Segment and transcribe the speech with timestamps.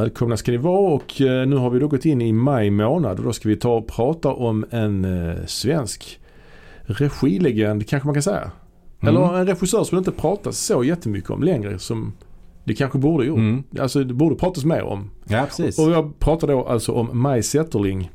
[0.00, 3.18] Välkomna ska ni vara och eh, nu har vi då gått in i maj månad
[3.18, 6.20] och då ska vi ta och prata om en eh, svensk
[6.84, 8.50] regilegend kanske man kan säga.
[9.00, 9.16] Mm.
[9.16, 12.12] Eller en regissör som det inte pratas så jättemycket om längre som
[12.64, 13.38] det kanske borde gjort.
[13.38, 13.62] Mm.
[13.80, 15.10] Alltså det borde pratas mer om.
[15.28, 15.78] Ja, precis.
[15.78, 18.10] Och jag pratar då alltså om Maj Zetterling.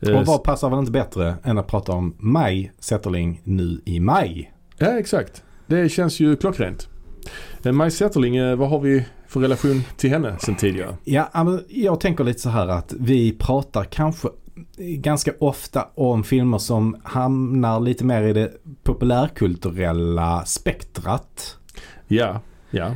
[0.00, 4.00] Eh, Och vad passar väl inte bättre än att prata om Maj Zetterling nu i
[4.00, 4.52] maj?
[4.78, 5.42] Ja exakt.
[5.66, 6.88] Det känns ju klockrent.
[7.72, 10.96] Maj Zetterling, vad har vi för relation till henne sen tidigare?
[11.04, 14.28] Ja, ja, jag tänker lite så här att vi pratar kanske
[14.78, 21.56] ganska ofta om filmer som hamnar lite mer i det populärkulturella spektrat.
[22.08, 22.86] Ja, ja.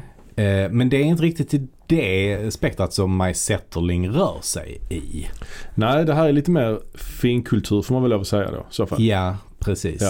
[0.42, 5.26] Eh, Men det är inte riktigt i det spektrat som Maj Zetterling rör sig i.
[5.74, 8.58] Nej, det här är lite mer finkultur får man väl lov att säga då.
[8.58, 9.02] i Så fall.
[9.02, 10.02] Ja, precis.
[10.02, 10.08] Eh,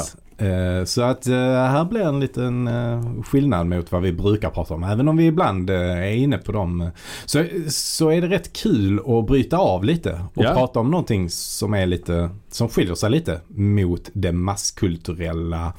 [0.84, 4.84] Så att eh, här blir en liten eh, skillnad mot vad vi brukar prata om.
[4.84, 6.80] Även om vi ibland eh, är inne på dem.
[6.80, 6.88] eh,
[7.24, 10.54] Så, så är det rätt kul att bryta av lite och Ja.
[10.54, 15.72] prata om någonting som är lite, som skiljer sig lite mot det masskulturella,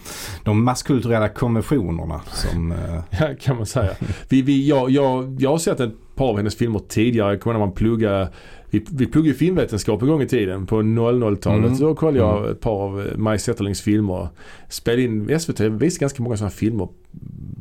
[0.43, 3.91] de masskulturella konventionerna som, eh, Ja, kan man säga.
[4.29, 7.31] Vi, vi, jag, jag, jag har sett ett par av hennes filmer tidigare.
[7.31, 8.29] Jag kommer ihåg när man pluggade
[8.69, 11.65] vi, vi pluggade ju filmvetenskap en gång i tiden på 00-talet.
[11.65, 11.75] Mm.
[11.75, 12.51] Så kollade jag Mm.
[12.51, 14.27] ett par av Maj Zetterlings filmer.
[14.69, 16.87] Spelade in, SVT visade ganska många sådana filmer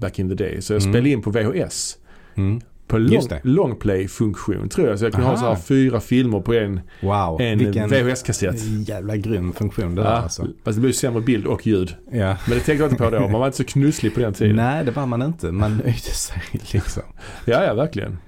[0.01, 0.63] back in the day.
[0.63, 0.93] Så jag Mm.
[0.93, 1.99] spelade in på VHS.
[2.35, 4.99] mm, På long, longplay-funktion tror jag.
[4.99, 5.43] Så jag kunde ha Aha.
[5.43, 7.59] så här fyra filmer på en, wow, en
[7.91, 8.89] VHS-kassett.
[8.89, 10.43] jävla grym funktion det där Ja, alltså.
[10.43, 11.95] Fast det blev ju sämre bild och ljud.
[12.13, 12.37] Ja.
[12.49, 13.21] Men det tänkte jag inte på då.
[13.21, 14.57] Man var inte så knusslig på den tiden.
[14.57, 15.53] Nej, det var man inte.
[15.53, 17.03] Man nöjde sig liksom.
[17.45, 18.19] Ja, ja verkligen.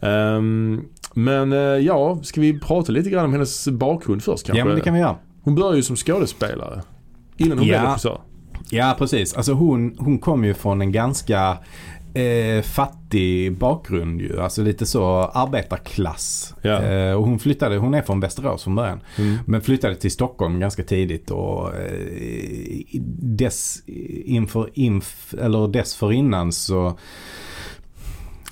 [0.00, 0.84] Ehm,
[1.18, 4.58] men eh, ja, ska vi prata lite grann om hennes bakgrund först kanske?
[4.58, 5.16] Ja, men det kan vi göra.
[5.42, 6.82] Hon började ju som skådespelare.
[7.36, 7.78] Innan hon Ja.
[7.78, 8.20] blev regissör.
[8.70, 9.34] Ja, precis.
[9.34, 11.58] Alltså hon, hon kom ju från en ganska
[12.14, 14.40] eh, fattig bakgrund ju.
[14.40, 16.54] Alltså lite så arbetarklass.
[16.62, 16.82] Ja.
[16.82, 19.00] Eh, och hon flyttade, hon är från Västerås från början.
[19.18, 19.36] Mm.
[19.46, 23.82] Men flyttade till Stockholm ganska tidigt och eh, dess,
[24.24, 26.98] inför, inf, eller dessförinnan så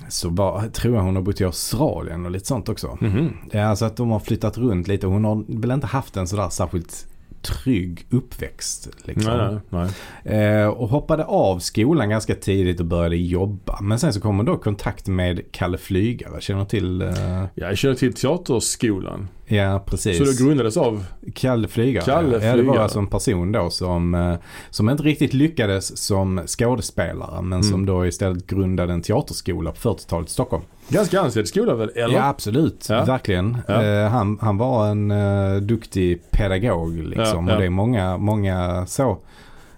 [0.09, 2.97] så var, tror jag hon har bott i Australien och lite sånt också.
[3.01, 3.33] Mhm.
[3.51, 5.07] Ja, alltså att de har flyttat runt lite.
[5.07, 7.07] Hon har väl inte haft en sådär särskilt
[7.41, 8.89] trygg uppväxt.
[9.03, 9.59] Liksom.
[9.69, 9.89] Nej,
[10.23, 10.39] nej.
[10.39, 13.79] Eh, och hoppade av skolan ganska tidigt och började jobba.
[13.81, 16.41] Men sen så kom hon då i kontakt med Kalle Flygare.
[16.41, 17.01] Känner du till?
[17.01, 19.27] Eh, Ja, jag känner till Teaterskolan.
[19.47, 20.17] Ja, precis.
[20.17, 22.05] Så det grundades av, Kalle Flygare.
[22.05, 22.79] Kalle Ja, det var Flygare.
[22.83, 24.35] alltså en person då som, eh,
[24.69, 27.41] som inte riktigt lyckades som skådespelare.
[27.41, 27.85] Men som Mm.
[27.85, 30.63] då istället grundade en teaterskola på 40-talet i Stockholm.
[30.89, 31.89] ganska ansedd skola väl?
[31.95, 32.15] Eller?
[32.15, 32.85] Ja, absolut.
[32.89, 33.05] Ja.
[33.05, 33.57] Verkligen.
[33.67, 33.83] Ja.
[33.83, 37.49] Eh, han, han var en eh, duktig pedagog liksom.
[37.49, 39.17] Och det är många, många så.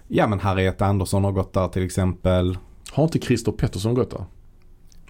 [0.08, 2.58] Ja men Harriet Andersson har gått där till exempel.
[2.92, 4.24] Har inte Christer Pettersson gått där?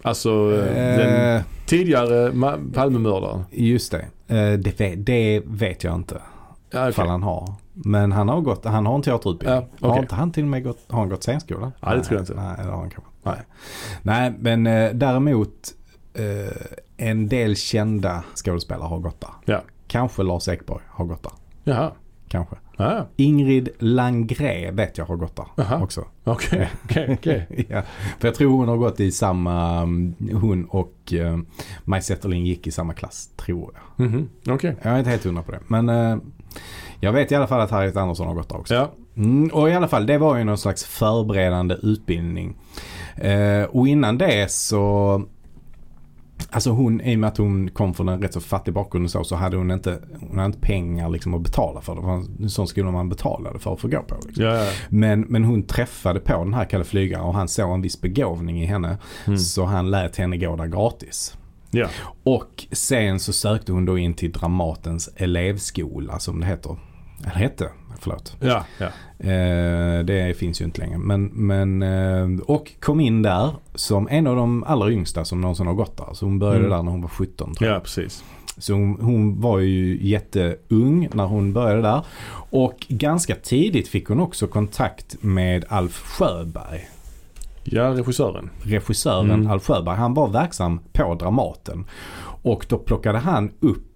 [0.02, 3.44] Alltså Eh, den tidigare Ma- Palmemördaren.
[3.50, 3.98] Just det.
[4.36, 6.22] Eh, det, vet, det vet jag inte
[6.70, 7.06] Ja, okay.
[7.06, 7.54] han har.
[7.72, 9.68] Men han har gått, han har en teaterutbildning.
[9.80, 10.02] Ja, Har okej.
[10.02, 11.72] inte han till och med gått, har han gått scenskola?
[11.80, 12.34] Ja, det tror jag inte.
[12.34, 13.36] Nej, det har han kanske Nej.
[14.02, 15.50] Nej, men eh, däremot
[16.14, 19.30] eh, en del kända skådespelare har gått där.
[19.44, 19.60] Ja.
[19.86, 21.32] Kanske Lars Ekborg har gått där.
[21.64, 21.92] Jaha.
[22.28, 22.56] Kanske.
[22.80, 25.82] Ja, Ingrid Langré vet jag har gått där Jaha.
[25.82, 26.04] också.
[26.24, 26.70] okej.
[26.84, 27.66] Okej, okej.
[27.70, 27.82] ja,
[28.18, 31.38] för jag tror hon har gått i samma, mm, hon och uh,
[31.84, 34.06] Maj Zetterling gick i samma klass, tror jag.
[34.06, 34.76] Mhm, Okej.
[34.82, 35.60] Jag är inte helt hundra på det.
[35.66, 36.16] Men eh,
[37.00, 38.74] jag vet i alla fall att Harriet Andersson har gått där också.
[38.74, 38.90] Ja.
[39.16, 42.56] Mm, och i alla fall, det var ju någon slags förberedande utbildning.
[43.16, 45.22] Eh, och innan det så
[46.52, 49.10] Alltså hon, i och med att hon kom från en rätt så fattig bakgrund och
[49.10, 51.94] så, så hade hon inte, hon hade inte pengar liksom att betala för.
[51.94, 54.14] Det var en sån skola man betalade för att få gå på.
[54.26, 54.44] Liksom.
[54.44, 54.70] Ja, ja.
[54.88, 58.62] Men, men hon träffade på den här Kalle Flygare och han såg en viss begåvning
[58.62, 58.98] i henne.
[59.26, 59.38] Mm.
[59.38, 61.36] Så han lät henne gå där gratis.
[61.70, 61.88] Ja.
[62.22, 66.76] Och sen så sökte hon då in till Dramatens elevskola som det heter.
[67.20, 67.68] Eller hette,
[68.00, 68.36] förlåt.
[68.40, 68.86] Ja, ja.
[69.30, 70.98] Eh, det finns ju inte längre.
[70.98, 75.66] Men, men, eh, och kom in där som en av de allra yngsta som någonsin
[75.66, 76.08] har gått där.
[76.12, 76.70] Så hon började Mm.
[76.70, 77.76] där när hon var 17 tror jag.
[77.76, 78.24] Ja, precis.
[78.58, 82.00] Så hon, hon var ju jätteung när hon började där.
[82.50, 86.88] Och ganska tidigt fick hon också kontakt med Alf Sjöberg.
[87.64, 88.50] Ja, regissören.
[88.62, 89.50] Regissören Mm.
[89.50, 89.96] Alf Sjöberg.
[89.96, 91.84] Han var verksam på Dramaten.
[92.42, 93.89] Och då plockade han upp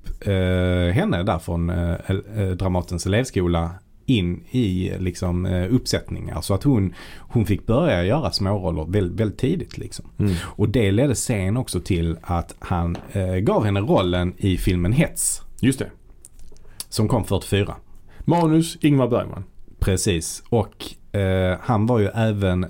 [0.93, 1.97] henne där från eh,
[2.37, 3.71] eh, Dramatens elevskola
[4.06, 6.41] in i liksom, eh, uppsättningar.
[6.41, 9.79] Så att hon, hon fick börja göra småroller väldigt, väldigt tidigt.
[9.79, 10.05] Liksom.
[10.19, 10.35] Mm.
[10.44, 15.43] Och det ledde sen också till att han eh, gav henne rollen i filmen Hets.
[15.61, 15.91] Just det.
[16.88, 17.75] Som kom 44.
[18.19, 19.44] Manus Ingmar Bergman.
[19.79, 20.43] Precis.
[20.49, 22.67] Och eh, han var ju även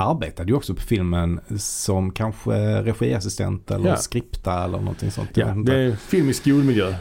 [0.00, 3.96] arbetade ju också på filmen som kanske regiassistent eller Ja.
[3.96, 5.30] skripta eller någonting sånt.
[5.34, 6.94] Ja, det är film i skolmiljö.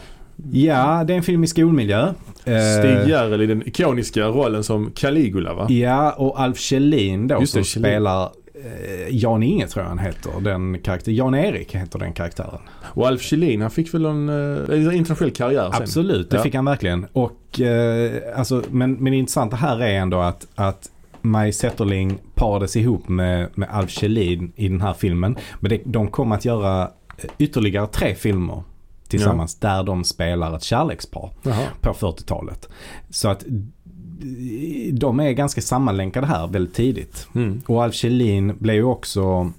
[0.52, 2.02] ja, det är en film i skolmiljö.
[2.46, 5.68] Eh, Stig Järrel i den ikoniska rollen som Caligula va?
[5.70, 7.92] Ja, och Alf Kjellin då Just det, som Kjellin.
[7.92, 8.24] spelar
[8.66, 10.32] eh, Jan Inge tror jag han heter.
[10.42, 12.60] Den karaktär, Jan-Erik heter den karaktären.
[12.84, 15.82] Och Alf Kjellin han fick väl en eh, internationell karriär sen?
[15.82, 16.44] Absolut, det Ja.
[16.44, 17.06] fick han verkligen.
[17.14, 20.90] Och, eh, alltså, men, men det intressanta här är ändå att, att
[21.28, 25.38] Maj Zetterling parades ihop med, med Alf Kjellin i den här filmen.
[25.60, 28.64] Men det, de kom att göra eh, ytterligare tre filmer
[29.08, 31.64] tillsammans där de spelar ett kärlekspar Jaha.
[31.82, 32.70] på 40-talet.
[33.10, 37.28] Så att eh, de är ganska sammanlänkade här väldigt tidigt.
[37.36, 37.62] Mm.
[37.68, 39.52] Och Alf Kjellin blev ju också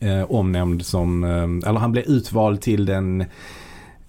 [0.00, 3.24] eh, omnämnd som, eh, eller han blev utvald till den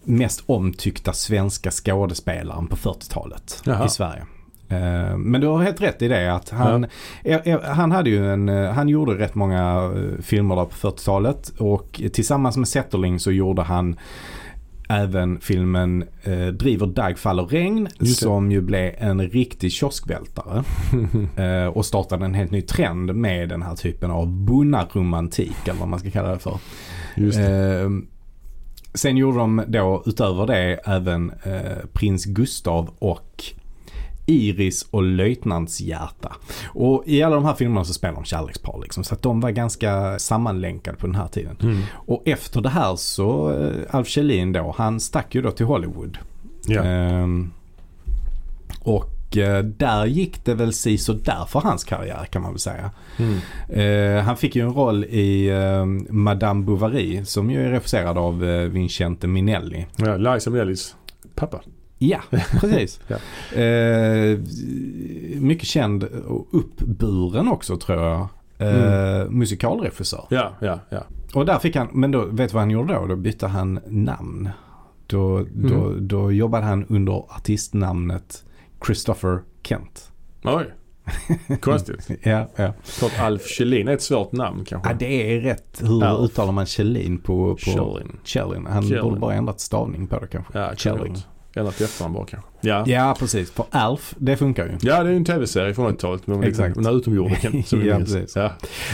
[0.04, 3.86] mest omtyckta svenska skådespelaren på 40-talet Jaha.
[3.86, 4.26] i Sverige.
[4.70, 6.86] Eh, Men du har helt rätt i det att han,
[7.24, 11.50] eh, han hade ju en, eh, han gjorde rätt många eh, filmer där på 40-talet
[11.58, 13.96] och tillsammans med Zetterling så gjorde han
[14.90, 20.64] även filmen eh, Driver dag faller regn som ju blev en riktig kioskvältare.
[21.36, 25.88] Eh, och startade en helt ny trend med den här typen av bonnaromantik eller vad
[25.90, 26.58] man ska kalla det för.
[27.16, 27.82] Just det.
[27.82, 27.90] Eh,
[28.94, 31.32] sen gjorde de då utöver det även
[31.94, 33.44] Prins Gustav och
[34.26, 36.36] Iris och Löjtnantshjärta.
[36.68, 39.04] Och i alla de här filmerna så spelar de kärlekspar liksom.
[39.04, 41.58] Så att de var ganska sammanlänkade på den här tiden.
[41.62, 41.82] Mm.
[41.92, 46.18] Och efter det här så, eh, Alf Kjellin då, han stack ju då till Hollywood.
[46.68, 46.84] Ja.
[46.84, 47.52] Ehm,
[48.84, 52.60] och eh, där gick det väl si så där för hans karriär kan man väl
[52.60, 52.92] säga.
[53.18, 53.40] Mm.
[53.70, 58.44] Eh, han fick ju en roll i eh, Madame Bovary som ju är regisserad av
[58.44, 59.86] uh, Vincente Minelli.
[59.96, 60.96] ja, Liza Minnellis
[61.36, 61.62] pappa.
[62.10, 62.20] Ja,
[62.62, 63.00] precis.
[63.08, 63.16] Ja.
[63.60, 64.40] Eh,
[65.40, 68.28] mycket känd och uppburen också tror jag.
[68.58, 70.26] Eh, Musikalregissör.
[70.30, 71.04] Ja, ja, ja.
[71.34, 73.06] Och där fick han, men då, vet du vad han gjorde då?
[73.06, 74.50] Då bytte han namn.
[75.08, 76.08] Då, då, Mm.
[76.08, 78.44] då jobbade han under artistnamnet
[78.86, 80.12] Christopher Kent.
[80.44, 80.66] Oj.
[81.62, 82.10] Konstigt.
[82.24, 82.74] Ja, ja.
[83.00, 84.90] Klart Alf Kjellin är ett svårt namn kanske.
[84.90, 85.82] ja det är rätt.
[85.84, 86.20] Hur Alf.
[86.32, 88.18] uttalar man Kjellin på, på Kjellin.
[88.24, 88.66] Kjellin?
[88.70, 89.04] Han Kjellin.
[89.04, 90.60] borde bara ändrat stavning på det kanske.
[90.60, 91.18] Ja, Kjellin.
[91.56, 91.68] Kjellin.
[91.68, 92.50] Ändrat efternamn bara kanske.
[92.62, 92.84] Ja.
[92.88, 93.52] Ja, precis.
[93.52, 94.72] För Alf, det funkar ju.
[94.82, 96.28] Ja, det är ju en tv-serie från 80-talet.
[96.28, 96.76] med Exakt.
[96.76, 98.14] Den här utomjordingen som vi Ja, minns.
[98.14, 98.36] precis.
[98.36, 98.52] Ja.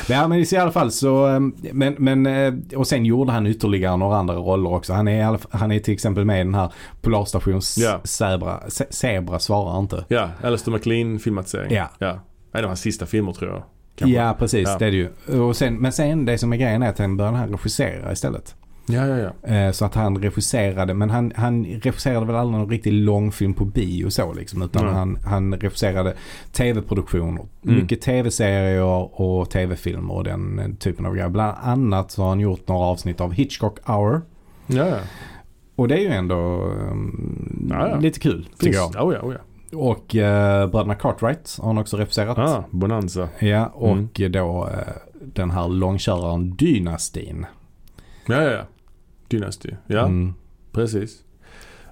[0.10, 1.40] Ja, men i alla fall så, eh,
[1.72, 4.94] men, men, eh, och sen gjorde han ytterligare några andra roller också.
[4.94, 8.00] Han är, i han är till exempel med i den här Polarstation Ja.
[8.04, 8.60] Zebra,
[8.90, 10.06] Zebra svarar inte.
[10.08, 11.74] ja, Alistair McLean filmatisering.
[11.75, 11.90] Ja.
[12.00, 12.19] ja.
[12.54, 13.63] En av hans sista filmer tror jag.
[13.96, 14.18] Kanske.
[14.18, 14.68] Ja, precis.
[14.69, 14.78] Ja.
[14.80, 15.42] Det är det ju.
[15.42, 18.56] Och sen, men sen det som är grejen är att han började regissera istället.
[18.86, 19.50] Ja, ja, ja.
[19.56, 23.66] Eh, Så att han regisserade, men han, han regisserade väl aldrig någon riktig långfilm på
[23.66, 24.62] bio så liksom.
[24.62, 24.94] Utan Nej.
[24.94, 26.13] han, han regisserade
[26.51, 27.45] tv-produktioner.
[27.66, 27.75] Mm.
[27.75, 31.30] Mycket tv-serier och tv-filmer och den eh, typen av grejer.
[31.30, 34.22] Bland annat så har han gjort några avsnitt av Hitchcock Hour.
[34.68, 34.98] ja, ja.
[35.75, 36.36] Och det är ju ändå
[36.92, 38.00] um, Ja, ja.
[38.00, 39.06] lite kul tycker jag.
[39.07, 39.39] Oh, ja, oh, ja.
[39.77, 42.38] Och uh, Bröderna Cartwright har han också regisserat.
[42.38, 43.30] Ah, Bonanza.
[43.39, 44.31] Ja, och Mm.
[44.31, 44.94] då eh,
[45.34, 47.46] den här långköraren Dynastin.
[48.25, 48.62] Ja, ja, ja.
[49.31, 49.69] Dynasty.
[49.88, 50.33] Ja, Mm.
[50.71, 51.17] precis.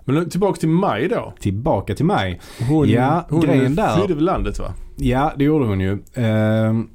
[0.06, 1.34] Men tillbaka till Maj då.
[1.40, 2.40] Tillbaka till mig.
[2.70, 4.74] Hon, Ja, hon grejen där- flydde väl landet va?
[4.96, 5.98] Ja, det gjorde hon ju.
[6.14, 6.90] Ehm,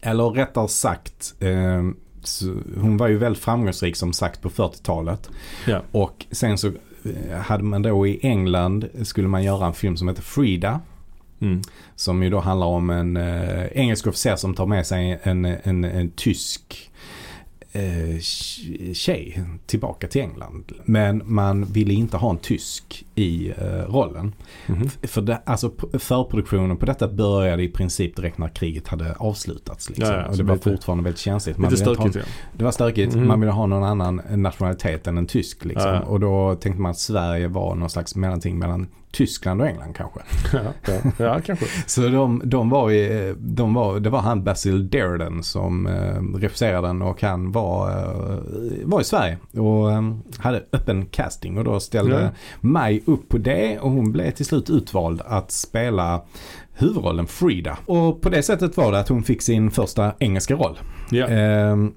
[0.00, 1.34] eller rättare sagt,
[2.22, 5.30] så hon var ju väldigt framgångsrik som sagt på 40-talet.
[5.66, 5.82] Ja.
[5.92, 10.08] Och sen så eh, hade man då i England skulle man göra en film som
[10.08, 10.80] heter Frida.
[11.40, 11.60] Mm.
[11.96, 15.84] Som ju då handlar om en eh, engelsk officer som tar med sig en, en,
[15.84, 16.90] en tysk
[17.74, 18.18] eh,
[18.92, 20.72] tjej tillbaka till England.
[20.84, 24.34] Men man ville inte ha en tysk i eh, rollen.
[24.66, 24.88] Mhm.
[25.02, 29.88] För det, alltså förproduktionen på detta började i princip direkt när kriget hade avslutats.
[29.88, 30.06] Liksom.
[30.06, 31.58] Ja, ja, och så det var lite- fortfarande väldigt känsligt.
[31.58, 32.48] Man Lite inte ha, stökigt ja.
[32.58, 33.14] det var stökigt.
[33.14, 33.26] Mhm.
[33.26, 35.64] Man ville ha någon annan nationalitet än en tysk.
[35.64, 35.90] Liksom.
[35.90, 36.00] Ja.
[36.00, 40.20] Och då tänkte man att Sverige var någon slags mellanting mellan Tyskland och England kanske.
[40.52, 41.24] ja, ja.
[41.24, 41.66] ja, kanske.
[41.86, 46.86] Så de, de var i, de var, det var han Basil Derden som eh, regisserade
[46.86, 48.38] den och han var, eh,
[48.84, 50.02] var i Sverige och eh,
[50.38, 52.30] hade öppen casting och då ställde Ja.
[52.60, 56.22] Maj upp på det och hon blev till slut utvald att spela
[56.74, 57.78] huvudrollen Frida.
[57.86, 60.78] Och på det sättet var det att hon fick sin första engelska roll.
[61.10, 61.26] Ja.
[61.26, 61.94] Ehm,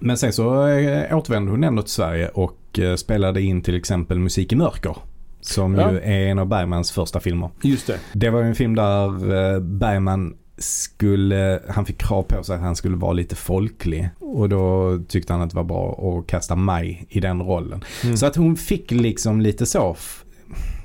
[0.00, 4.18] men sen så eh, återvände hon ändå till Sverige och eh, spelade in till exempel
[4.18, 4.96] Musik i mörker.
[5.42, 5.90] Som Ja.
[5.92, 7.50] ju är en av Bergmans första filmer.
[7.62, 7.98] Just det.
[8.12, 9.06] Det var en film där
[9.54, 14.08] eh, Bergman skulle, han fick krav på sig att han skulle vara lite folklig.
[14.20, 17.84] Och då tyckte han att det var bra att kasta Maj i den rollen.
[18.04, 18.16] Mm.
[18.16, 19.96] Så att hon fick liksom lite så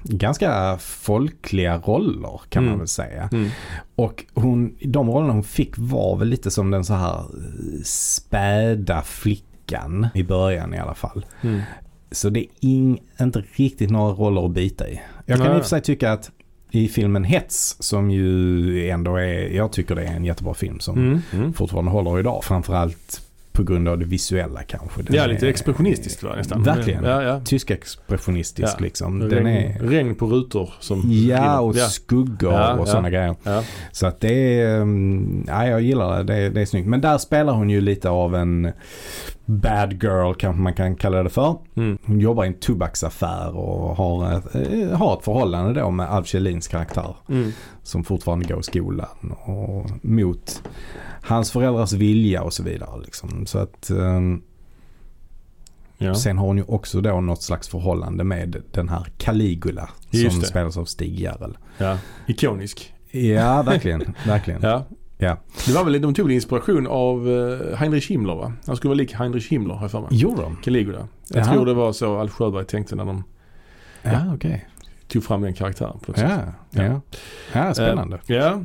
[0.04, 2.70] ganska folkliga roller kan Mm.
[2.72, 3.30] man väl säga.
[3.32, 3.50] Mm.
[3.96, 9.02] Och hon, de rollerna hon fick var väl lite som den så här eh, späda
[9.02, 11.26] flickan i början i alla fall.
[11.42, 11.62] Mm.
[12.12, 15.02] Så det är ing, inte riktigt några roller att bita i.
[15.26, 15.56] Jag kan Nej.
[15.56, 16.32] i och för sig tycka att
[16.72, 20.98] i filmen Hets som ju ändå är, jag tycker det är en jättebra film som
[20.98, 21.22] Mm.
[21.34, 21.54] Mm.
[21.54, 22.44] fortfarande håller idag.
[22.44, 23.22] Framförallt
[23.52, 25.02] på grund av det visuella kanske.
[25.02, 26.64] Den Ja, är- lite expressionistiskt va, nästan.
[26.64, 27.04] Verkligen.
[27.04, 27.42] Ja, ja.
[27.46, 28.84] Tysk expressionistisk Ja.
[28.84, 29.20] liksom.
[29.20, 31.86] Den Regn, är, regn på rutor som ja och ja.
[31.88, 32.86] skuggor Ja, och ja.
[32.92, 33.36] sådana grejer.
[33.44, 33.64] Ja.
[33.92, 36.34] Så att det är, mm, ja jag gillar det.
[36.34, 36.50] det.
[36.50, 36.88] Det är snyggt.
[36.88, 38.72] Men där spelar hon ju lite av en
[39.50, 41.58] bad girl kanske man kan kalla det för.
[41.76, 41.98] Mm.
[42.06, 46.28] Hon jobbar i en tobaksaffär och har ett, eh, har ett förhållande då med Alf
[46.28, 47.16] Kjellins karaktär.
[47.30, 47.52] Mm.
[47.84, 50.64] Som fortfarande går i skolan och mot
[51.22, 53.02] hans föräldrars vilja och så vidare.
[53.06, 53.46] Liksom.
[53.46, 54.42] Så att ehm,
[55.98, 56.16] Ja.
[56.16, 60.42] sen har hon ju också då något slags förhållande med den här Caligula Just som
[60.42, 60.48] det.
[60.48, 61.58] spelas av Stig Järrel.
[61.78, 61.98] ja.
[62.28, 62.94] Ikonisk.
[63.12, 64.14] Ja, verkligen.
[64.28, 64.62] verkligen.
[64.64, 64.86] Ja.
[65.18, 65.38] Ja.
[65.66, 68.54] Det var väl, de tog inspiration av eh, Heinrich Himmler va?
[68.66, 70.10] Han skulle vara lik Heinrich Himmler har jag för mig.
[70.12, 70.56] Gjorde de?
[70.64, 71.08] Caligula.
[71.30, 71.54] Jag Jaha.
[71.54, 73.24] tror det var så Alf Sjöberg tänkte när de
[74.02, 74.68] Ja, okej.
[75.08, 76.32] tog fram den karaktären på något sätt.
[76.72, 77.02] Ja, ja.
[77.54, 78.16] ja, spännande.
[78.28, 78.62] Eh, ja.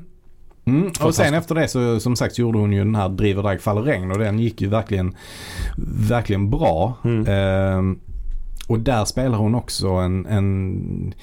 [0.65, 0.93] Mm.
[1.01, 3.83] Och sen efter det så som sagt gjorde hon ju den här Driver drag faller
[3.83, 5.17] regn och den gick ju verkligen,
[6.09, 6.99] verkligen bra.
[7.05, 7.27] Mm.
[7.27, 8.01] Ehm,
[8.69, 11.15] och där spelar hon också en, en,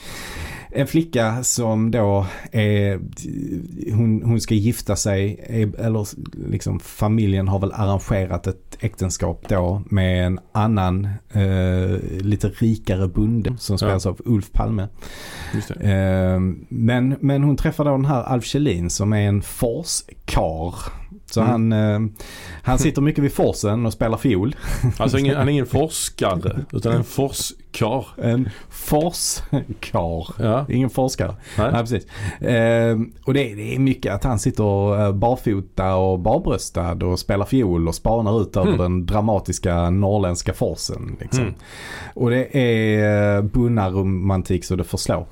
[0.71, 2.99] en flicka som då är,
[3.93, 5.45] hon, hon ska gifta sig,
[5.77, 6.07] eller
[6.49, 13.57] liksom familjen har väl arrangerat ett äktenskap då med en annan eh, lite rikare bonde
[13.57, 14.87] som spelas av Ulf Palme.
[15.79, 20.75] Eh, men, men hon träffar då den här Alf Kjellin som är en forskar.
[21.31, 21.51] Så Mm.
[21.51, 22.11] han, eh,
[22.63, 24.55] han sitter mycket vid forsen och spelar fiol.
[24.97, 27.03] Alltså ingen, han är ingen forskare utan en
[27.71, 28.05] forskar.
[28.25, 30.25] En forskar.
[30.39, 30.65] Ja.
[30.69, 31.35] Ingen forskare.
[31.57, 31.71] Nej.
[31.71, 32.05] Nej, precis.
[32.41, 37.19] Eh, och det, är- det är mycket att han sitter eh, barfota och barbröstad och
[37.19, 38.79] spelar fiol och spanar ut över Mm.
[38.79, 41.17] den dramatiska norrländska forsen.
[41.19, 41.41] Liksom.
[41.43, 41.53] Mm.
[42.13, 45.25] Och det är eh, bunnarromantik så det förslår.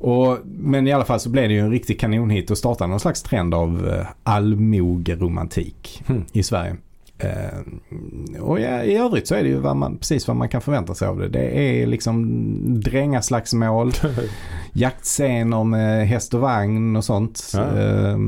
[0.00, 3.00] Och, men i alla fall så blev det ju en riktig kanonhit och startade någon
[3.00, 6.24] slags trend av eh, allmogeromantik Mm.
[6.32, 6.76] i Sverige.
[7.24, 10.94] Eh, och i övrigt så är det ju vad man, precis vad man kan förvänta
[10.94, 11.28] sig av det.
[11.28, 13.92] Det är liksom drängaslagsmål,
[14.72, 17.52] jaktscener med häst och vagn och sånt.
[17.54, 17.60] Ja.
[17.78, 18.18] Eh,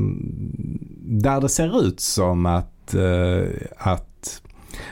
[1.09, 4.41] där det ser ut som att, eh, att,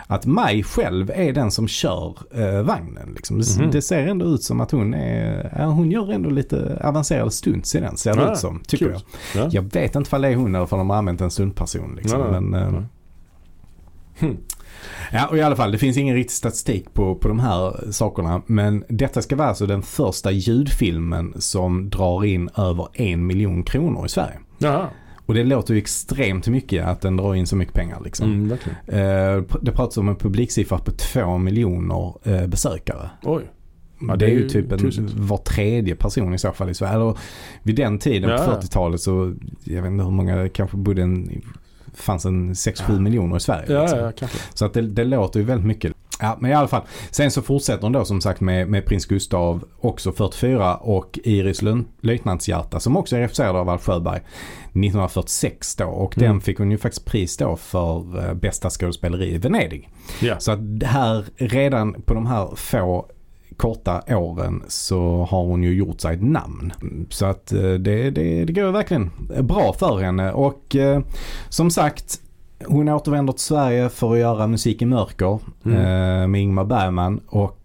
[0.08, 3.10] att Maj själv är den som kör eh, vagnen.
[3.16, 3.40] Liksom.
[3.40, 3.72] Det, Mhm.
[3.72, 7.76] det ser ändå ut som att hon är, ja, hon gör ändå lite avancerade stunts
[7.76, 8.60] i den ser det Ja, ut som.
[8.68, 9.02] Tycker kul.
[9.36, 9.44] jag.
[9.44, 9.50] Ja.
[9.52, 11.96] Jag vet inte om det är hon eller om de har använt en stuntperson.
[11.96, 12.22] Liksom.
[12.22, 12.82] Men, eh.
[14.20, 14.38] Hmm.
[15.12, 18.42] Ja, och i alla fall det finns ingen riktig statistik på, på de här sakerna.
[18.46, 24.06] Men detta ska vara alltså den första ljudfilmen som drar in över en miljon kronor
[24.06, 24.40] i Sverige.
[24.58, 24.90] Jaha.
[25.26, 28.32] Och det låter ju extremt mycket att den drar in så mycket pengar liksom.
[28.34, 28.52] Mm.
[28.88, 33.10] Eh, det pratas om en publiksiffra på två miljoner eh, besökare.
[33.24, 33.44] Oj.
[34.08, 36.94] Ja, det är ju typ en, var tredje person i så fall i Sverige.
[36.94, 37.18] Eller,
[37.64, 38.60] vid den tiden Ja, på ja.
[38.62, 41.42] 40-talet så, jag vet inte hur många, kanske bodde en,
[41.98, 43.00] fanns en 6-7 Ja.
[43.00, 43.74] miljoner i Sverige.
[43.74, 44.28] Ja, liksom.
[44.34, 44.40] ja.
[44.54, 45.94] Så att det, det låter ju väldigt mycket.
[46.20, 46.82] Ja, men i alla fall.
[47.12, 51.62] Sen så fortsätter hon då som sagt med, med Prins Gustav också 44 och Iris
[52.02, 54.22] löjtnantshjärta som också är regisserad av Alf Sjöberg
[54.90, 55.86] 1946 då.
[55.86, 56.30] Och Mm.
[56.32, 59.90] den fick hon ju faktiskt pris då för eh, bästa skådespeleri i Venedig.
[60.22, 60.40] Ja.
[60.40, 63.06] Så att här redan på de här få
[63.58, 66.74] korta åren så har hon ju gjort sig ett namn.
[67.10, 71.02] Så att eh, det, det, det går verkligen bra för henne och eh,
[71.50, 72.22] som sagt
[72.66, 75.78] hon återvänder till Sverige för att göra musik i mörker Mm.
[75.80, 77.60] eh, med Ingmar Bergman och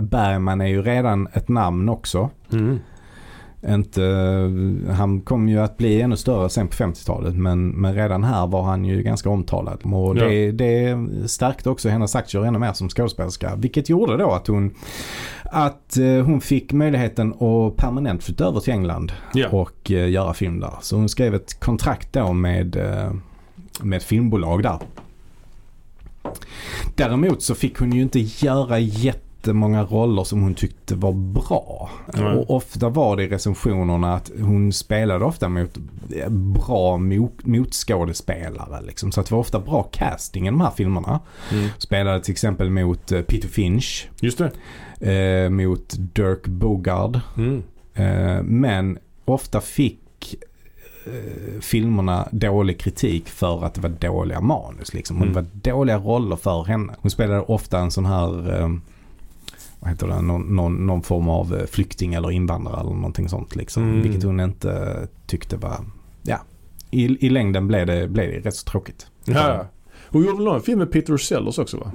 [0.00, 2.30] Bergman är ju redan ett namn också.
[2.52, 2.78] Mm.
[3.68, 4.02] Inte,
[4.90, 8.62] han kom ju att bli ännu större sen på 50-talet men, men redan här var
[8.62, 9.78] han ju ganska omtalad.
[9.84, 10.24] Och Ja.
[10.24, 13.56] det, det stärkte också hennes aktier ännu mer som skådespelerska.
[13.56, 14.74] Vilket gjorde då att hon,
[15.44, 19.48] att eh, hon fick möjligheten att permanent flytta över till England Ja.
[19.48, 20.74] och eh, göra film där.
[20.80, 23.12] Så hon skrev ett kontrakt då med, eh,
[23.82, 24.78] med ett filmbolag där.
[26.94, 28.78] Däremot så fick hon ju inte göra
[29.40, 31.90] jättemånga roller som hon tyckte var bra.
[32.14, 32.36] Nej.
[32.36, 35.78] Och ofta var det i recensionerna att hon spelade ofta mot
[36.16, 38.82] eh, bra mot, motskådespelare.
[38.86, 39.12] Liksom.
[39.12, 41.20] Så att det var ofta bra casting i de här filmerna.
[41.52, 41.68] Mm.
[41.78, 44.40] Spelade till exempel mot eh, Peter Finch, Just
[44.98, 45.12] det.
[45.12, 47.20] eh, mot Dirk Bogard.
[47.36, 47.62] Mm.
[47.94, 50.34] Eh, men ofta fick
[51.06, 54.94] eh, filmerna dålig kritik för att det var dåliga manus.
[54.94, 55.16] Liksom.
[55.16, 55.34] Och Mm.
[55.34, 56.94] Var dåliga roller för henne.
[57.00, 58.64] Hon spelade ofta en sån här
[59.80, 63.56] vad heter det, någon, någon, någon form av eh, flykting eller invandrare eller någonting sånt
[63.56, 63.82] liksom.
[63.82, 64.02] Mm.
[64.02, 64.96] Vilket hon inte
[65.26, 65.76] tyckte var,
[66.22, 66.38] ja,
[66.90, 69.06] i, i längden blev det, blev det rätt så tråkigt.
[69.24, 69.66] Ja.
[70.08, 71.92] Hon gjorde väl någon film med Peter Sellers också va?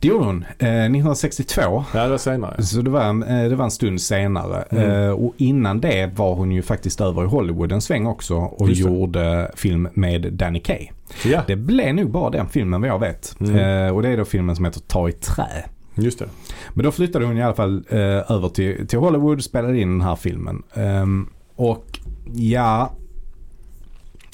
[0.00, 0.44] Det gjorde hon.
[0.58, 1.84] Eh, 1962.
[1.94, 2.62] Ja, det var senare.
[2.62, 4.62] Så det var, eh, det var en stund senare.
[4.62, 4.90] Mm.
[4.90, 8.68] Eh, och innan det var hon ju faktiskt över i Hollywood en sväng också och
[8.68, 8.88] Just det.
[8.90, 10.92] gjorde film med Danny Kaye.
[11.24, 13.36] Ja, Det blev nog bara den filmen vad jag vet.
[13.40, 13.56] Mm.
[13.86, 16.28] Eh, och det är då filmen som heter Ta i trä just det.
[16.74, 17.98] Men då flyttade hon i alla fall eh,
[18.30, 20.62] över till, till Hollywood och spelade in den här filmen.
[20.74, 21.98] Um, och
[22.34, 22.92] ja,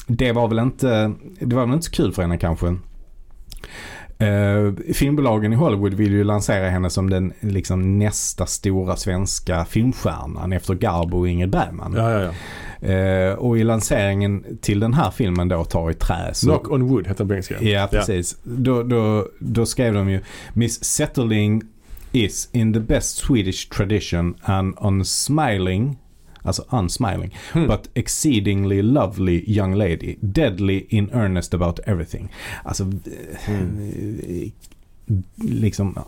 [0.06, 2.66] det var väl inte, det var väl inte så kul för henne kanske.
[4.22, 10.52] Uh, filmbolagen i Hollywood vill ju lansera henne som den liksom nästa stora svenska filmstjärnan
[10.52, 11.94] efter Garbo och Ingrid Bergman.
[11.96, 12.30] Ja, ja, ja.
[12.86, 16.34] Eh, och i lanseringen till den här filmen då, Ta i trä.
[16.34, 17.62] Så, Knock on wood heter den på engelska.
[17.62, 18.36] Ja, precis.
[18.42, 20.20] Då, då, då skrev de ju
[20.52, 21.62] Miss Settling
[22.12, 25.96] is in the best Swedish tradition and unsmiling,
[26.42, 27.66] alltså unsmiling, Hmm.
[27.66, 32.28] but exceedingly lovely young lady, deadly in earnest about everything.
[32.64, 32.84] Alltså,
[33.48, 34.50] Mm.
[35.36, 35.98] liksom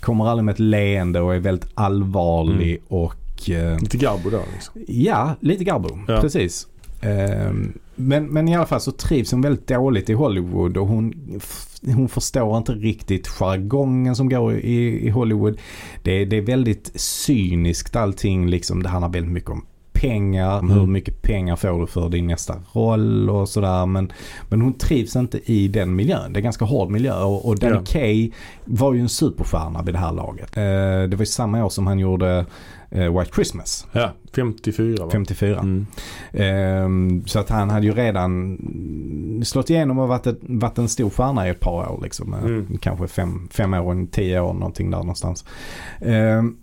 [0.00, 2.82] kommer aldrig med ett leende och är väldigt allvarlig Mm.
[2.88, 3.14] och
[3.50, 4.82] eh, Lite Garbo där liksom.
[4.86, 5.88] Ja, lite Garbo.
[6.08, 6.20] Ja.
[6.20, 6.66] Precis.
[7.00, 11.14] Ehm, men, men i alla fall så trivs hon väldigt dåligt i Hollywood och hon,
[11.84, 15.58] hon förstår inte riktigt jargongen som går i, i Hollywood.
[16.02, 18.82] Det, det är väldigt cyniskt allting liksom.
[18.82, 19.66] Det handlar väldigt mycket om
[20.00, 20.58] pengar.
[20.58, 20.70] Mm.
[20.70, 23.86] Hur mycket pengar får du för din nästa roll och sådär.
[23.86, 24.12] Men,
[24.48, 26.32] men hon trivs inte i den miljön.
[26.32, 27.82] Det är ganska hård miljö och, och Danny Ja.
[27.86, 28.30] Kaye
[28.64, 30.56] var ju en superstjärna vid det här laget.
[30.56, 30.62] Eh,
[31.10, 32.46] det var ju samma år som han gjorde
[32.90, 33.86] eh, White Christmas.
[33.92, 35.10] Ja, 54 va?
[35.12, 35.58] 54.
[35.58, 35.86] Mm.
[36.32, 38.58] Ehm, så att han hade ju redan
[39.44, 42.00] slått igenom och varit, ett, varit en stor stjärna i ett par år.
[42.02, 42.34] Liksom.
[42.34, 42.78] Eh, Mm.
[42.80, 45.44] Kanske fem, fem år, tio år någonting där någonstans.
[46.00, 46.56] Ehm,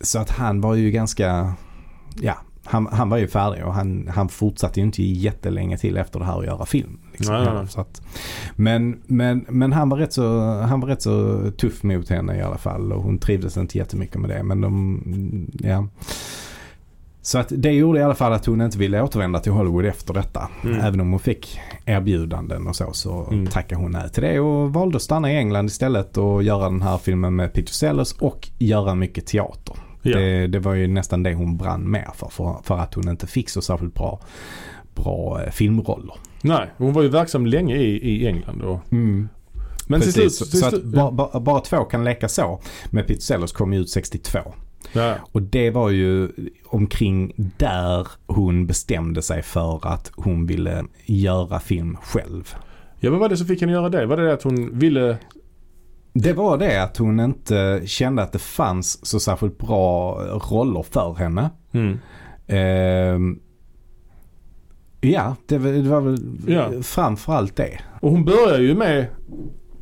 [0.00, 1.52] så att han var ju ganska,
[2.20, 6.18] ja, han, han var ju färdig och han, han fortsatte ju inte jättelänge till efter
[6.18, 6.98] det här att göra film.
[7.12, 7.34] Liksom.
[7.34, 7.66] Nej, nej, nej.
[7.76, 8.02] Att,
[8.56, 12.42] men men, men han, var rätt så, han var rätt så tuff mot henne i
[12.42, 14.42] alla fall och hon trivdes inte jättemycket med det.
[14.42, 15.86] Men de, ja.
[17.22, 20.14] Så att det gjorde i alla fall att hon inte ville återvända till Hollywood efter
[20.14, 20.48] detta.
[20.64, 20.80] Mm.
[20.80, 23.46] Även om hon fick erbjudanden och så så Mm.
[23.46, 26.82] tackade hon nej till det och valde att stanna i England istället och göra den
[26.82, 29.76] här filmen med Peter Sellers och göra mycket teater.
[30.02, 30.18] Ja.
[30.18, 33.26] Det, det var ju nästan det hon brann mer för, för, för att hon inte
[33.26, 34.20] fick så särskilt bra,
[34.94, 36.14] bra eh, filmroller.
[36.42, 38.62] Nej, hon var ju verksam länge i, i England.
[38.62, 39.28] Och, men
[39.86, 40.32] till Precis, slut...
[40.32, 42.60] så, Till så att slut bara, bara, två kan leka så.
[42.90, 44.38] Men Peter Sellers kom ju ut 62.
[44.92, 45.14] ja.
[45.32, 46.28] Och det var ju
[46.66, 52.54] omkring där hon bestämde sig för att hon ville göra film själv.
[53.00, 54.06] ja, vad var det som fick henne göra det?
[54.06, 55.16] Var det det att hon ville...
[56.22, 60.12] Det var det att hon inte kände att det fanns så särskilt bra
[60.50, 61.50] roller för henne.
[61.72, 61.98] Mm.
[62.46, 63.38] Ehm,
[65.00, 66.70] ja, det, var- det var väl Ja.
[66.82, 67.80] framförallt det.
[68.00, 69.06] Och hon börjar ju med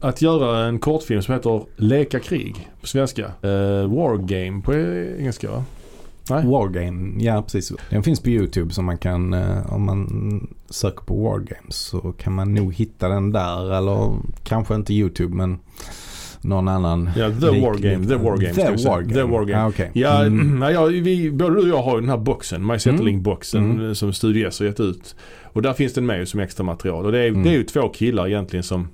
[0.00, 3.22] att göra en kortfilm som heter Leka krig på svenska.
[3.44, 4.74] Uh, War Game på
[5.18, 5.64] engelska va?
[6.30, 6.46] Nej.
[6.46, 7.72] Wargame, ja precis.
[7.90, 10.08] Den finns på YouTube så man kan, eh, om man
[10.70, 13.72] söker på Wargames så kan man nog hitta den där.
[13.78, 15.58] Eller kanske inte YouTube men
[16.40, 17.10] någon annan.
[17.16, 18.06] Ja, The lik- War Game.
[18.06, 18.54] The War Game.
[18.54, 18.88] The.
[18.88, 19.14] War Game.
[19.14, 19.62] The War Game.
[19.62, 19.90] Ah, okej.
[19.92, 20.62] Ja, Mm.
[20.72, 23.94] ja vi, både du och jag har ju den här boxen, My Settling-boxen Mm.
[23.94, 25.16] som Studio S har gett ut.
[25.52, 27.06] Och där finns den med ju som extra material.
[27.06, 27.42] Och det är, Mm.
[27.42, 28.88] det är ju två killar egentligen som,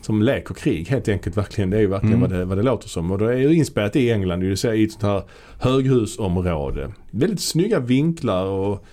[0.00, 1.70] som leker krig helt enkelt verkligen.
[1.70, 2.30] Det är ju verkligen Mm.
[2.30, 3.10] vad, det, vad det låter som.
[3.10, 5.22] Och det är ju inspelat i England, det vill i ett sånt här
[5.58, 6.92] höghusområde.
[7.10, 8.84] Väldigt snygga vinklar och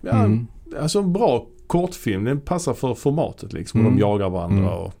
[0.00, 0.46] ja, Mm.
[0.80, 2.24] alltså en bra kortfilm.
[2.24, 3.80] Den passar för formatet liksom.
[3.80, 3.96] Och Mm.
[3.98, 4.58] de jagar varandra.
[4.58, 4.68] Mm.
[4.78, 4.94] Och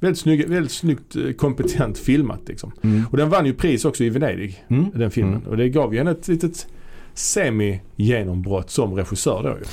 [0.00, 2.72] väldigt, snygg, väldigt snyggt eh, kompetent filmat liksom.
[2.84, 3.04] Mm.
[3.10, 4.86] Och den vann ju pris också i Venedig Mm.
[4.94, 5.34] den filmen.
[5.34, 5.48] Mm.
[5.48, 6.66] Och det gav ju henne ett litet
[7.14, 9.64] semi-genombrott som regissör då ju.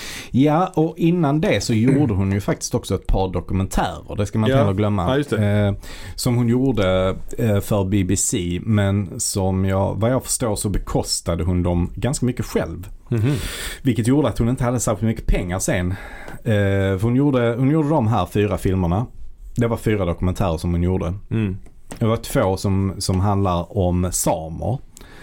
[0.44, 4.16] Ja, och innan det så gjorde hon ju faktiskt också ett par dokumentärer.
[4.18, 4.64] Det ska man inte Ja.
[4.64, 5.24] heller glömma.
[5.32, 5.38] Ja.
[5.38, 5.74] Eh,
[6.16, 8.60] som hon gjorde eh, för BBC.
[8.64, 12.88] Men som jag, vad jag förstår så bekostade hon dem ganska mycket själv.
[13.10, 13.32] Mhm.
[13.82, 15.92] Vilket gjorde att hon inte hade särskilt mycket pengar sen.
[16.44, 16.54] Eh,
[16.98, 19.06] för hon gjorde, hon gjorde de här fyra filmerna.
[19.56, 21.14] Det var fyra dokumentärer som hon gjorde.
[21.32, 21.58] Mm.
[22.00, 24.78] Det var två som, som handlar om samer.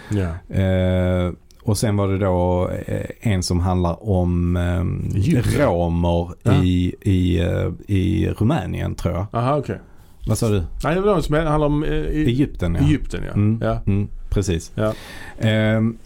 [0.09, 0.55] Ja.
[0.55, 1.31] Eh,
[1.63, 6.63] och sen var det då eh, en som handlar om eh, romer Ja.
[6.63, 9.25] i, i, eh, i Rumänien tror jag.
[9.33, 9.79] Aha okej.
[10.27, 10.63] Vad sa du?
[10.83, 12.87] Nej det var någon som handlar om eh, i, Egypten ja.
[12.87, 13.33] Egypten ja.
[13.33, 13.59] Mm.
[13.63, 13.79] ja.
[13.87, 14.71] Mm, precis.
[14.75, 14.93] Ja.
[15.39, 15.97] Ehm,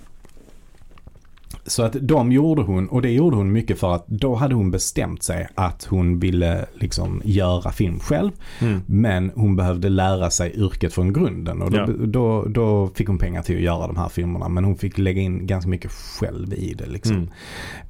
[1.67, 4.71] Så att de gjorde hon och det gjorde hon mycket för att då hade hon
[4.71, 8.31] bestämt sig att hon ville liksom göra film själv.
[8.61, 8.81] Mm.
[8.85, 11.87] Men hon behövde lära sig yrket från grunden och då, Ja.
[12.05, 14.49] då, då fick hon pengar till att göra de här filmerna.
[14.49, 17.27] Men hon fick lägga in ganska mycket själv i det liksom.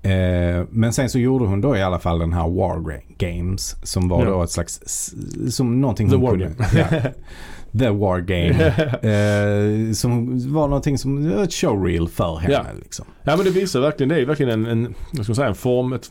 [0.01, 0.59] Mm.
[0.59, 4.07] Eh, men sen så gjorde hon då i alla fall den här War Games som
[4.09, 4.29] var Ja.
[4.29, 4.79] då ett slags,
[5.49, 7.13] som någonting The hon War kunde.
[7.79, 8.65] The War Game.
[9.89, 12.65] eh, som var någonting som, ett showreel för henne Ja.
[12.83, 13.05] liksom.
[13.23, 15.55] Ja men det visar verkligen, det är verkligen en, en vad ska man säga, en
[15.55, 16.09] form, ett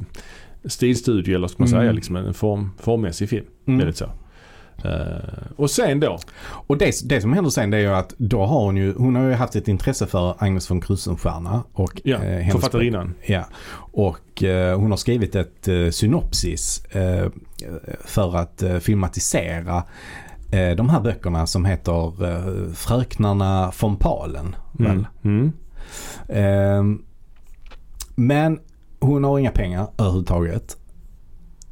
[0.64, 1.80] stilstudie eller ska man Mm.
[1.80, 3.46] säga, liksom en form, formmässig film.
[3.66, 3.78] Mm.
[3.78, 4.04] Väldigt så.
[4.84, 8.44] Eh, och sen då, Och det, det som händer sen det är ju att då
[8.44, 12.22] har hon ju, hon har ju haft ett intresse för Agnes von Krusenstjerna och ja,
[12.24, 13.14] eh, författarinnan.
[13.26, 13.44] Ja,
[13.92, 17.28] och eh, hon har skrivit ett eh, synopsis eh,
[18.04, 19.82] för att eh, filmatisera
[20.76, 24.56] de här böckerna som heter eh, Fröknarna von Palen.
[24.72, 25.06] Väl?
[25.22, 25.52] Mm.
[26.28, 26.92] Mm.
[26.92, 26.98] Eh,
[28.14, 28.58] men
[29.00, 30.76] hon har inga pengar överhuvudtaget.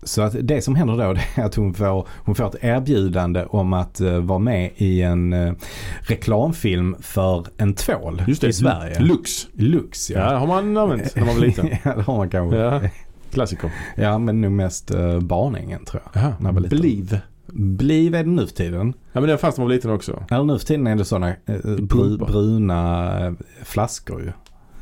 [0.03, 1.03] Så att det som händer då
[1.43, 5.33] är att hon får, hon får ett erbjudande om att eh, vara med i en
[5.33, 5.53] eh,
[6.01, 9.01] reklamfilm för en tvål Just det, i Sverige.
[9.01, 9.49] Lux.
[9.53, 11.69] Lux Ja, det har man använt när man var liten.
[11.85, 12.57] ja, det har man kanske.
[12.59, 12.81] Ja.
[12.83, 12.89] Ja,
[13.33, 13.71] Klassiker.
[14.19, 16.23] men nog mest uh, Barningen tror jag.
[16.23, 16.69] Jaha, När jag.
[16.69, 17.21] Believe.
[17.47, 18.95] Bliv är det nu för tiden.
[19.13, 20.25] Ja men det fanns när man var liten också.
[20.31, 22.27] Eller nu för tiden är det sådana bru, Pumpar.
[22.27, 23.33] bruna eh,
[23.65, 24.33] flaskor ju.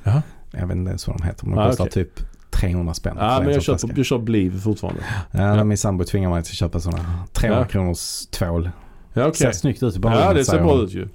[0.05, 0.23] Jaha.
[0.53, 1.47] Jag vet inte så de heter.
[1.47, 2.05] Men de Ah, kostar okej.
[2.05, 2.21] typ
[2.51, 3.17] 300 spänn.
[3.19, 3.89] Ja en men jag flaska.
[3.97, 5.01] jag kör Believe fortfarande.
[5.31, 7.69] Ja, när min sambo tvingar mig till att köpa sådana 300 Ja.
[7.69, 8.71] kronors tvål.
[9.13, 9.35] Ja okej.
[9.37, 11.09] Ser snyggt ut i barnrummet Ja det ser bra ut ju.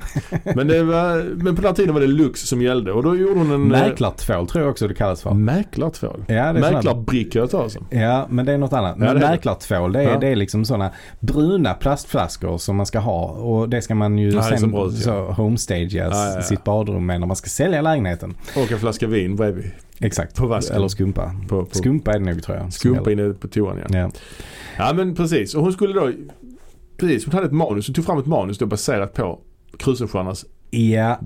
[0.55, 3.39] Men, det var, men på den tiden var det Lux som gällde och då gjorde
[3.39, 3.61] hon en...
[3.75, 5.33] eh, Mäklartvål tror jag också det kallas för.
[5.33, 6.23] Mäklartvål.
[6.27, 7.87] Ja, Mäklarbricka har jag hört talas om.
[7.89, 8.95] Ja, men det är något annat.
[8.99, 10.19] Ja, Men det mäklartvål, det är, Ja.
[10.19, 13.25] det är liksom sådana bruna plastflaskor som man ska ha.
[13.25, 17.19] Och det ska man ju Ja, sen bra ut, så homestageas Ja, sitt badrum med
[17.19, 18.33] när man ska sälja lägenheten.
[18.55, 19.71] Och en flaska vin bredvid.
[19.99, 20.35] Exakt.
[20.35, 20.75] På vasken.
[20.75, 21.31] Eller skumpa.
[21.47, 22.63] På, på Skumpa är det nog tror jag.
[22.63, 23.97] som skumpa inne på toan ja.
[23.99, 24.11] Ja.
[24.77, 25.55] Ja men precis.
[25.55, 26.11] Och hon skulle då...
[26.97, 27.87] Precis, hon hade ett manus.
[27.87, 29.39] Hon tog fram ett manus då baserat på
[29.79, 31.19] Krusenstjernas Ja.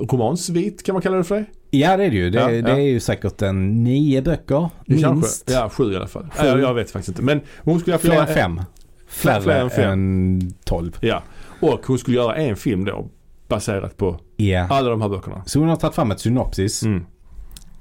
[0.00, 1.44] romansvit kan man kalla det för det?
[1.70, 2.30] ja, det är det ju.
[2.30, 2.68] Det, Ja, det ja.
[2.68, 4.68] är ju säkert en nio böcker.
[4.86, 5.04] Minst.
[5.04, 6.22] Kanske, ja, sju i alla fall.
[6.22, 6.46] Sju.
[6.46, 7.22] Ja, jag vet faktiskt inte.
[7.22, 8.60] Men hon skulle Fler göra än fem.
[9.08, 9.90] Fler, fler än fem.
[9.92, 10.96] än tolv.
[11.00, 11.22] Ja.
[11.60, 13.08] Och hon skulle göra en film då
[13.48, 14.66] baserat på Ja.
[14.70, 15.42] alla de här böckerna.
[15.46, 16.82] Så hon har tagit fram ett synopsis.
[16.82, 17.04] Mm.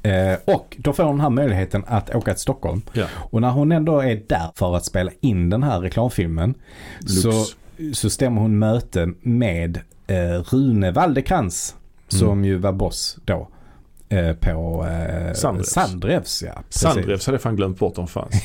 [0.04, 2.82] Eh, och då får hon den här möjligheten att åka till Stockholm.
[2.94, 3.06] Ja.
[3.16, 6.54] Och när hon ändå är där för att spela in den här reklamfilmen
[7.00, 7.22] Lux.
[7.22, 7.32] så,
[7.94, 10.16] så stämmer hon möte med eh,
[10.54, 11.76] Rune Waldekrans
[12.14, 12.20] Mm.
[12.20, 13.48] som ju var boss då.
[14.10, 15.70] Eh, på eh, Sandrevs.
[15.70, 16.44] Sandrevs.
[16.48, 16.82] Ja, precis.
[16.82, 18.36] Sandrevs hade jag fan glömt bort de fanns.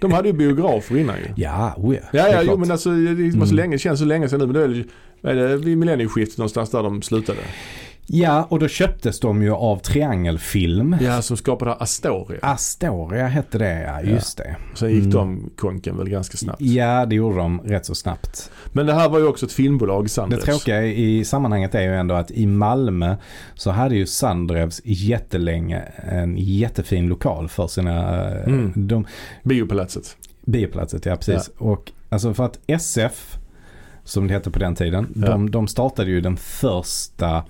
[0.00, 1.26] De hade ju biografer innan ju.
[1.36, 2.00] Ja, oh ja.
[2.12, 3.56] Ja, ja, jo men alltså det var så Mm.
[3.56, 6.38] länge, det känns så länge sedan nu men då är det, är det vid millennieskiftet
[6.38, 7.38] någonstans där de slutade.
[8.06, 10.96] Ja, och då köptes de ju av Triangelfilm.
[11.00, 12.38] Ja, som skapade Astoria.
[12.42, 14.02] Astoria hette det, ja.
[14.02, 14.56] Just det.
[14.74, 15.10] Sen gick Mm.
[15.10, 16.60] de konken väl ganska snabbt.
[16.60, 18.50] Ja, det gjorde de rätt så snabbt.
[18.72, 20.44] Men det här var ju också ett filmbolag, Det Sandrevs.
[20.44, 23.16] tråkiga i sammanhanget är ju ändå att i Malmö
[23.54, 28.72] så hade ju Sandrevs jättelänge en jättefin lokal för sina Mm.
[28.76, 29.06] de,
[29.42, 30.16] Biopalatset.
[30.46, 31.06] bioplatset.
[31.06, 31.50] Ja, precis.
[31.58, 33.36] Och alltså för att SF,
[34.04, 35.26] som det hette på den tiden, Ja.
[35.26, 37.44] de, de startade ju den första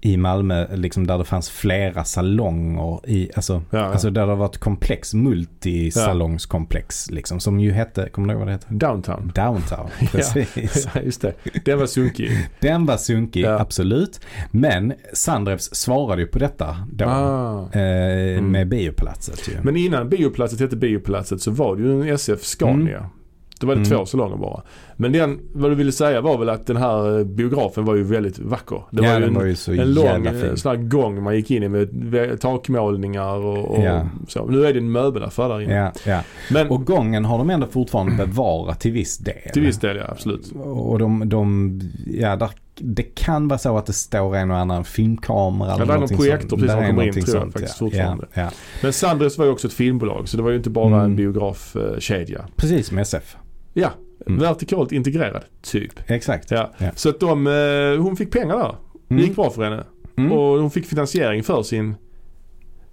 [0.00, 3.84] i Malmö liksom där det fanns flera salonger i, alltså, Ja, ja.
[3.84, 8.48] alltså där det var ett komplex, multisalongskomplex liksom, som ju hette, kommer du ihåg vad
[8.48, 8.66] det hette?
[8.70, 9.32] Downtown.
[9.34, 10.88] Downtown, precis.
[10.94, 11.34] Ja, just det.
[11.64, 12.30] Den var sunkig.
[12.60, 13.58] Den var sunkig, Ja.
[13.60, 14.20] absolut.
[14.50, 17.04] Men Sandrevs svarade ju på detta då.
[17.04, 17.72] Ah.
[17.78, 19.52] Eh, Med biopalatset ju.
[19.62, 23.10] Men innan Biopalatset hette Biopalatset så var det ju en SF Scania.
[23.60, 23.90] Då var det Mm.
[23.98, 24.62] två salonger bara.
[24.96, 28.02] Men den, vad du ville säga var väl att den här eh, biografen var ju
[28.02, 28.82] väldigt vacker.
[28.90, 31.50] Det ja, var ju en, var ju så en lång sån här gång man gick
[31.50, 34.06] in i med takmålningar och, och Ja.
[34.28, 34.46] så.
[34.46, 35.74] Nu är det en möbelaffär där inne.
[35.74, 36.20] Ja, ja.
[36.50, 39.34] Men Och gången har de ändå fortfarande bevarat till viss del.
[39.52, 40.52] till viss del ja, absolut.
[40.64, 44.84] Och de, de ja, där, det kan vara så att det står en och annan
[44.84, 46.62] filmkamera eller det är någon projektor sånt.
[46.62, 47.86] precis som kommer in, tror jag sånt, faktiskt, ja.
[47.86, 48.26] fortfarande.
[48.34, 48.50] Ja, ja.
[48.82, 51.00] Men Sandres var ju också ett filmbolag så det var ju inte bara Mm.
[51.00, 52.44] en biografkedja.
[52.56, 53.36] Precis som SF.
[53.78, 53.90] Ja,
[54.26, 54.40] Mm.
[54.40, 56.10] vertikalt integrerad typ.
[56.10, 56.50] Exakt.
[56.50, 56.72] Ja.
[56.78, 56.90] Ja.
[56.94, 58.74] Så att de, eh, hon fick pengar där.
[59.08, 59.24] Det Mm.
[59.26, 59.84] gick bra för henne.
[60.16, 60.32] Mm.
[60.32, 61.94] Och hon fick finansiering för sin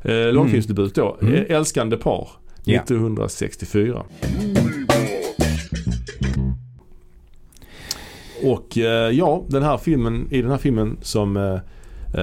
[0.01, 1.17] eh, långfilmsdebut då.
[1.21, 1.33] Mm.
[1.33, 2.27] Eh, Älskande par.
[2.63, 2.81] Ja.
[2.81, 4.03] 1964.
[8.43, 11.53] Och eh, ja, den här filmen, i den här filmen som, eh,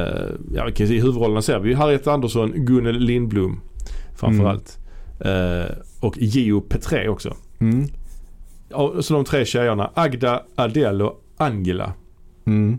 [0.01, 3.61] eh, ja vi kan se i huvudrollerna ser vi Harriet Andersson, Gunnel Lindblom
[4.17, 4.79] framförallt.
[5.21, 7.37] Eh, och Gio Petré också.
[7.61, 7.87] Mm.
[9.01, 11.93] Så de tre tjejerna Agda, Adele och Angela.
[12.47, 12.79] Mm.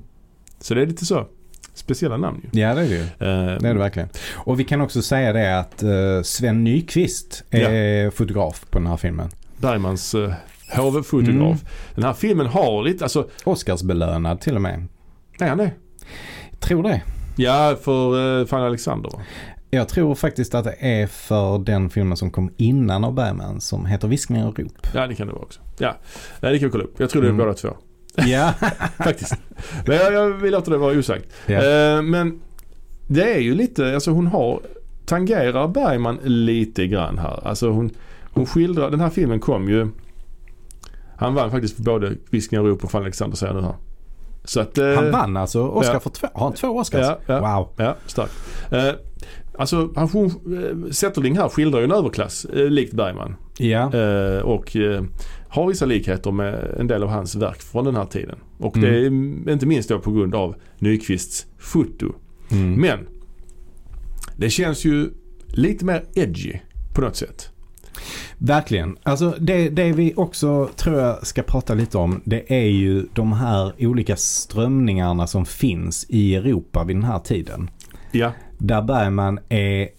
[0.60, 1.27] Så det är lite så.
[1.73, 2.60] speciella namn ju.
[2.62, 3.01] Ja det är det ju.
[3.01, 4.10] Eh, Det är det verkligen.
[4.34, 8.97] Och vi kan också säga det att eh, Sven Nykvist är fotograf på den här
[8.97, 9.30] filmen.
[9.58, 10.34] Bergmans uh,
[10.75, 11.38] hovfotograf.
[11.38, 11.58] Mm.
[11.95, 14.88] Den här filmen har lite, alltså, Oscarsbelönad till och med.
[15.39, 15.71] är han det?
[16.60, 17.01] Tror det.
[17.36, 19.21] Ja, för uh, Fanny Alexander va?
[19.74, 23.86] Jag tror faktiskt att det är för den filmen som kom innan av Bergman som
[23.86, 24.88] heter Viskningar och rop.
[24.94, 25.60] Ja, det kan det vara också.
[25.78, 25.96] Ja,
[26.40, 27.00] det kan vi kolla upp.
[27.00, 27.46] Jag tror det är Mm.
[27.46, 27.70] båda två.
[28.16, 28.54] Ja.
[28.98, 29.34] Faktiskt.
[29.86, 31.26] Men jag, jag vill låta det vara osagt.
[31.46, 31.54] ja.
[31.64, 32.42] Eh, men
[33.08, 34.60] det är ju lite, alltså hon har,
[35.06, 37.48] tangerar Bergman lite grann här.
[37.48, 37.90] Alltså hon,
[38.34, 39.88] hon skildrar, den här filmen kom ju,
[41.18, 43.76] han vann faktiskt för både Viskningar och rop och Fanny Alexander säger nu här.
[44.44, 46.00] Så att, eh, Han vann alltså Oscar ja.
[46.00, 47.02] för två, har han två Oscars?
[47.06, 47.40] Ja, ja.
[47.58, 47.70] Wow.
[47.78, 48.34] Ja, starkt.
[48.72, 48.90] Eh,
[49.58, 53.36] alltså hon, eh, Zetterling här skildrar ju en överklass eh, likt Bergman.
[53.58, 53.94] Ja.
[53.96, 54.76] Eh, och
[55.48, 58.36] har vissa likheter med en del av hans verk från den här tiden.
[58.58, 59.42] Och Mm.
[59.46, 62.14] det är inte minst då på grund av Nyqvists foto.
[62.52, 62.82] Mm.
[62.82, 63.00] Men
[64.38, 65.10] det känns ju
[65.48, 66.54] lite mer edgy
[66.96, 67.50] på något sätt.
[68.38, 68.98] Verkligen.
[69.04, 73.34] Alltså det, det vi också tror jag ska prata lite om det är ju de
[73.34, 77.70] här olika strömningarna som finns i Europa vid den här tiden.
[78.12, 78.32] Ja,
[78.63, 79.89] Där Bergman är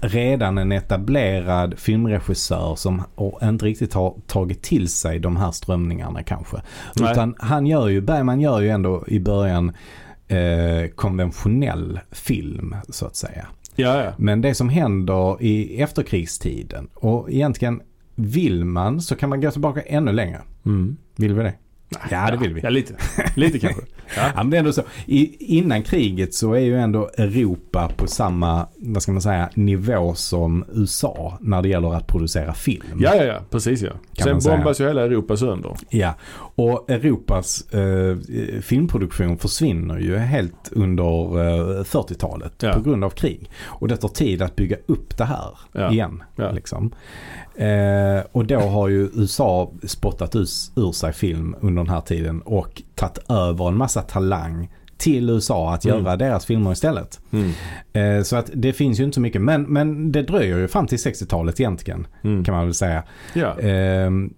[0.00, 3.02] redan en etablerad filmregissör som
[3.42, 6.56] inte riktigt har tagit till sig de här strömningarna kanske.
[6.96, 7.12] Nej.
[7.12, 9.72] Utan han gör ju, Bergman gör ju ändå i början
[10.28, 13.46] eh, konventionell film så att säga.
[13.76, 14.12] ja, ja.
[14.18, 17.80] Men det som händer i efterkrigstiden och egentligen
[18.14, 20.42] vill man så kan man gå tillbaka ännu längre.
[20.66, 20.96] Mm.
[21.16, 21.54] Vill vi det?
[22.10, 22.60] Ja, det vill vi.
[22.60, 22.94] Ja, lite.
[23.36, 23.82] Lite kanske.
[24.16, 24.22] Ja.
[24.34, 24.82] Ja, men det är ändå så.
[25.06, 30.14] I, innan kriget så är ju ändå Europa på samma, vad ska man säga, nivå
[30.14, 32.84] som USA när det gäller att producera film.
[32.98, 33.38] Ja, ja, ja.
[33.50, 33.90] Precis ja.
[34.14, 34.56] Kan Sen säga.
[34.56, 35.72] bombas ju hela Europa sönder.
[35.90, 36.14] Ja,
[36.56, 38.16] och Europas eh,
[38.60, 41.02] filmproduktion försvinner ju helt under
[41.40, 42.72] eh, 40-talet Ja.
[42.72, 43.50] på grund av krig.
[43.64, 45.90] Och det tar tid att bygga upp det här Ja.
[45.92, 46.22] igen.
[46.36, 46.50] Ja.
[46.50, 46.92] Liksom.
[47.56, 52.40] Eh, och då har ju USA spottat us, ur sig film under den här tiden
[52.40, 56.04] och tagit över en massa talang till USA att Mm.
[56.04, 57.20] göra deras filmer istället.
[57.32, 57.50] Mm.
[58.18, 59.42] Eh, så att det finns ju inte så mycket.
[59.42, 62.44] Men, men det dröjer ju fram till 60-talet egentligen Mm.
[62.44, 63.02] kan man väl säga.
[63.34, 63.58] Ja.
[63.60, 64.34] Ehm,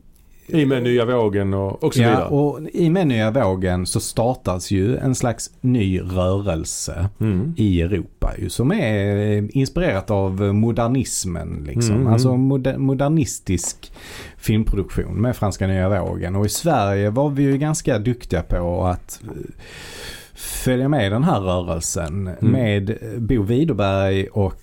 [0.49, 2.25] I med nya vågen och, och så Ja, vidare.
[2.29, 7.55] och i med nya vågen så startas ju en slags ny rörelse Mm.
[7.57, 11.65] i Europa ju, som är eh, inspirerat av modernismen.
[11.67, 11.95] Liksom.
[11.95, 12.07] Mm.
[12.07, 13.93] Alltså moder- modernistisk
[14.37, 16.37] filmproduktion med franska nya vågen.
[16.37, 19.31] Och i Sverige var vi ju ganska duktiga på att eh,
[20.35, 22.53] följa med den här rörelsen Mm.
[22.53, 24.63] med eh, Bo Widerberg och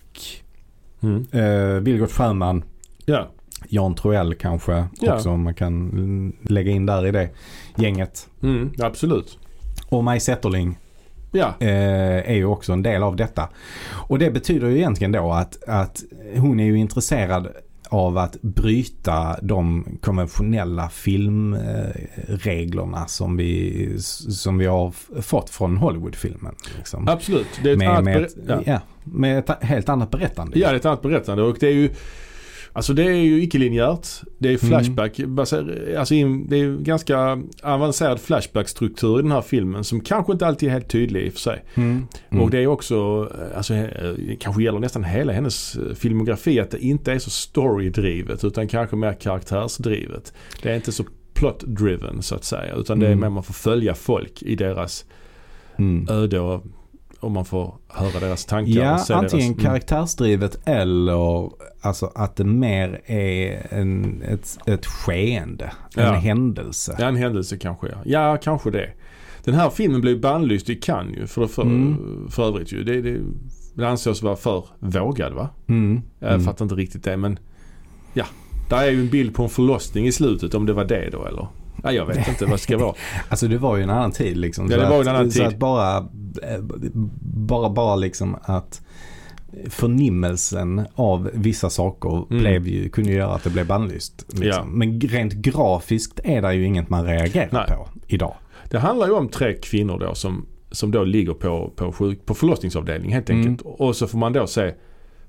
[1.03, 1.25] Mm.
[1.31, 2.63] eh, Vilgot Sjöman.
[3.05, 3.27] Ja.
[3.69, 5.15] Jan Troell kanske Ja.
[5.15, 7.29] också om man kan lägga in där i det
[7.75, 8.27] gänget.
[8.43, 8.71] Mm.
[8.79, 9.37] Absolut.
[9.89, 10.77] Och Maj Zetterling
[11.31, 11.53] Ja.
[11.59, 13.49] eh, är ju också en del av detta.
[13.91, 16.03] Och det betyder ju egentligen då att, att
[16.37, 17.47] hon är ju intresserad
[17.89, 26.55] av att bryta de konventionella filmreglerna som vi, som vi har fått från Hollywoodfilmen.
[26.77, 27.07] Liksom.
[27.07, 27.47] Absolut.
[27.63, 28.61] Det är ett Med, annat med, ett, ja.
[28.65, 28.79] ja.
[29.03, 30.59] med ett helt annat berättande.
[30.59, 31.89] Ja, det är ett annat berättande och det är ju
[32.75, 34.07] Alltså det är ju icke-linjärt.
[34.37, 34.69] Det är Mm.
[34.69, 35.17] flashback.
[35.19, 40.47] baser- Alltså in, det är ganska avancerad flashback-struktur i den här filmen som kanske inte
[40.47, 41.63] alltid är helt tydlig i och för sig.
[41.75, 42.05] Mm.
[42.29, 42.43] Mm.
[42.43, 46.79] Och det är också, alltså eh, kanske gäller nästan hela hennes eh, filmografi att det
[46.85, 50.33] inte är så storydrivet utan kanske mer karaktärsdrivet.
[50.61, 53.19] Det är inte så plot-driven så att säga utan det är Mm.
[53.21, 55.05] mer man får följa folk i deras
[55.77, 56.07] Mm.
[56.09, 56.63] öde och,
[57.23, 58.71] och man får höra deras tankar.
[58.81, 59.53] Ja, och antingen deras, mm.
[59.57, 61.49] karaktärsdrivet eller
[61.81, 65.71] alltså att det mer är en, ett, ett skeende.
[65.95, 66.11] En Ja.
[66.13, 66.95] händelse.
[66.99, 67.95] Ja, en händelse kanske ja.
[68.05, 68.89] Ja, kanske det.
[69.43, 72.27] Den här filmen blev bannlyst i Cannes ju för, för, Mm.
[72.29, 72.83] för övrigt ju.
[72.83, 73.19] Det, det,
[73.73, 75.49] det ansågs vara för vågad va?
[75.67, 76.01] Mm.
[76.19, 76.43] Jag Mm.
[76.45, 77.39] fattar inte riktigt det men
[78.13, 78.25] ja.
[78.69, 81.25] Där är ju en bild på en förlossning i slutet om det var det då
[81.25, 81.47] eller?
[81.83, 82.93] Ja, jag vet inte vad det ska vara.
[83.29, 84.65] Alltså det var ju en annan tid liksom.
[84.65, 85.47] Ja, Så det var en annan Så tid.
[85.47, 86.07] att bara,
[87.21, 88.81] bara, bara liksom att
[89.69, 92.39] förnimmelsen av vissa saker Mm.
[92.43, 94.25] blev ju, kunde ju göra att det blev bannlyst.
[94.27, 94.47] Liksom.
[94.47, 94.65] Ja.
[94.65, 97.67] Men rent grafiskt är det ju inget man reagerar Nej.
[97.67, 98.35] på idag.
[98.69, 102.33] Det handlar ju om tre kvinnor då som, som då ligger på, på, sjuk, på
[102.33, 103.47] förlossningsavdelning helt Mm.
[103.47, 103.61] enkelt.
[103.79, 104.73] Och så får man då se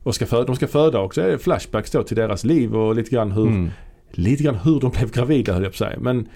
[0.03, 1.21] och ska föda, de ska föda också.
[1.21, 3.71] Det är flashbacks då till deras liv och lite grann hur, Mm.
[4.11, 5.99] lite grann hur de blev gravida höll jag på att säga.
[6.01, 6.29] Men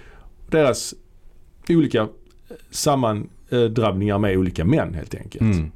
[0.51, 0.95] deras
[1.69, 2.09] olika
[3.51, 5.43] sammandrabbningar med olika män helt enkelt.
[5.57, 5.71] Mm.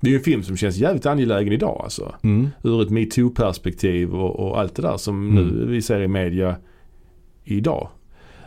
[0.00, 2.14] Det är ju en film som känns jävligt angelägen idag alltså.
[2.22, 2.48] Mm.
[2.64, 5.44] Ur ett metoo-perspektiv och, och allt det där som Mm.
[5.48, 6.56] nu vi ser i media
[7.44, 7.88] idag.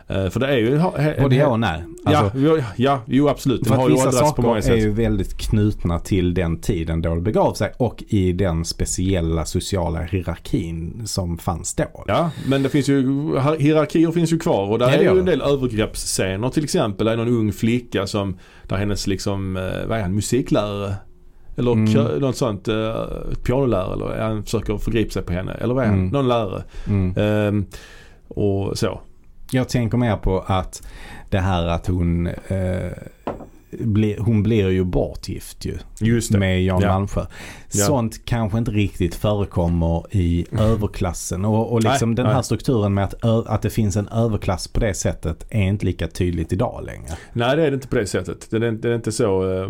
[0.08, 0.80] Eh, för det är ju...
[1.22, 1.84] Både ja och nej.
[2.04, 3.60] Alltså, ja, ja, ja, jo absolut.
[3.60, 4.86] Den För har ju vissa åldrats på många saker är sätt.
[4.86, 10.02] ju väldigt knutna till den tiden då det begav sig och i den speciella sociala
[10.02, 12.04] hierarkin som fanns då.
[12.06, 13.02] Ja, men det finns ju,
[13.58, 15.18] hierarkier finns ju kvar och där Ja, det är ju det.
[15.20, 17.06] en del övergreppsscener till exempel.
[17.06, 18.36] Det är någon ung flicka som,
[18.68, 20.94] där hennes liksom, eh, vad är han, musiklärare?
[21.56, 22.20] Eller Mm.
[22.20, 25.52] något sånt, ett pianolärare eller han försöker förgripa sig på henne.
[25.52, 25.98] Eller vad är han?
[25.98, 26.08] Mm.
[26.10, 26.64] Någon lärare.
[26.86, 27.14] Mm.
[27.16, 27.66] Ehm,
[28.28, 29.00] och så.
[29.54, 30.86] Jag tänker mer på att
[31.30, 32.92] det här att hon eh,
[33.70, 35.78] blir, hon blir ju bortgift ju
[36.30, 36.88] med Jan Ja.
[36.88, 37.26] Malmsjö.
[37.74, 37.84] Ja.
[37.86, 42.44] Sånt kanske inte riktigt förekommer i överklassen och, och liksom Nej, den här nej.
[42.44, 46.52] strukturen med att, att det finns en överklass på det sättet är inte lika tydligt
[46.52, 47.08] idag längre.
[47.32, 48.46] Nej det är det inte på det sättet.
[48.50, 49.68] Det är, det är inte, så, eh,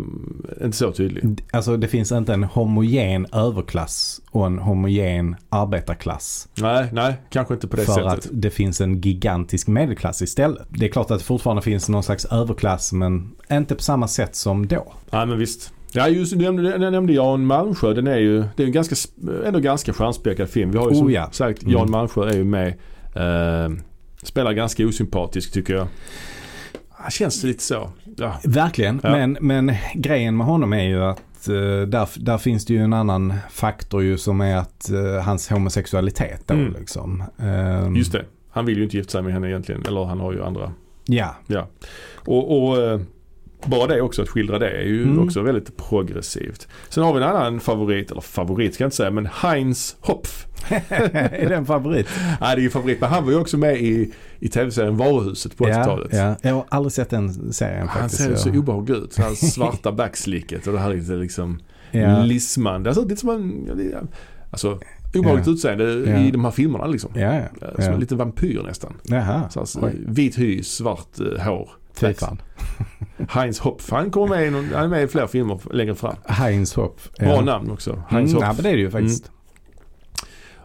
[0.65, 1.41] inte så tydligt.
[1.51, 6.47] Alltså det finns inte en homogen överklass och en homogen arbetarklass.
[6.55, 8.11] Nej, nej, kanske inte på det för sättet.
[8.11, 10.67] att det finns en gigantisk medelklass istället.
[10.69, 14.35] Det är klart att det fortfarande finns någon slags överklass men inte på samma sätt
[14.35, 14.93] som då.
[15.11, 15.71] Nej men visst.
[15.95, 17.93] Ja just nämnde, nämnde Jan Malmsjö.
[17.93, 18.95] Den är ju, det är en ganska,
[19.45, 20.71] ändå ganska stjärnspäckad film.
[20.71, 21.29] Vi har ju Oh, som ja.
[21.31, 21.73] sagt, Mm.
[21.73, 22.67] Jan Malmsjö är ju med.
[23.15, 23.71] Eh,
[24.23, 25.87] spelar ganska osympatisk tycker jag.
[26.89, 27.89] Han känns lite så.
[28.17, 28.39] Ja.
[28.43, 29.11] Verkligen, Ja.
[29.11, 31.55] men, men grejen med honom är ju att eh,
[31.87, 36.41] där, där finns det ju en annan faktor ju som är att eh, hans homosexualitet
[36.47, 36.73] då Mm.
[36.79, 37.23] liksom.
[37.39, 38.25] Ehm, Just det.
[38.49, 39.83] Han vill ju inte gifta sig med henne egentligen.
[39.87, 40.71] Eller han har ju andra.
[41.05, 41.67] Ja, Ja.
[42.15, 42.99] Och, och eh,
[43.65, 45.19] bara det också att skildra det är ju Mm.
[45.23, 46.67] också väldigt progressivt.
[46.89, 50.45] Sen har vi en annan favorit, eller favorit ska jag inte säga, men Heinz Hopf.
[50.89, 52.07] är det en favorit?
[52.41, 55.57] Nej det är ju favorit, men han var ju också med i, i tv-serien Varuhuset
[55.57, 56.09] på ja, 80-talet.
[56.13, 58.21] ja, jag har aldrig sett den serien Han faktiskt.
[58.23, 59.15] ser ju så obehaglig ut.
[59.15, 61.59] Det här svarta backslicket och det här lite liksom
[61.91, 62.89] ja, lismande.
[62.89, 63.99] Alltså lite som en, ja,
[64.51, 64.79] alltså
[65.15, 65.53] obehagligt Ja.
[65.53, 66.17] utseende Ja.
[66.19, 67.11] i de här filmerna liksom.
[67.15, 67.67] ja, ja, Ja.
[67.75, 67.91] Som ja.
[67.91, 68.93] en liten vampyr nästan.
[69.03, 71.69] Jaha, Så alltså, vit hy, svart eh, hår.
[71.99, 72.41] Fy fan.
[73.29, 73.91] Heinz Hopf.
[73.91, 76.15] Han kommer med i, någon, han är med i flera filmer längre fram.
[76.25, 76.99] Heinz Hopp.
[77.19, 78.03] Bra namn också.
[78.09, 78.47] Heinz Mm, Hopf.
[78.47, 79.31] ja, men det är det ju faktiskt.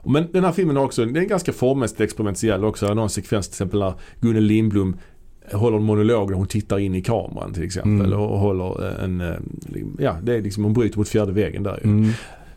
[0.04, 2.86] Men den här filmen har också, det är ganska formmässigt experimentell också.
[2.86, 4.96] Det är Någon sekvens till exempel när Gunnel Lindblom
[5.52, 8.06] håller en monolog där hon tittar in i kameran till exempel.
[8.06, 8.20] Mm.
[8.20, 9.34] Och håller en, eh,
[9.98, 11.90] ja det är liksom, hon bryter mot fjärde väggen där ju.
[11.90, 12.10] Mm.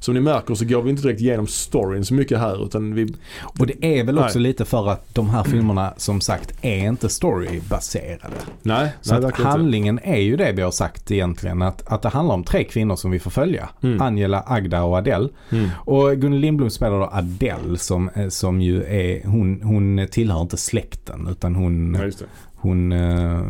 [0.04, 3.16] Som ni märker så går vi inte direkt igenom storyn så mycket här utan vi,
[3.60, 4.44] Och det är väl också Nej.
[4.48, 8.36] lite för att de här filmerna som sagt är inte storybaserade.
[8.62, 9.58] nej, Så nej att verkligen inte.
[9.60, 11.62] handlingen är ju det vi har sagt egentligen.
[11.62, 13.70] Att, att det handlar om tre kvinnor som vi får följa.
[13.84, 14.02] Mm.
[14.02, 15.30] Angela, Agda och Adele.
[15.52, 15.70] Mm.
[15.78, 20.58] Och Gunnel Lindblom spelar då Adele som, eh, som ju är, hon, hon tillhör inte
[20.58, 23.42] släkten utan hon, Ja, hon, eh,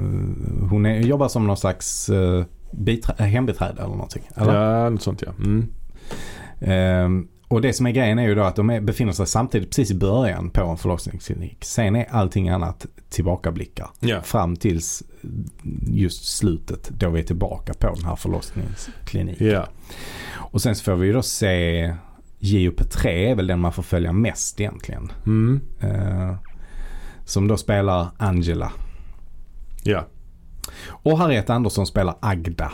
[0.70, 4.24] hon är, jobbar som någon slags eh, biträ- hembiträde eller någonting.
[4.36, 4.54] Eller?
[4.84, 5.32] Ja, något sånt ja.
[5.40, 5.68] Mm.
[6.64, 9.70] Ehm, och det som är grejen är ju då att de är, befinner sig samtidigt
[9.70, 11.58] precis i början på en förlossningsklinik.
[11.66, 13.90] Sen är allting annat tillbakablickar.
[14.00, 14.22] Ja.
[14.22, 15.04] Fram tills
[15.88, 19.48] just slutet då vi är tillbaka på den här förlossningskliniken.
[19.48, 19.68] Ja.
[20.34, 21.96] Och sen så får vi ju då se
[22.40, 25.12] JOP3 är väl den man får följa mest egentligen.
[25.26, 25.62] Mm.
[25.82, 26.36] Eh,
[27.26, 28.72] som då spelar Angela.
[29.84, 30.08] Ja,
[30.88, 32.72] Och Harriet Andersson spelar Agda.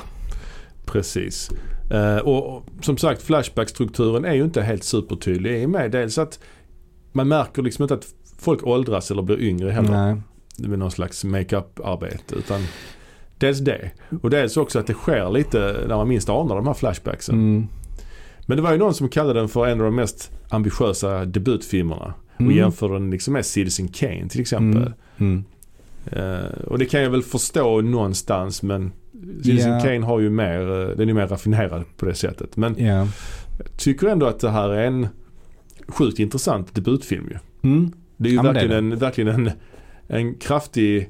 [0.86, 1.50] precis.
[1.90, 6.18] Eh, och, och som sagt Flashback-strukturen är ju inte helt supertydlig i och med dels
[6.18, 6.40] att
[7.12, 8.06] man märker liksom inte att
[8.40, 9.92] folk åldras eller blir yngre heller.
[9.92, 10.22] Nej.
[10.70, 12.36] med någon slags makeup-arbete.
[12.36, 12.62] Utan
[13.38, 13.92] dels det.
[14.22, 17.36] Och dels också att det sker lite när man minst anar de här flashbacksen.
[17.36, 17.68] Mm.
[18.46, 22.14] Men det var ju någon som kallade den för en av de mest ambitiösa debutfilmerna.
[22.36, 22.58] Och Mm.
[22.58, 24.94] jämförde den liksom med Citizen Kane till exempel.
[25.18, 25.44] Mm.
[26.12, 26.36] Mm.
[26.36, 28.92] Eh, och det kan jag väl förstå någonstans men
[29.44, 29.80] Citizen Ja.
[29.80, 32.58] Kane har ju mer, eh, den är mer raffinerad på det sättet.
[32.58, 32.86] Men Ja.
[32.88, 33.08] jag
[33.78, 35.08] tycker ändå att det här är en
[35.88, 37.38] sjukt intressant debutfilm ju.
[37.70, 37.92] Mm.
[38.18, 39.52] Det är ju Ja, men det är verkligen, en, verkligen en,
[40.08, 41.10] en kraftig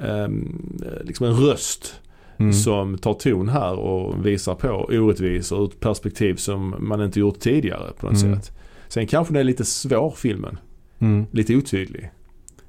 [0.00, 2.00] ehm, liksom en röst
[2.38, 2.52] Mm.
[2.52, 7.38] som tar ton här och visar på orättvisor ur ett perspektiv som man inte gjort
[7.40, 8.34] tidigare på något Mm.
[8.36, 8.52] sätt.
[8.88, 10.58] Sen kanske den är lite svår filmen.
[10.98, 11.26] Mm.
[11.30, 12.10] Lite otydlig.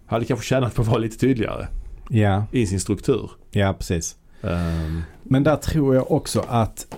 [0.05, 1.67] Hade kanske tjänat på att vara lite tydligare
[2.10, 2.43] Ja.
[2.51, 3.31] i sin struktur.
[3.51, 4.15] ja, precis.
[4.41, 6.95] Ehm, Men där tror jag också att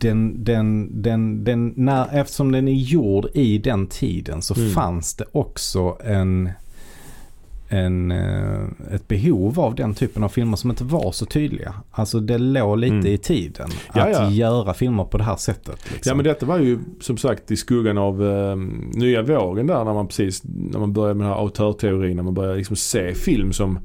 [0.00, 4.70] den, den, den, den, när, eftersom den är gjord i den tiden så Mm.
[4.70, 6.50] fanns det också en,
[7.68, 11.74] en, eh, ett behov av den typen av filmer som inte var så tydliga.
[11.90, 13.06] Alltså det låg lite Mm.
[13.06, 15.78] i tiden Ja, att göra filmer på det här sättet.
[15.92, 16.10] Liksom.
[16.10, 19.94] Ja men detta var ju som sagt i skuggan av ehm, nya vågen där när
[19.94, 23.52] man precis, när man började med den här autörteorin, när man började liksom se film
[23.52, 23.78] som,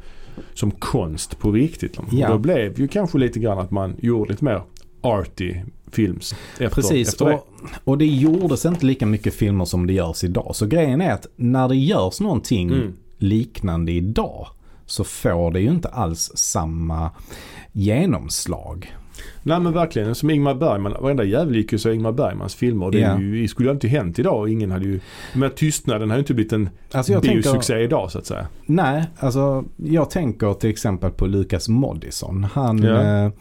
[0.54, 1.98] som konst på riktigt.
[2.12, 2.28] Ja.
[2.28, 4.62] Och då blev ju kanske lite grann att man gjorde lite mer
[5.02, 5.56] arty
[5.92, 7.34] films efter, Precis, efter det.
[7.34, 7.48] och,
[7.84, 10.52] och det gjordes inte lika mycket filmer som det görs idag.
[10.56, 12.94] Så grejen är att när det görs någonting Mm.
[13.18, 14.48] liknande idag
[14.86, 17.10] så får det ju inte alls samma
[17.72, 18.96] genomslag.
[19.44, 22.92] Nej men verkligen, som Ingmar Bergman, varenda jävel gick ju så Ingmar Bergmans filmer.
[22.92, 23.20] Det Ja.
[23.20, 25.00] ju, skulle ju inte hänt idag och ingen hade ju,
[25.34, 28.48] men tystnaden har ju inte blivit en Alltså biosuccé idag så att säga.
[28.66, 32.44] nej, alltså jag tänker till exempel på Lucas Moodysson.
[32.54, 33.02] Han, Ja.
[33.26, 33.32] eh,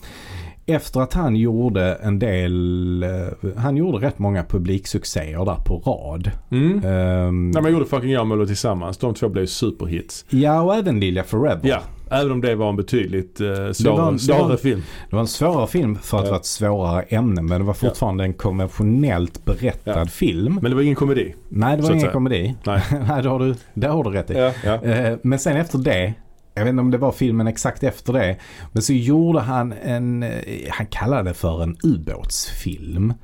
[0.66, 6.30] efter att han gjorde en del, eh, han gjorde rätt många publiksuccéer där på rad.
[6.50, 6.72] Mm.
[6.84, 10.24] Ehm, När man gjorde Fucking Jamolo tillsammans, de två blev superhits.
[10.30, 11.60] ja, och även Lilja Forever.
[11.68, 11.80] Ja,
[12.10, 14.82] även om det var en betydligt eh, Det var en- svårare, det svårare film.
[15.10, 16.30] Det var en svårare film för att Ja.
[16.30, 20.06] vara ett svårare ämne men det var fortfarande en konventionellt berättad Ja.
[20.06, 20.58] film.
[20.62, 21.34] Men det var ingen komedi.
[21.48, 22.12] Nej, det var ingen säga.
[22.12, 22.54] komedi.
[22.66, 22.82] Nej.
[23.08, 24.34] Nej, det har du, det har du rätt i.
[24.34, 24.82] Ja, ja.
[24.82, 26.14] Eh, Men sen efter det,
[26.54, 28.36] jag vet inte om det var filmen exakt efter det,
[28.72, 30.30] men så gjorde han en, eh,
[30.70, 33.14] han kallade det för en ubåtsfilm.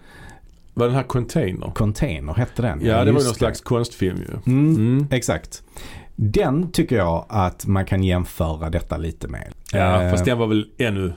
[0.75, 1.71] Var den här Container?
[1.75, 2.81] Container hette den.
[2.85, 4.53] Ja, det var någon slags konstfilm ju.
[4.53, 5.07] Mm, Mm.
[5.11, 5.63] Exakt.
[6.17, 9.53] Den tycker jag att man kan jämföra detta lite med.
[9.73, 11.13] Ja, Eh, fast den var väl ännu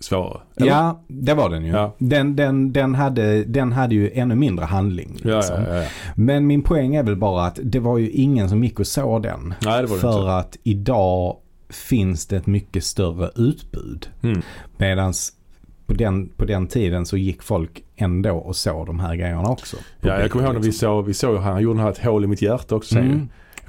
[0.00, 0.40] svårare?
[0.56, 0.68] eller?
[0.68, 1.70] Ja, det var den ju.
[1.70, 1.94] Ja.
[1.98, 5.12] Den, den, den, hade, den hade ju ännu mindre handling.
[5.22, 5.62] Liksom.
[5.68, 5.88] ja, ja.
[6.14, 9.22] Men min poäng är väl bara att det var ju ingen som gick och såg
[9.22, 9.54] den.
[9.64, 10.32] Nej, det var det för inte.
[10.36, 11.36] att idag
[11.68, 14.08] finns det ett mycket större utbud.
[14.22, 14.42] Mm.
[14.76, 15.12] Medan
[15.86, 19.76] på den, på den tiden så gick folk ändå och såg de här grejerna också.
[20.00, 20.86] Ja, jag kommer ihåg när vi liksom.
[20.88, 22.98] såg, vi såg han gjorde här ett hål i mitt hjärta också.
[22.98, 23.28] Mm.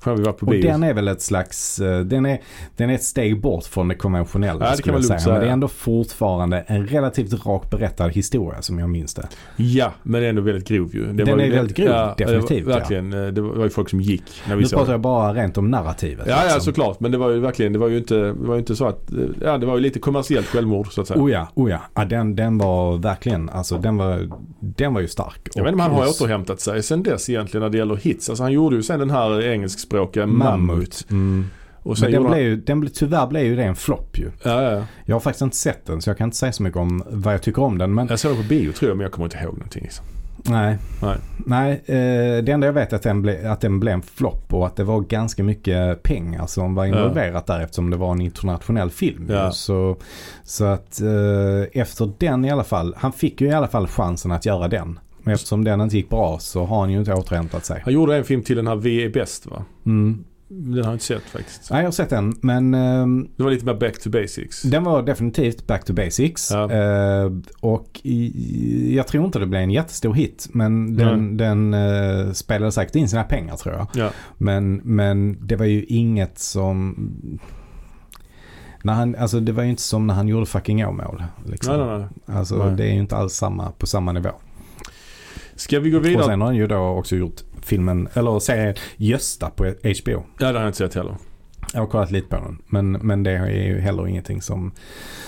[0.09, 0.61] Ihåg vi var på Och bio.
[0.71, 2.41] den är väl ett slags, eh, den är,
[2.77, 5.15] den är ett steg bort från det konventionella Ja, det kan skulle jag lugnt säga.
[5.17, 5.39] Men säga.
[5.39, 9.27] det är ändå fortfarande en relativt rak berättad historia som jag minns det.
[9.55, 11.05] Ja, men ändå väldigt grov ju.
[11.05, 13.13] Det Den ju är väldigt grov, ja, definitivt, var, verkligen.
[13.13, 15.57] eh, Det var ju folk som gick när vi Nu såg pratar jag bara rent
[15.57, 16.25] om narrativet.
[16.29, 16.61] Ja, ja liksom.
[16.61, 16.99] såklart.
[16.99, 19.11] Men det var ju verkligen, det var ju inte, det var ju inte så att,
[19.11, 21.21] eh, ja det var ju lite kommersiellt självmord så att säga.
[21.21, 21.79] Oh ja, oh ja.
[21.95, 24.29] ja den, den var verkligen, alltså den var,
[24.59, 25.49] den var ju stark.
[25.55, 27.95] Jag vet inte om han har Och- återhämtat sig sen dess egentligen när det gäller
[27.95, 28.29] hits.
[28.29, 29.41] Alltså han gjorde ju sen den här
[29.97, 31.05] engelskspråkiga Mammut.
[31.09, 31.45] Mm.
[31.83, 34.19] Och sen Men den gjorde blev ju, den blev, tyvärr blev ju det en flopp
[34.19, 34.31] ju.
[34.43, 34.85] han, ja, ja.
[35.05, 37.33] Jag har faktiskt inte sett den så jag kan inte säga så mycket om vad
[37.33, 37.93] jag tycker om den.
[37.93, 39.83] Men Jag såg den på bio tror jag men jag kommer inte ihåg någonting.
[39.83, 40.05] liksom.
[40.43, 40.77] nej.
[41.01, 41.17] Nej.
[41.45, 44.53] Nej, eh, det enda jag vet är att den, ble, att den blev en flopp
[44.53, 48.21] och att det var ganska mycket pengar som var involverat där eftersom det var en
[48.21, 49.27] internationell film.
[49.29, 49.51] Ja.
[49.51, 49.97] Så,
[50.43, 54.31] så att eh, efter den i alla fall, han fick ju i alla fall chansen
[54.31, 54.99] att göra den.
[55.23, 57.81] Men eftersom den inte gick bra så har han ju inte återhämtat sig.
[57.83, 59.65] Han gjorde en film till den här Vi är bäst va?
[59.85, 60.23] Mm.
[60.53, 61.71] Den har jag inte sett faktiskt.
[61.71, 64.61] Nej, jag har sett den men ehm, Det var lite mer back to basics.
[64.61, 66.51] Den var definitivt back to basics.
[66.51, 66.71] Ja.
[66.71, 70.47] Eh, och i, jag tror inte det blev en jättestor hit.
[70.51, 73.87] Men den, den eh, spelade säkert in sina pengar tror jag.
[73.93, 74.09] Ja.
[74.37, 76.95] Men, men det var ju inget som...
[78.83, 81.23] När han, alltså det var ju inte som när han gjorde fucking Åmål.
[81.45, 81.77] Liksom.
[81.77, 82.37] Nej, nej, nej.
[82.37, 82.75] Alltså Nej.
[82.75, 84.31] det är ju inte alls samma, på samma nivå.
[85.61, 86.23] Ska vi gå Och vidare?
[86.23, 90.11] sen har han ju då också gjort filmen, eller serien Gösta på HBO.
[90.11, 91.15] Ja, det har jag inte sett heller.
[91.73, 92.57] Jag har kollat lite på den.
[92.67, 94.71] Men, men det är ju heller ingenting som,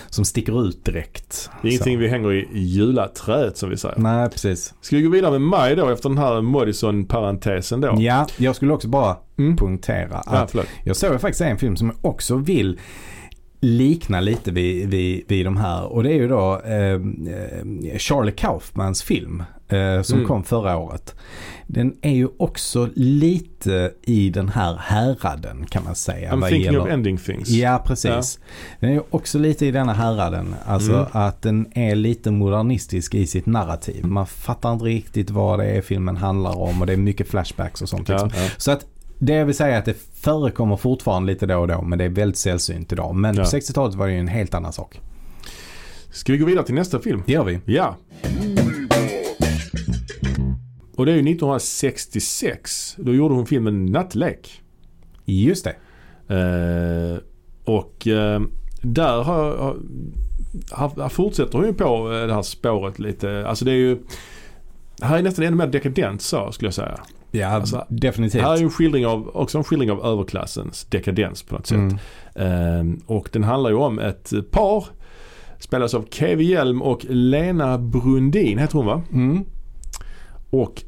[0.10, 1.50] som sticker ut direkt.
[1.62, 2.00] Det är ingenting Så.
[2.00, 3.96] vi hänger i julaträet som vi säger.
[3.98, 4.74] Nej, precis.
[4.82, 7.96] Ska vi gå vidare med maj då efter den här Modison-parentesen då?
[8.00, 9.58] Ja, jag skulle också bara Mm.
[9.58, 10.68] punktera Ja, att förlåt.
[10.84, 12.80] jag såg faktiskt en film som jag också vill
[13.60, 15.84] likna lite vid, vid, vid de här.
[15.86, 19.44] Och det är ju då eh, eh, Charlie Kaufmans film
[19.74, 20.28] eh, som Mm.
[20.28, 21.16] kom förra året.
[21.68, 26.32] Den är ju också lite i den här häraden kan man säga.
[26.32, 27.50] I'm thinking gäller- of ending things.
[27.50, 28.40] Ja, precis.
[28.80, 30.56] Den är också lite i denna häraden.
[30.66, 31.06] Alltså Mm.
[31.12, 34.06] att den är lite modernistisk i sitt narrativ.
[34.06, 37.82] Man fattar inte riktigt vad det är filmen handlar om och det är mycket flashbacks
[37.82, 38.10] och sånt.
[38.10, 38.42] Ja, Liksom.
[38.44, 38.50] ja.
[38.58, 38.86] Så att
[39.20, 42.06] det jag vill säga är att det förekommer fortfarande lite då och då men det
[42.06, 43.16] är väldigt sällsynt idag.
[43.16, 43.44] Men Ja.
[43.44, 45.00] på 60-talet var det ju en helt annan sak.
[46.12, 47.24] Ska vi gå vidare till nästa film?
[47.26, 47.60] Det gör vi.
[47.66, 47.96] Ja.
[51.04, 52.96] Och det är ju 1966.
[52.98, 54.62] Då gjorde hon filmen Nattlek.
[55.26, 55.76] Just det.
[56.36, 57.18] Eh,
[57.66, 58.42] och eh,
[58.82, 59.76] där har,
[60.72, 63.48] har, har, fortsätter hon ju på eh, det här spåret lite.
[63.48, 63.98] Alltså det är ju
[65.02, 67.00] här är nästan ännu mer dekadent så skulle jag säga.
[67.32, 68.42] Ja, Alltså, definitivt.
[68.42, 71.78] Här är ju en skildring av, också en skildring av överklassens dekadens på något sätt.
[71.78, 71.98] Mm.
[72.36, 74.86] Ehm, och den handlar ju om ett par.
[75.60, 79.02] Spelas av Kevin Hjelm och Lena Brundin heter hon va?
[79.12, 79.46] Mm.
[80.50, 80.84] Och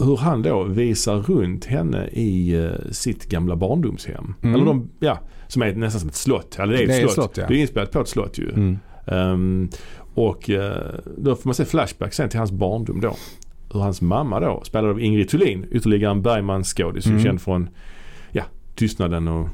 [0.00, 4.34] hur han då visar runt henne i eh, sitt gamla barndomshem.
[4.42, 4.54] Mm.
[4.54, 6.58] Eller de, ja, som är nästan som ett slott.
[6.58, 7.14] Eller det är ett Det är slott.
[7.14, 7.44] slott, ja.
[7.48, 8.50] Det är inspelat på ett slott ju.
[8.50, 8.78] Mm.
[9.06, 9.68] Ehm,
[10.14, 13.16] och eh, då får man se flashback sen till hans barndom då.
[13.72, 17.22] Hur hans mamma då, spelad av Ingrid Thulin, ytterligare en Bergman-skådis, Mm.
[17.22, 17.68] känd från
[18.32, 18.42] ja,
[18.74, 19.48] Tystnaden och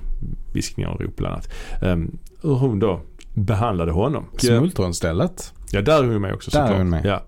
[0.52, 1.48] Viskningar och rop bland annat.
[1.82, 3.00] Um, hur hon då
[3.34, 4.24] behandlade honom.
[4.36, 5.52] Smultronstället.
[5.70, 6.78] Ja, där är hon med också Där är såklart.
[6.80, 7.04] hon med.
[7.04, 7.22] Ja.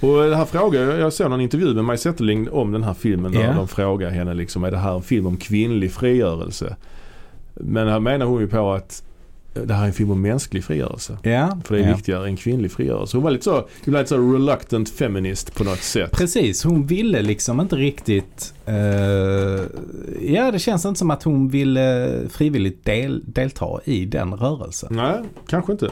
[0.00, 3.32] Och det här frågar jag, såg någon intervju med Maj Zetterling om den här filmen
[3.32, 3.52] där Ja.
[3.52, 6.76] de frågar henne liksom, är det här en film om kvinnlig frigörelse?
[7.54, 9.02] Men här menar hon ju på att
[9.66, 11.18] det här är en film om mänsklig frigörelse.
[11.22, 11.94] Ja, För det är ja.
[11.96, 13.16] viktigare än kvinnlig frigörelse.
[13.16, 16.10] Hon var lite så, ibland så reluctant feminist på något sätt.
[16.12, 18.54] Precis, hon ville liksom inte riktigt...
[18.66, 18.74] eh,
[20.34, 24.96] ja, det känns inte som att hon ville frivilligt del, delta i den rörelsen.
[24.96, 25.90] Nej, kanske inte.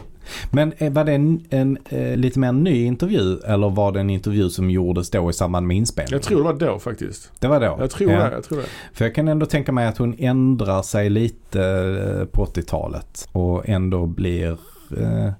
[0.50, 4.10] Men eh, var det en, en eh, lite mer ny intervju eller var det en
[4.10, 6.12] intervju som gjordes då i samband med inspelningen?
[6.12, 7.32] Jag tror det var då faktiskt.
[7.38, 7.76] Det var då?
[7.80, 8.18] Jag tror ja.
[8.24, 8.34] det.
[8.34, 8.64] Jag tror det.
[8.92, 11.62] För jag kan ändå tänka mig att hon ändrar sig lite
[12.20, 14.56] eh, på 80-talet och ändå blir...
[14.98, 15.30] Eh,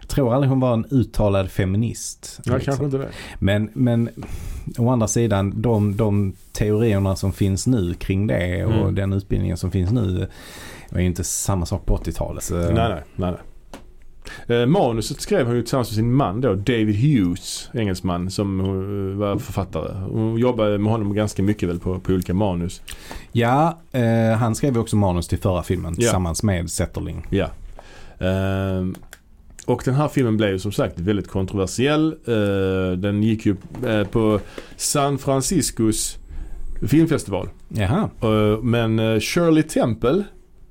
[0.00, 2.40] jag tror aldrig hon var en uttalad feminist.
[2.44, 2.64] Ja, liksom.
[2.70, 3.08] kanske inte det.
[3.38, 4.08] Men, men
[4.78, 8.94] å andra sidan, de, de teorierna som finns nu kring det och Mm.
[8.94, 10.26] den utbildningen som finns nu
[10.90, 12.42] var ju inte samma sak på 80-talet.
[12.44, 13.02] Så, Nej, nej, nej.
[13.16, 13.34] nej.
[14.46, 19.18] Eh, manuset skrev hon ju tillsammans med sin man då, David Hughes, engelsman, som eh,
[19.18, 19.92] var författare.
[20.10, 22.82] Hon jobbade med honom ganska mycket väl på, på olika manus.
[23.32, 25.96] Ja, eh, han skrev också manus till förra filmen Ja.
[25.96, 27.26] tillsammans med Zetterling.
[27.30, 27.46] Ja.
[28.26, 28.94] Ehm,
[29.66, 32.06] och den här filmen blev ju som sagt väldigt kontroversiell.
[32.26, 33.56] Eh, den gick ju
[33.86, 34.40] eh, på
[34.76, 36.18] San Franciscos
[36.88, 37.48] filmfestival.
[37.68, 38.10] Jaha.
[38.22, 40.24] Eh, men eh, Shirley Temple,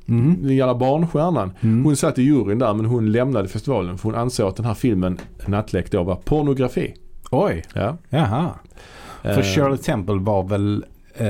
[0.10, 0.38] Mhm.
[0.48, 1.84] den gamla barnstjärnan, Mm.
[1.86, 4.74] hon satt i juryn där men hon lämnade festivalen för hon ansåg att den här
[4.74, 6.94] filmen, Nattlek då, var pornografi.
[7.32, 7.98] Oj, Ja.
[8.10, 8.50] jaha.
[9.22, 10.86] För Eh, Shirley Temple var väl,
[11.16, 11.26] eh,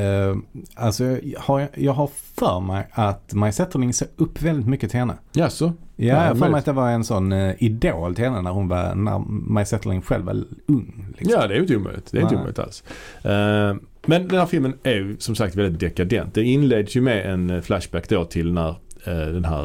[0.76, 5.00] alltså jag har, jag har för mig att Maj Zetterling ser upp väldigt mycket till
[5.00, 5.14] henne.
[5.34, 5.66] Jaså?
[5.66, 8.42] Ja, Ja, jag har för mig att det var en sån eh, idol till henne
[8.42, 11.06] när hon var, när Maj Zetterling själv var ung.
[11.18, 11.40] Liksom.
[11.42, 12.12] Ja, det är ju inte omöjligt.
[12.12, 12.84] Det är inte omöjligt alls.
[13.24, 13.76] Eh,
[14.08, 16.34] men den här filmen är ju som sagt väldigt dekadent.
[16.34, 18.70] Det inleds ju med en eh, flashback då till när
[19.05, 19.64] eh, den här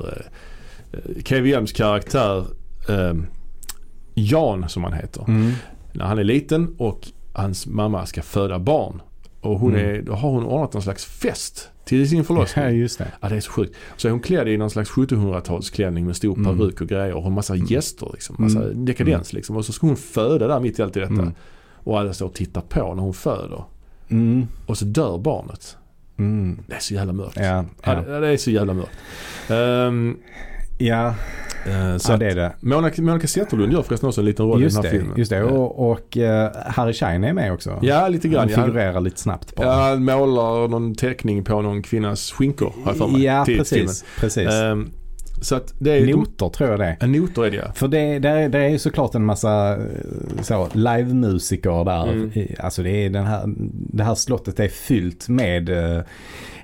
[0.94, 2.44] uh, KVMs karaktär
[2.88, 3.14] eh,
[4.14, 5.24] Jan som han heter.
[5.28, 5.52] Mm.
[5.92, 9.02] När han är liten och hans mamma ska föda barn.
[9.40, 9.90] Och hon Mm.
[9.94, 12.64] är, då har hon ordnat någon slags fest till sin förlossning.
[12.64, 13.06] Ja, just det.
[13.20, 13.76] Ja det är så sjukt.
[13.96, 16.58] Så är hon klädd i någon slags 1700-talsklänning med stor Mm.
[16.58, 17.66] peruk och grejer och har massa Mm.
[17.66, 18.36] gäster liksom.
[18.38, 18.84] Massa Mm.
[18.84, 19.56] dekadens liksom.
[19.56, 21.12] Och så ska hon föda där mitt i allt i detta.
[21.12, 21.32] Mm.
[21.84, 23.64] Och alla står och tittar på när hon föder.
[24.12, 24.46] Mm.
[24.66, 25.76] Och så dör barnet.
[26.18, 26.58] Mm.
[26.66, 27.36] Det är så jävla mörkt.
[27.36, 28.20] Ja, Ja, ja.
[28.20, 28.90] det, är så jävla mörkt.
[29.50, 30.16] Um,
[30.78, 31.14] ja,
[31.98, 32.52] så ja det är det.
[32.60, 35.18] Monica, Monica Zetterlund gör förresten också en liten roll i Just den här det, filmen.
[35.18, 35.42] just det.
[35.42, 37.78] Och, och eh, Harry Schein är med också.
[37.82, 38.40] Ja, lite grann.
[38.40, 39.66] Han Ja, figurerar lite snabbt bara.
[39.66, 43.22] ja, han målar någon teckning på någon kvinnas skinkor har jag för mig.
[43.22, 44.04] Ja, precis.
[44.20, 44.48] precis.
[44.48, 44.92] filmen.
[45.42, 47.06] Så att det är Noter tror jag det är.
[47.06, 47.72] Noter är det ja.
[47.74, 49.82] För det, det, är, det är såklart en massa eh,
[50.42, 52.12] så, livemusiker där.
[52.12, 52.30] Mm.
[52.58, 53.42] Alltså det, är den här,
[53.92, 56.02] det här slottet är fyllt med eh,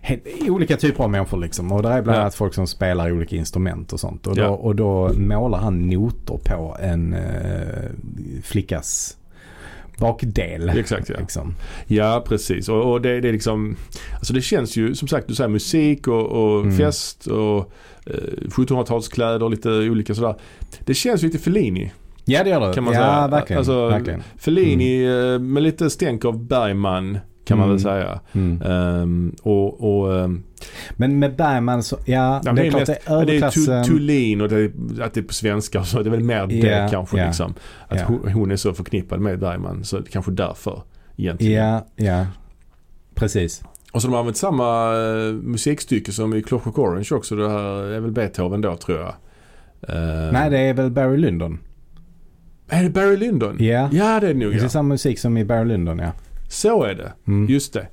[0.03, 1.72] he- olika typer av människor liksom.
[1.72, 2.20] Och det är bland Ja.
[2.22, 4.26] annat folk som spelar olika instrument och sånt.
[4.26, 4.49] Och då, Ja.
[4.49, 7.91] och då målar han noter på en eh,
[8.43, 9.16] flickas
[9.99, 10.69] bakdel.
[10.69, 11.17] Exakt ja.
[11.21, 11.55] Liksom.
[11.87, 13.77] Ja precis och, och det, det är liksom
[14.15, 16.77] Alltså det känns ju som sagt du säger musik och, och Mm.
[16.77, 17.73] fest och
[18.07, 18.13] eh,
[18.49, 20.35] 1700-talskläder och lite olika sådär.
[20.85, 21.93] Det känns ju lite Fellini.
[22.25, 22.75] Ja det gör det.
[22.75, 23.29] Kan man ja, säga.
[23.29, 23.59] verkligen.
[23.59, 24.23] Alltså, verkligen.
[24.37, 27.19] Fellini eh, med lite stänk av Bergman
[27.49, 28.21] kan man väl säga.
[28.33, 28.63] Mm.
[28.63, 30.43] Ehm, och och ehm,
[30.93, 33.33] Men med Bergman så, ja, men det det är är klart mest- det är det
[33.33, 33.85] är överklassen.
[33.85, 34.65] Tu- Thulin och det,
[35.03, 36.03] att det är på svenska och så.
[36.03, 37.27] Det är väl mer det Ja, kanske ja.
[37.27, 37.55] liksom.
[37.89, 38.05] Att Ja.
[38.07, 40.83] hon, hon är så förknippad med Bergman så det kanske därför
[41.17, 41.65] egentligen.
[41.65, 42.27] Ja, ja.
[43.15, 43.63] Precis.
[43.93, 47.37] Och så de har använt samma eh, musikstycke som i Clockwork Orange också.
[47.37, 49.15] Det här är väl Beethoven då tror jag.
[49.89, 51.59] Eh, Nej, det är väl Barry Lyndon.
[52.69, 53.57] Är det Barry Lyndon?
[53.59, 53.89] Ja.
[53.93, 54.69] Ja det är det nog Det är ja.
[54.69, 56.13] samma musik som i Barry Lyndon, ja.
[56.49, 57.13] Så är det.
[57.27, 57.49] Mm.
[57.51, 57.87] Just det.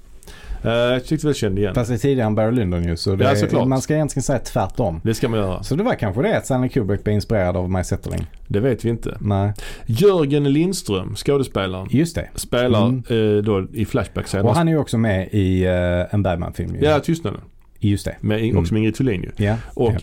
[0.64, 1.76] Eh, jag tyckte väl jag kände igen.
[1.76, 2.98] Fast det är tidigare än Barry Lyndon ju.
[2.98, 3.32] Så det Ja,
[3.62, 5.02] är, man ska egentligen säga tvärtom.
[5.04, 5.64] Det ska man göra.
[5.64, 8.28] Så det var kanske det att Stanley Kubrick blev inspirerad av Maj Zetterling.
[8.48, 9.18] Det vet vi inte.
[9.20, 9.54] Nej,
[9.86, 12.30] Jörgen Lindström, skådespelaren, just det.
[12.36, 13.04] spelar Mm.
[13.38, 14.48] eh, då i Flashback senare.
[14.48, 16.82] Och han är ju också med i uh, en Bergman-film ju.
[16.86, 17.42] Ja, Tystnaden.
[17.80, 18.16] Just det.
[18.22, 18.58] Med, Mm.
[18.58, 19.46] Också med Ingrid Thulin ju.
[19.46, 19.56] Ja.
[19.74, 20.00] Och ja.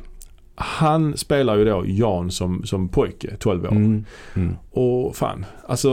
[0.54, 3.70] han spelar ju då Jan som, som pojke, 12 år.
[3.70, 4.04] Mm.
[4.36, 4.56] Mm.
[4.70, 5.90] Och fan, alltså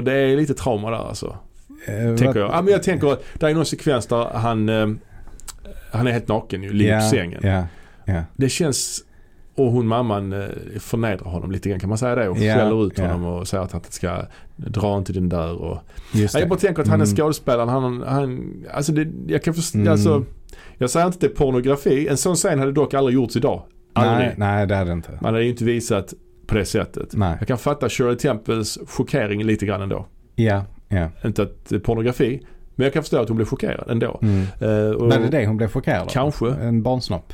[0.00, 1.36] det är lite trauma där alltså.
[1.86, 2.50] Eh, Tänker vad- jag.
[2.50, 4.88] Ja, men jag tänker att det är någon sekvens där han, eh,
[5.92, 7.40] han är helt naken ju, ligger på sängen.
[7.42, 7.64] Ja,
[8.04, 8.22] ja.
[8.36, 9.00] Det känns,
[9.56, 10.48] och hon mamman eh,
[10.80, 13.64] förnedrar honom lite grann kan man säga det och Ja, skäller ut honom och säger
[13.64, 14.24] att han ska
[14.56, 15.78] dra inte den där och
[16.14, 16.34] Just.
[16.38, 17.16] Jag bara tänker att han är Mm.
[17.16, 19.92] skådespelaren, han, han alltså det, jag kan förstå, Mm.
[19.92, 20.24] alltså
[20.78, 22.08] jag säger inte att det är pornografi.
[22.08, 23.62] En sån scen hade dock aldrig gjorts idag.
[23.94, 24.26] Aldrig.
[24.28, 25.10] Nej, nej, det det inte.
[25.20, 26.14] Man hade ju inte visat
[26.46, 27.08] på det sättet.
[27.12, 27.36] Nej.
[27.38, 30.06] Jag kan fatta Shirley Temples chockering lite grann ändå.
[30.34, 31.08] Ja, ja.
[31.28, 32.40] Inte att det är pornografi,
[32.74, 34.18] men jag kan förstå att hon blev chockerad ändå.
[34.22, 34.46] Mm.
[34.96, 36.06] Och, Var det det hon blev chockerad av?
[36.06, 36.50] Kanske.
[36.50, 37.32] En barnsnopp?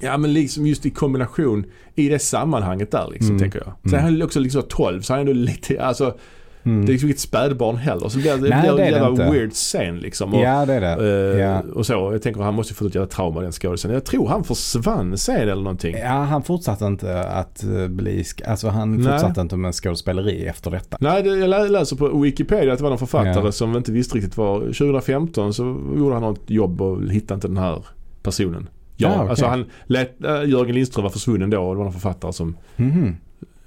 [0.00, 3.38] Ja men liksom just i kombination i det sammanhanget där liksom Mm.
[3.40, 3.90] tänker jag.
[3.90, 4.12] Sen Mm.
[4.14, 6.16] han också liksom 12 så han är ändå lite, alltså
[6.64, 6.86] Mm.
[6.86, 8.08] Det är liksom inget spädbarn heller.
[8.08, 10.34] Så det blir, Nej, blir det är en jävla weird scen liksom.
[10.34, 11.32] Och, ja, det är det.
[11.34, 11.62] eh, ja.
[11.74, 11.92] och så.
[12.12, 13.90] Jag tänker han måste fått ett jävla trauma den skådisen.
[13.92, 15.96] Jag tror han försvann sen eller någonting.
[15.96, 19.12] Ja, han fortsatte inte att eh, bli, alltså han Nej.
[19.12, 20.96] fortsatte inte med skådespeleri efter detta.
[21.00, 23.52] Nej, det, jag lä- läser på Wikipedia att det var någon författare Ja.
[23.52, 24.60] som inte visste riktigt vad.
[24.62, 25.62] 2015 så
[25.96, 27.82] gjorde han något jobb och hittade inte den här
[28.22, 28.68] personen.
[28.96, 29.28] Ja, Ah, okej.
[29.28, 32.56] alltså han lät, äh, Jörgen Lindström var försvunnen då och det var någon författare som
[32.76, 33.16] Mhm.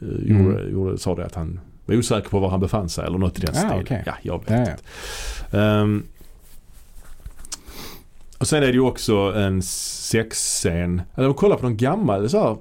[0.01, 0.45] uh, Mm.
[0.45, 3.37] gjorde, gjorde, sa det att han var osäker på var han befann sig eller något
[3.39, 3.81] i den Ah, stilen.
[3.83, 4.03] okej.
[4.05, 4.77] Ja, jag vet Ja, inte.
[5.57, 6.03] Ehm,
[8.37, 11.01] och sen är det ju också en sexscen.
[11.15, 12.57] Eller de kollar på någon gammal så här,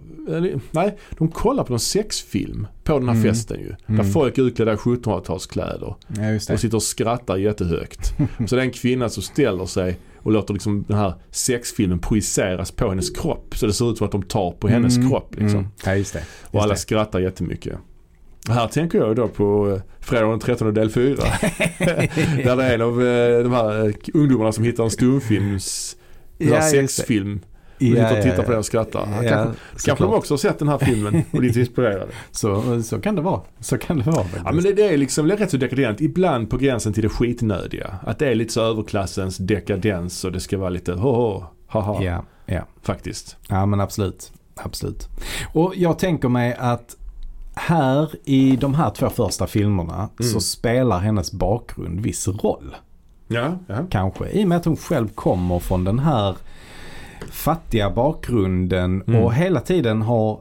[0.70, 3.22] Nej, de kollar på någon sexfilm på den här Mm.
[3.34, 3.68] festen ju.
[3.68, 4.10] Där Mm.
[4.12, 5.94] folk är utklädda i 1700-talskläder.
[6.16, 8.14] Ja, just Och sitter och skrattar jättehögt.
[8.48, 12.70] Så det är en kvinna som ställer sig och låter liksom den här sexfilmen projiceras
[12.70, 13.54] på hennes kropp.
[13.58, 15.58] Så det ser ut som att de tar på hennes Mm, kropp liksom.
[15.60, 15.70] Mm.
[15.84, 16.22] Ja, just det.
[16.50, 16.80] Och alla det.
[16.80, 17.78] skrattar jättemycket.
[18.48, 21.16] Här tänker jag då på eh, fredag den 13 del 4.
[22.44, 25.96] där det är en av eh, de här eh, ungdomarna som hittar en stumfilms
[26.38, 27.40] en Ja, sexfilm.
[27.44, 29.08] Och Ja, sitter och tittar på den och skrattar.
[29.22, 32.06] Ja, kanske kanske de också har sett den här filmen och blivit inspirerade.
[32.30, 33.40] Så, så kan det vara.
[33.60, 34.42] Så kan det vara faktiskt.
[34.44, 36.00] Ja men det, det är liksom det är rätt så dekadent.
[36.00, 37.94] Ibland på gränsen till det skitnödiga.
[38.02, 42.04] Att det är lite så överklassens dekadens och det ska vara lite ho ho haha
[42.04, 42.66] ja, ja.
[42.82, 43.36] faktiskt.
[43.48, 44.32] ja, men absolut.
[44.54, 45.08] Absolut.
[45.52, 46.96] Och jag tänker mig att
[47.56, 50.40] här i de här två första filmerna så Mm.
[50.40, 52.74] spelar hennes bakgrund viss roll.
[53.28, 53.76] Ja, ja.
[53.90, 54.28] Kanske.
[54.28, 56.36] I och med att hon själv kommer från den här
[57.30, 59.22] fattiga bakgrunden Mm.
[59.22, 60.40] och hela tiden har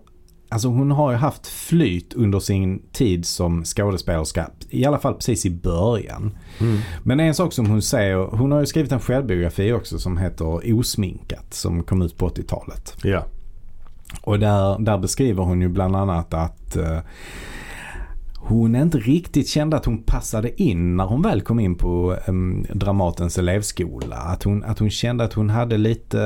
[0.49, 4.49] Alltså hon har ju haft flyt under sin tid som skådespelerska.
[4.69, 6.37] I alla fall precis i början.
[6.61, 6.77] Mm.
[7.03, 10.73] Men en sak som hon säger, hon har ju skrivit en självbiografi också som heter
[10.79, 12.97] Osminkat som kom ut på 80-talet.
[13.03, 13.23] Ja.
[14.21, 16.99] Och där, där beskriver hon ju bland annat att eh,
[18.37, 22.33] hon inte riktigt kände att hon passade in när hon väl kom in på eh,
[22.73, 24.15] Dramatens elevskola.
[24.15, 26.19] Att hon, att hon kände att hon hade lite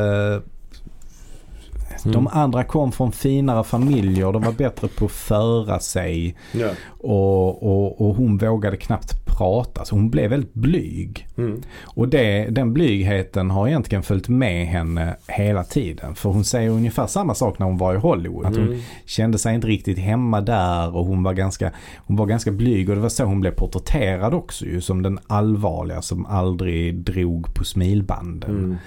[2.06, 2.14] Mm.
[2.14, 6.70] De andra kom från finare familjer, de var bättre på att föra sig ja.
[7.00, 9.86] och, och, och hon vågade knappt prata.
[9.86, 11.28] Så hon blev väldigt blyg.
[11.38, 11.62] Mm.
[11.84, 16.16] Och det, den blygheten har egentligen följt med henne hela tiden.
[16.16, 18.46] För hon säger ungefär samma sak när hon var i Hollywood.
[18.46, 18.80] Att hon Mm.
[19.06, 22.90] kände sig inte riktigt hemma där och hon var ganska, hon var ganska blyg.
[22.90, 24.82] Och det var så hon blev porträtterad också ju.
[24.82, 28.78] Som den allvarliga som aldrig drog på smilbanden.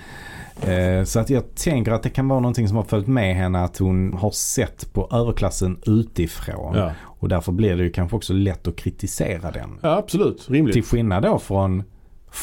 [0.60, 3.58] Eh, Så att jag tänker att det kan vara någonting som har följt med henne.
[3.64, 6.76] Att hon har sett på överklassen utifrån.
[6.76, 6.92] Ja.
[7.04, 9.78] Och därför blir det ju kanske också lätt att kritisera den.
[9.82, 10.46] ja, absolut.
[10.50, 10.72] Rimligt.
[10.74, 11.82] Till skillnad då från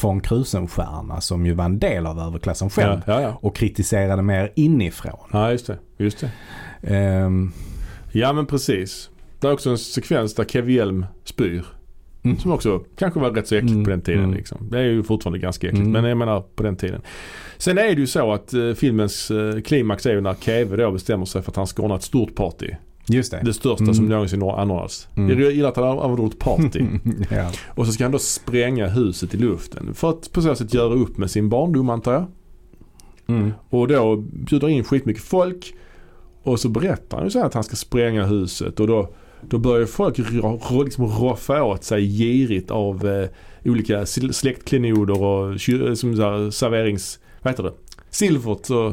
[0.02, 3.00] von Krusenstjerna som ju var en del av överklassen själv.
[3.06, 3.38] Ja, ja.
[3.42, 5.28] Och kritiserade mer inifrån.
[5.32, 5.78] ja, just det.
[5.98, 6.30] Just det.
[6.96, 7.52] Ehm,
[8.12, 9.10] Ja men precis.
[9.40, 11.64] Det är också en sekvens där Kevin Hjelm spyr.
[12.22, 12.38] Mm.
[12.38, 14.24] Som också kanske var rätt så äckligt Mm, på den tiden.
[14.24, 14.36] mm.
[14.36, 14.68] Liksom.
[14.70, 15.80] Det är ju fortfarande ganska äckligt.
[15.86, 15.92] Mm.
[15.92, 17.00] Men jag menar på den tiden.
[17.58, 20.90] Sen är det ju så att eh, filmens eh, klimax är ju när Keve då
[20.90, 22.66] bestämmer sig för att han ska ordna ett stort party.
[23.08, 23.40] just det.
[23.44, 23.94] Det största Mm.
[23.94, 25.08] som någonsin anordnats.
[25.16, 25.40] Mm.
[25.40, 26.84] Jag gillar att han använder ordet party.
[27.30, 27.50] ja.
[27.68, 29.94] Och så ska han då spränga huset i luften.
[29.94, 32.26] För att på så sätt göra upp med sin barndom antar jag.
[33.26, 33.52] Mm.
[33.70, 35.74] Och då bjuder in skitmycket folk.
[36.42, 38.80] Och så berättar han ju så här att han ska spränga huset.
[38.80, 39.08] Och då,
[39.48, 43.28] då börjar folk liksom roffa åt sig girigt av eh,
[43.64, 47.18] olika släktklenoder och eh, som så här, serverings...
[47.42, 47.72] Vad heter det?
[48.10, 48.92] Silvert och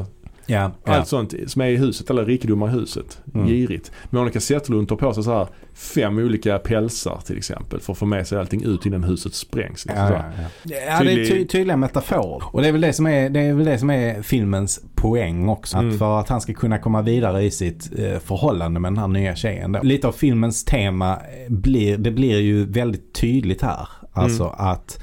[0.50, 0.92] Ja, ja.
[0.94, 2.10] allt sånt som är i huset.
[2.10, 3.22] Alla rikedomar i huset.
[3.34, 3.46] Mm.
[3.46, 3.92] Girigt.
[4.10, 7.80] Monica Zetterlund tar på sig så här fem olika pälsar till exempel.
[7.80, 9.86] För att få med sig allting ut innan huset sprängs.
[9.86, 10.22] Liksom, Ja, ja,
[10.64, 10.76] ja.
[10.88, 12.42] ja, det är ty- Tydlig- tydliga metaforer.
[12.54, 15.48] Och det är, väl det, som är, det är väl det som är filmens poäng
[15.48, 15.76] också.
[15.76, 15.88] Mm.
[15.92, 19.08] Att för att han ska kunna komma vidare i sitt eh, förhållande med den här
[19.08, 19.72] nya tjejen.
[19.72, 19.80] Då.
[19.82, 23.88] Lite av filmens tema eh, blir, det blir ju väldigt tydligt här.
[24.12, 24.54] Alltså Mm.
[24.58, 25.00] att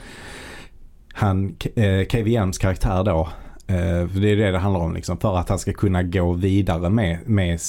[1.13, 3.29] han, eh, KVMs karaktär då,
[3.67, 5.17] för det är det det handlar om liksom.
[5.17, 7.59] För att han ska kunna gå vidare med, med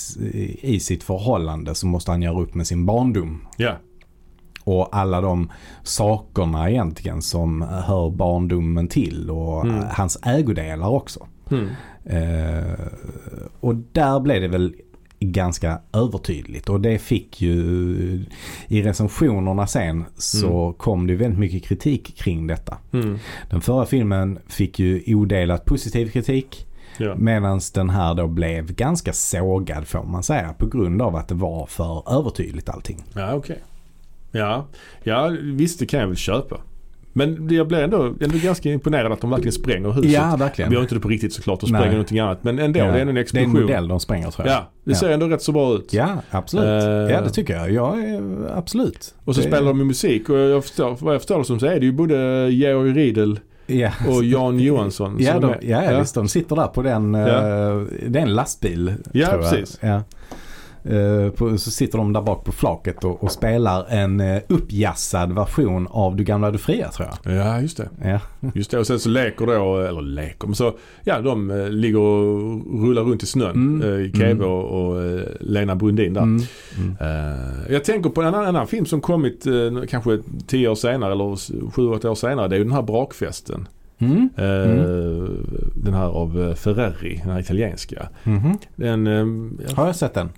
[0.61, 3.47] i sitt förhållande så måste han göra upp med sin barndom.
[3.57, 3.73] Ja.
[4.65, 5.51] Och alla de
[5.83, 9.77] sakerna egentligen som hör barndomen till och Mm.
[9.77, 11.27] eh, hans ägodelar också.
[11.51, 11.69] Mm.
[12.05, 12.79] Eh,
[13.61, 14.75] och där blev det väl
[15.21, 17.55] ganska övertydligt och det fick ju
[18.69, 20.75] i recensionerna sen så Mm.
[20.75, 22.79] kom det väldigt mycket kritik kring detta.
[22.93, 23.19] Mm.
[23.51, 26.67] Den förra filmen fick ju odelat positiv kritik
[26.99, 27.15] Ja.
[27.19, 31.35] medan den här då blev ganska sågad får man säga på grund av att det
[31.35, 33.05] var för övertydligt allting.
[33.15, 33.59] Ja, okej.
[34.31, 34.67] Ja.
[35.03, 36.57] ja, visst det kan jag väl köpa.
[37.17, 40.11] Men jag blir ändå, ändå ganska imponerad att de verkligen spränger huset.
[40.11, 40.71] Ja, verkligen.
[40.71, 41.79] Vi gör inte det på riktigt såklart och Nej.
[41.81, 42.45] spränger någonting annat.
[42.45, 42.85] Men ändå, Ja.
[42.85, 43.61] det är en Det är en explosion.
[43.61, 44.57] modell de spränger tror jag.
[44.57, 44.97] Ja, det Ja.
[44.97, 45.93] ser ändå rätt så bra ut.
[45.93, 46.65] Ja, absolut.
[46.85, 47.15] Eh.
[47.15, 47.71] ja, det tycker jag.
[47.73, 47.97] Ja,
[48.55, 49.15] absolut.
[49.25, 51.67] Och så det, spelar de med musik och jag förstår, vad jag förstår som så
[51.67, 53.91] är det ju både Georg Riedel ja.
[54.09, 56.15] och Jan Johansson Ja, de, ja, ja, visst.
[56.15, 57.23] De sitter där på den, eh,
[58.09, 58.95] det är en lastbil.
[59.13, 59.79] Ja, precis.
[59.83, 60.03] Ja.
[60.91, 65.33] Eh, på, så sitter de där bak på flaket och, och spelar en uh, uppjassad
[65.33, 67.37] version av Du gamla du fria tror jag.
[67.37, 67.89] Ja, just det.
[68.05, 68.21] Ja.
[68.55, 68.79] Just det.
[68.79, 70.73] Och sen så leker då, eller leker, men så,
[71.05, 73.51] ja de eh, ligger och rullar runt i snön.
[73.51, 73.83] Mm.
[74.05, 74.47] Eh, Keve Mm.
[74.47, 76.23] och, och eh, Lena Brundin där.
[76.23, 76.43] Mm.
[76.79, 76.97] Mm.
[77.01, 79.53] Eh, jag tänker på en annan, annan film som kommit eh,
[79.89, 82.49] kanske tio år senare eller sju, åtta år senare.
[82.49, 83.69] Det är ju den här brakfesten.
[83.99, 84.29] Mm.
[84.37, 85.47] Eh, Mm.
[85.75, 88.09] Den här av eh, Ferreri, den här italienska.
[88.25, 88.59] Mhm.
[88.77, 90.29] Den, eh, ja, Har jag sett den?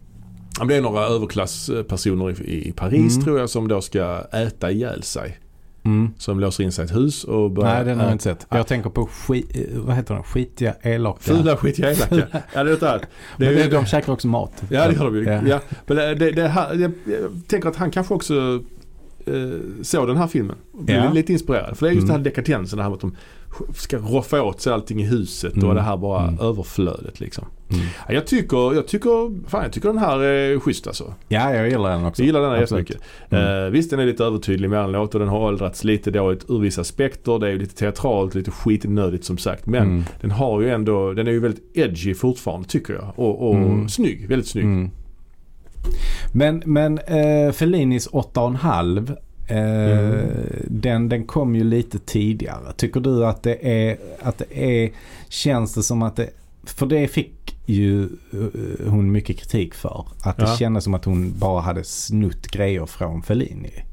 [0.67, 3.25] Det är några överklasspersoner i, i Paris Mm.
[3.25, 5.39] tror jag som då ska äta ihjäl sig.
[5.85, 6.11] Mm.
[6.19, 8.47] Som låser in sig i ett hus och börjar Nej, den har jag inte sett.
[8.51, 10.23] Jag tänker på skit, eh, vad heter den?
[10.23, 11.19] Skitiga, elaka.
[11.21, 12.17] Fula skitiga elaka.
[12.55, 13.01] ja det är
[13.39, 13.47] det.
[13.47, 14.53] är, det, de käkar också mat.
[14.71, 15.25] Ja det gör de ju.
[15.25, 15.41] Ja.
[15.47, 15.61] Ja.
[15.87, 16.93] Men det, det, det här, jag,
[17.49, 18.63] tänker att han kanske också
[19.27, 19.33] eh,
[19.83, 20.57] såg den här filmen.
[20.73, 21.13] Och blev Ja.
[21.13, 21.77] lite inspirerad.
[21.79, 22.09] För det är just Mm.
[22.09, 23.17] den här dekadensen, det här med att de
[23.75, 25.75] ska roffa åt sig allting i huset och Mm.
[25.75, 26.41] det här bara Mm.
[26.41, 27.45] överflödet liksom.
[27.71, 27.85] Mm.
[28.09, 31.14] Ja, jag tycker, jag tycker, fan jag tycker den här är schysst alltså.
[31.29, 32.23] Ja, jag gillar den också.
[32.23, 32.91] Jag gillar den här Absolut.
[32.91, 33.09] jättemycket.
[33.31, 33.64] Mm.
[33.64, 36.59] Eh, visst den är lite övertydlig med låt och den har åldrats lite dåligt ur
[36.59, 37.39] vissa aspekter.
[37.39, 39.66] Det är ju lite teatralt, lite skitnödigt som sagt.
[39.66, 40.05] Men Mm.
[40.21, 43.12] den har ju ändå, den är ju väldigt edgy fortfarande tycker jag.
[43.16, 43.89] Och, och Mm.
[43.89, 44.64] snygg, väldigt snygg.
[44.64, 44.91] Mm.
[46.33, 49.16] Men, men eh, Fellinis 8,5
[49.49, 50.27] eh, Mm.
[50.66, 52.73] den, den kom ju lite tidigare.
[52.77, 53.59] Tycker du att det
[53.89, 54.91] är, att det är,
[55.29, 56.29] känns det som att det,
[56.64, 57.38] för det fick
[57.73, 58.03] ju
[58.33, 60.07] eh, hon mycket kritik för.
[60.25, 60.57] Att det Ja.
[60.57, 63.85] kändes som att hon bara hade snutt grejer från Fellini.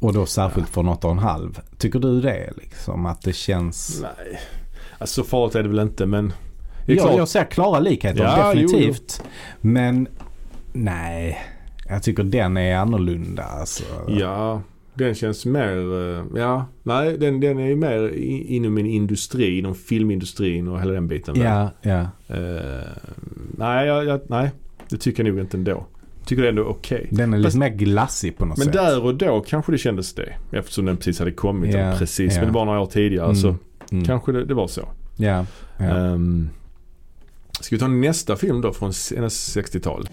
[0.00, 1.60] Och då särskilt från 8,5.
[1.78, 3.06] Tycker du det liksom?
[3.06, 4.00] Att det känns...
[4.02, 4.40] Nej,
[4.98, 6.32] alltså så farligt är det väl inte men
[6.86, 7.16] det klart.
[7.16, 9.22] jag ser klara likheter, Ja, jo, definitivt.
[9.60, 10.08] Men
[10.72, 11.38] nej,
[11.88, 13.42] jag tycker den är annorlunda.
[13.42, 13.84] Alltså.
[14.08, 14.62] Ja,
[14.98, 18.08] den känns mer, eh, ja, nej den, den är ju mer
[18.46, 21.40] inom en industri, inom filmindustrin och hela den biten.
[21.40, 22.00] Ja, ja.
[22.28, 22.86] Eh,
[23.58, 24.50] nej, jag, jag, nej,
[24.88, 25.86] det tycker jag nog inte ändå.
[26.24, 27.08] Tycker det är ändå okej.
[27.10, 28.72] Den är lite Fast- mer glassig på något Men sätt.
[28.72, 30.32] där och då kanske det kändes det.
[30.52, 31.74] Eftersom den precis hade kommit.
[31.74, 32.40] Eller precis, ja.
[32.40, 33.24] men det var några år tidigare.
[33.24, 33.54] Mm, Så
[33.92, 34.04] mm.
[34.04, 34.88] kanske det, det var så.
[35.16, 35.46] Ja,
[35.78, 35.84] ja.
[35.84, 36.48] Ehm,
[37.60, 40.08] ska vi ta nästa film då från hennes 60-tal?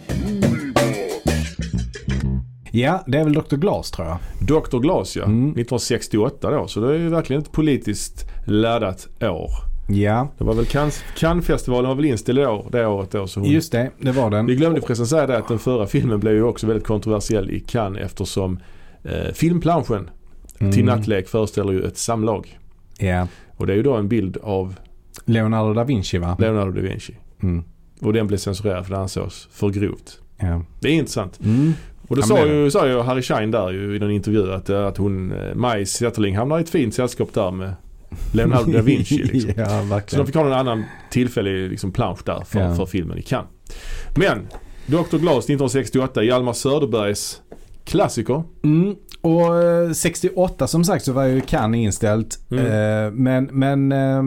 [2.76, 3.56] Ja, det är väl Dr.
[3.56, 4.18] Glas tror jag.
[4.40, 4.78] Dr.
[4.80, 5.24] Glas ja.
[5.24, 5.44] Mm.
[5.44, 6.68] 1968 då.
[6.68, 9.50] Så det är ju verkligen ett politiskt laddat år.
[9.90, 13.28] Ja, Det var väl Cannes, Cannes-festivalen var väl inställd år, det året då.
[13.28, 13.92] Så hon, just det.
[14.02, 14.46] Det var den.
[14.46, 17.60] vi glömde förresten säga det att den förra filmen blev ju också väldigt kontroversiell i
[17.60, 18.60] Cannes eftersom
[19.04, 20.10] eh, filmplanschen
[20.58, 20.86] till Mm.
[20.86, 22.60] nattlek föreställer ju ett samlag.
[22.98, 23.28] Ja.
[23.58, 24.76] Och det är ju då en bild av
[25.26, 26.36] Leonardo da Vinci va?
[26.40, 27.14] Leonardo da Vinci.
[27.44, 27.64] Mm.
[28.02, 30.20] Och den blev censurerad för det ansågs för grovt.
[30.38, 30.62] Ja.
[30.80, 31.40] Det är intressant.
[31.46, 31.74] Mm.
[32.14, 34.70] Och då Ja, sa, ju, sa ju Harry Schein där ju i någon intervju att,
[34.70, 37.74] eh, att hon, eh, Maj Zetterling hamnar i ett fint sällskap där med
[38.34, 39.18] Leonardo da Vinci.
[39.34, 39.52] Liksom.
[39.58, 42.76] ja, Så de fick ha en annan tillfällig liksom, plansch där för, Ja.
[42.76, 43.50] för filmen i Cannes.
[44.18, 44.48] Men
[44.86, 45.18] Dr.
[45.18, 47.42] Glas 1968, Hjalmar Söderbergs
[47.86, 48.44] klassiker.
[48.64, 48.96] Mm.
[49.24, 52.40] Och eh, 68 som sagt så var ju Cannes inställt.
[52.52, 52.66] Mm.
[52.66, 54.24] Eh, men men eh,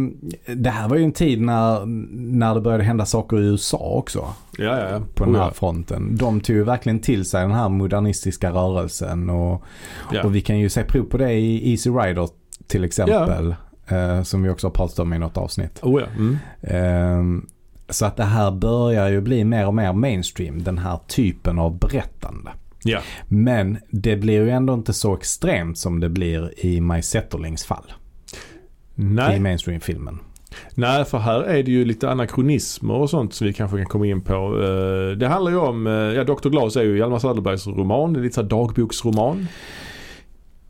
[0.55, 1.87] det här var ju en tid när,
[2.17, 4.19] när det började hända saker i USA också.
[4.59, 5.01] Ja, ja, ja.
[5.15, 6.17] På den Oh, här fronten.
[6.17, 9.31] De tog ju verkligen till sig den här modernistiska rörelsen.
[9.31, 9.63] Och,
[10.25, 12.29] och vi kan ju se prov på det i Easy Rider
[12.67, 13.55] till exempel.
[13.89, 15.79] Eh, som vi också har pratat om i något avsnitt.
[15.83, 16.03] Oh.
[16.17, 16.39] Mm.
[16.61, 17.47] Ehm,
[17.89, 20.63] så att det här börjar ju bli mer och mer mainstream.
[20.63, 22.51] Den här typen av berättande.
[22.89, 23.01] Ja.
[23.29, 27.93] Men det blir ju ändå inte så extremt som det blir i Maj Zetterlings fall.
[28.99, 29.41] I Nej.
[29.41, 30.19] mainstream-filmen.
[30.75, 34.07] Nej, för här är det ju lite anakronismer och sånt som vi kanske kan komma
[34.07, 34.35] in på.
[34.35, 36.49] Eh, Det handlar ju om, eh, ja Dr.
[36.49, 38.13] Glas är ju Hjalmar Söderbergs roman.
[38.13, 39.47] Det är lite så här dagboksroman.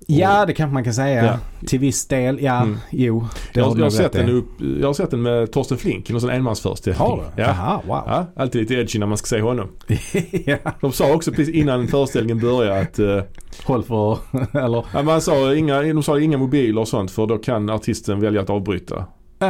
[0.08, 1.24] Ja, det kanske man kan säga.
[1.24, 1.38] Ja.
[1.66, 2.78] Till viss del, ja, Mm.
[2.90, 3.26] jo.
[3.52, 4.48] Jag, har jag, har sett den upp,
[4.80, 7.00] jag har sett den med Torsten Flink i någon sån enmansföreställning.
[7.00, 7.42] Har du?
[7.42, 7.48] Ja.
[7.48, 8.02] Jaha, wow.
[8.06, 8.26] ja.
[8.36, 9.68] Alltid lite edgy när man ska se honom.
[10.46, 10.56] ja.
[10.80, 13.20] De sa också precis innan föreställningen började att eh,
[13.64, 14.18] Håll för,
[14.64, 18.20] eller, ja, man sa inga, de sa inga mobiler och sånt för då kan artisten
[18.20, 19.06] välja att avbryta.
[19.38, 19.46] ah,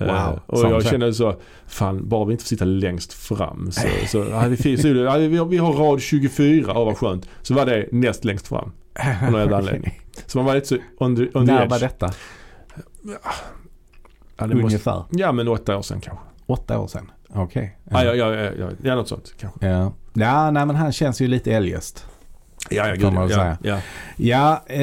[0.00, 0.40] Eh, wow.
[0.46, 0.88] och Sa de jag så?
[0.88, 1.34] kände så,
[1.66, 3.70] fan bara vi inte får sitta längst fram.
[3.72, 7.28] Så, så, så, vi, har, vi har rad 24, ja vad skönt.
[7.42, 8.72] Så var det näst längst fram.
[9.26, 10.00] Av någon jävla anledning.
[10.26, 11.70] Så man var lite så on the När edge.
[11.70, 12.10] var detta?
[14.36, 15.04] Ja, det måste, Ungefär?
[15.10, 16.24] ja men åtta år sedan kanske.
[16.46, 17.10] Åtta år sedan?
[17.34, 17.78] Okej.
[17.90, 19.66] Ja, ja, ja, ja, ja, ja, något sånt kanske.
[19.68, 19.92] ja.
[20.12, 22.06] Ja, nej men han känns ju lite eljest.
[22.70, 23.58] Ja, ja, väl ja, säga.
[23.62, 23.78] ja.
[24.16, 24.82] Ja, eh,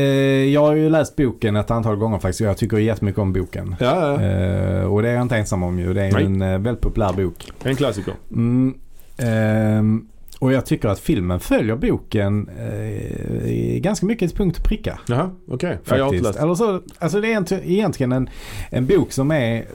[0.53, 3.75] jag har ju läst boken ett antal gånger faktiskt och jag tycker jättemycket om boken.
[3.79, 4.21] Ja, ja.
[4.21, 5.93] Eh, och det är jag inte ensam om ju.
[5.93, 7.51] Det är ju en eh, väldigt populär bok.
[7.63, 8.13] En klassiker.
[8.31, 8.77] Mm,
[9.17, 10.07] ehm,
[10.45, 14.99] och jag tycker att filmen följer boken eh, i ganska mycket till punkt och pricka.
[15.07, 15.79] Jaha, okej.
[15.89, 16.15] Ja, jag.
[16.15, 18.29] Eller så, alltså det är egent- egentligen en,
[18.71, 19.65] en bok som är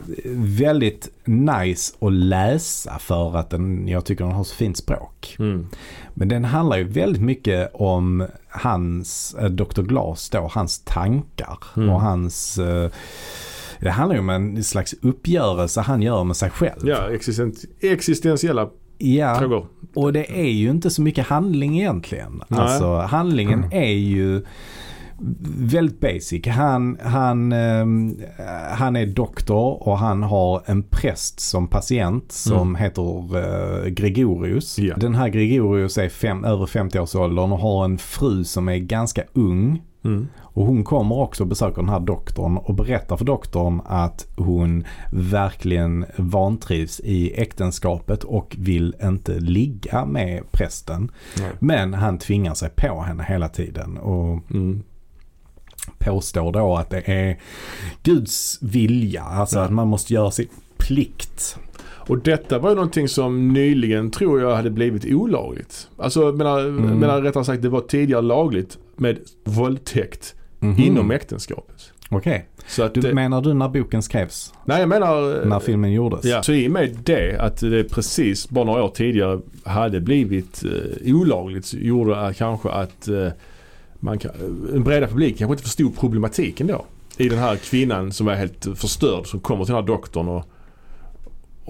[0.59, 5.37] väldigt nice att läsa för att den, jag tycker den har så fint språk.
[5.39, 5.67] Mm.
[6.15, 9.83] Men den handlar ju väldigt mycket om hans, eh, Dr.
[9.83, 11.91] Glas då, hans tankar Mm.
[11.91, 12.91] och hans eh,
[13.83, 16.81] det handlar ju om en slags uppgörelse han gör med sig själv.
[16.89, 18.69] Ja, existent, existentiella
[19.01, 19.67] Ja, frågor.
[19.95, 22.43] och det är ju inte så mycket handling egentligen.
[22.49, 22.61] Nej.
[22.61, 24.45] Alltså handlingen är ju
[25.59, 26.47] väldigt basic.
[26.47, 28.17] Han, han, ehm,
[28.73, 32.75] han är doktor och han har en präst som patient som Mm.
[32.75, 33.37] heter
[33.85, 34.79] eh, Gregorius.
[34.79, 34.95] Ja.
[34.97, 39.83] Den här Gregorius är fem, över 50-årsåldern och har en fru som är ganska ung.
[40.05, 40.29] Mm.
[40.61, 44.85] Och hon kommer också och besöker den här doktorn och berättar för doktorn att hon
[45.13, 51.11] verkligen vantrivs i äktenskapet och vill inte ligga med prästen.
[51.39, 51.51] Nej.
[51.59, 54.83] Men han tvingar sig på henne hela tiden och Mm.
[55.99, 57.39] påstår då att det är
[58.03, 59.23] Guds vilja.
[59.23, 59.65] Alltså Ja.
[59.65, 60.49] att man måste göra sin
[60.79, 61.59] plikt.
[61.83, 65.89] Och detta var ju någonting som nyligen tror jag hade blivit olagligt.
[65.99, 66.99] Alltså menar, Mm.
[66.99, 70.83] menar rättare sagt det var tidigare lagligt med våldtäkt Mhm.
[70.83, 71.93] inom äktenskapet.
[72.11, 72.47] Okej.
[72.67, 74.53] Så att, Du, det- menar du när boken skrevs?
[74.65, 76.25] nej jag menar När filmen gjordes?
[76.25, 80.63] Ja, så i och med det att det precis bara några år tidigare hade blivit
[80.65, 83.29] eh, olagligt gjorde att kanske att eh,
[84.01, 84.31] man kan,
[84.75, 86.85] en breda publik kanske inte förstod problematiken då.
[87.17, 90.45] I den här kvinnan som var helt förstörd som kommer till den här doktorn och,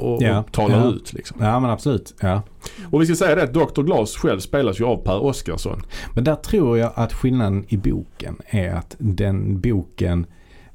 [0.01, 0.90] och, Ja, och talar ja.
[0.90, 1.36] ut liksom.
[1.40, 2.14] Ja men absolut.
[2.20, 2.42] Ja.
[2.90, 3.82] Och vi ska säga det att Dr.
[3.82, 5.82] Glas själv spelas ju av Per Oscarsson.
[6.14, 10.26] Men där tror jag att skillnaden i boken är att den boken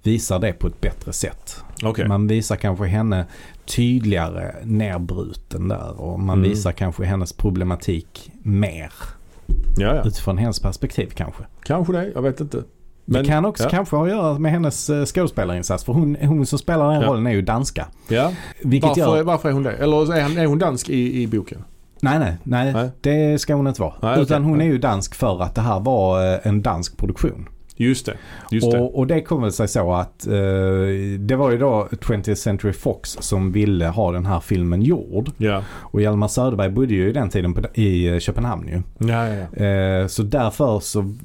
[0.04, 1.64] visar det på ett bättre sätt.
[1.84, 2.08] Okej.
[2.08, 3.26] Man visar kanske henne
[3.66, 6.50] tydligare nerbruten där och man Mm.
[6.50, 8.92] visar kanske hennes problematik mer
[9.78, 10.04] Ja, ja.
[10.06, 11.44] utifrån hennes perspektiv kanske.
[11.64, 12.12] Kanske det.
[12.16, 12.64] Jag vet inte.
[13.06, 13.70] Det kan också ja.
[13.70, 17.08] kanske ha att göra med hennes eh, skådespelarinsats för hon, hon som spelar den Ja.
[17.08, 17.88] rollen är ju danska.
[18.08, 18.32] Ja.
[18.64, 19.24] Vilket Varför, gör...
[19.24, 19.72] varför är hon det?
[19.72, 21.64] Eller är, han, är hon dansk i, i boken?
[22.02, 22.90] Nej, nej, nej, Nej.
[23.02, 23.94] Det ska hon inte vara.
[24.02, 24.52] Nej, Utan okej.
[24.52, 27.50] hon är ju dansk för att det här var eh, en dansk produktion.
[27.78, 28.18] Just det.
[28.52, 28.80] Just det.
[28.80, 30.34] Och, och det kom väl sig så att eh,
[31.20, 35.32] det var ju då 20th Century Fox som ville ha den här filmen gjord.
[35.38, 35.64] Ja.
[35.72, 39.08] Och Hjalmar Söderberg bodde ju i den tiden på, i eh, Köpenhamn ju.
[39.08, 39.66] Ja, ja, ja.
[39.66, 41.16] Eh, så därför så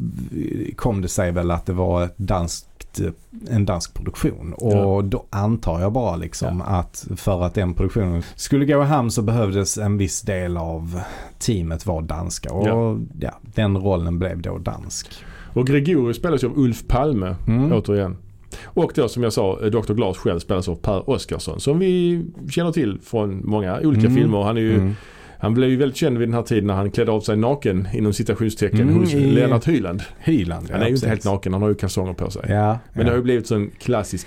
[0.77, 3.11] kom det sig väl att det var ett danskt, eh,
[3.51, 4.53] en dansk produktion.
[4.53, 9.11] Och då antar jag bara liksom att för att den produktionen skulle gå i hamn
[9.11, 11.01] så behövdes en viss del av
[11.39, 12.53] teamet vara danska.
[12.53, 15.25] Och ja, den rollen blev då dansk.
[15.53, 17.73] Och Gregorius spelas ju av Ulf Palme Mm.
[17.73, 18.17] återigen.
[18.65, 19.93] Och då som jag sa, eh, Dr.
[19.95, 24.15] Glas själv spelas av Per Oscarsson som vi känner till från många olika Mm.
[24.15, 24.43] filmer.
[24.43, 24.93] Han, är ju, Mm.
[25.39, 27.89] han blev ju väldigt känd vid den här tiden när han klädde av sig naken
[27.95, 30.03] inom citationstecken Mm, hos i- Lennart Hyland.
[30.19, 32.43] Hyland, ja, Han är ju inte helt naken, han har ju kalsonger på sig.
[32.49, 33.09] Ja, Men det ja.
[33.11, 34.27] har ju blivit så en klassisk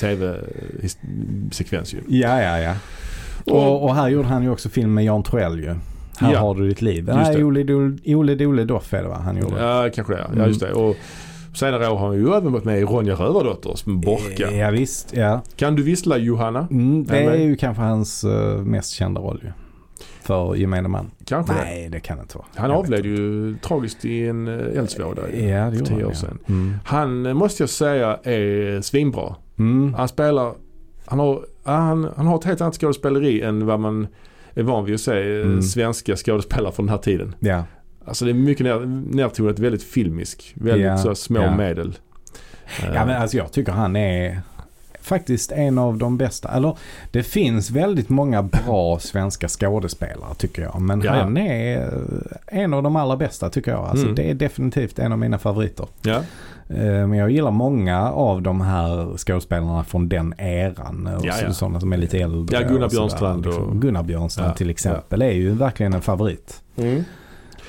[0.00, 1.98] tv-sekvens ju.
[2.08, 2.74] Ja, ja, ja.
[3.52, 5.74] Och, och här gjorde han ju också film med Jan Troell ju.
[6.18, 6.38] Här Ja.
[6.40, 7.04] har du ditt liv.
[7.14, 7.44] Nej, det.
[7.44, 9.60] Ole, Dole, Ole Dole Doff är det va han gjorde?
[9.62, 10.26] Ja, kanske det.
[10.36, 10.72] Ja, just det.
[10.72, 10.96] Och
[11.54, 14.50] senare år har han ju även varit med i Ronja Rövardotter som Borka.
[14.50, 15.40] Ja visst, ja.
[15.56, 16.68] Kan du vissla Johanna?
[16.70, 19.50] Mm, det Ja, är ju kanske hans eh, mest kända roll ju.
[20.22, 21.10] För gemene man.
[21.24, 21.58] Kanske det.
[21.64, 22.46] Nej, det kan det inte vara.
[22.54, 25.22] Han Jag avled ju tragiskt i en eh, eldsvåda.
[25.36, 26.14] Ja, det för tio år ja.
[26.14, 26.38] sedan.
[26.48, 26.74] Mm.
[26.84, 29.34] Han eh, måste jag säga är svinbra.
[29.58, 29.94] Mm.
[29.94, 30.52] Han spelar,
[31.06, 34.06] han har, han, han har ett helt annat skådespeleri än vad man
[34.60, 35.62] är van vid att se eh, Mm.
[35.62, 37.34] svenska skådespelare från den här tiden.
[37.40, 37.64] Ja.
[38.04, 38.80] Alltså det är mycket ner,
[39.16, 40.52] nertonat, väldigt filmisk.
[40.56, 41.56] Väldigt Ja, så små ja.
[41.56, 41.98] medel.
[42.82, 44.40] Eh, ja, men alltså jag tycker han är
[45.06, 46.48] faktiskt en av de bästa.
[46.48, 46.76] Eller
[47.10, 50.80] det finns väldigt många bra svenska skådespelare tycker jag.
[50.80, 53.80] Men Ja, han är eh, en av de allra bästa tycker jag.
[53.84, 54.14] Alltså Mm.
[54.14, 55.86] det är definitivt en av mina favoriter.
[56.02, 56.20] Ja,
[56.68, 56.76] Eh,
[57.06, 61.06] Men jag gillar många av de här skådespelarna från den eran.
[61.16, 61.52] Och Ja, ja.
[61.52, 62.60] Sådana som är lite äldre.
[62.60, 63.64] Ja, Gunnar och Björnstrand liksom.
[63.64, 66.62] och- Gunnar Björnstrand Ja, till exempel är ju verkligen en favorit.
[66.76, 67.04] Mm.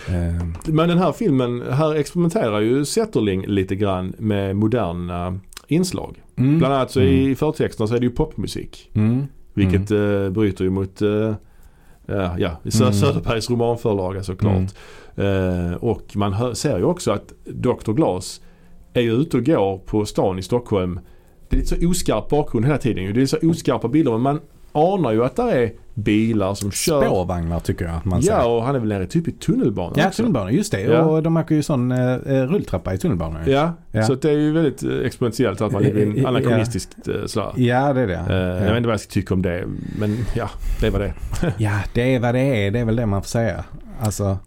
[0.08, 6.24] Eh, Men den här filmen, här experimenterar ju Zetterling lite grann med moderna inslag.
[6.36, 6.58] Mm.
[6.58, 8.90] Bland annat så i förtexterna så är det ju popmusik.
[8.94, 9.26] Mm.
[9.54, 11.36] Vilket eh, bryter ju mot eh,
[12.08, 12.94] ja, Sö- Mm.
[12.94, 14.72] Söderbergs romanförlaga såklart.
[15.16, 17.92] Eh, och man hör, ser ju också att Dr.
[17.92, 18.42] Glas
[18.94, 21.00] är ju ute och går på stan i Stockholm.
[21.50, 23.14] Det är lite så oskarp bakgrund hela tiden.
[23.14, 24.40] Det är så oskarpa bilder men man
[24.72, 27.02] anar ju att det är bilar som kör.
[27.06, 28.48] Spårvagnar tycker jag att man Ja, säger.
[28.50, 30.18] och han är väl nere typ i tunnelbanan Ja, också.
[30.18, 30.82] tunnelbanor, just det.
[30.82, 31.02] Ja.
[31.02, 33.42] Och de åker ju sån eh, eh, rulltrappa i tunnelbanan.
[33.48, 34.04] Ja, Ja.
[34.04, 36.40] så det är ju väldigt eh, exponentiellt att man ligger i en Ja.
[36.40, 37.52] eh, sådär.
[37.56, 38.14] Ja, det är det.
[38.30, 39.64] Eh, Jag vet inte vad jag ska tycka om det,
[40.00, 40.50] men ja,
[40.82, 41.14] det var det.
[41.58, 42.72] Ja, det är vad det är.
[42.72, 43.64] Det är väl det man får säga.
[44.00, 44.38] Alltså,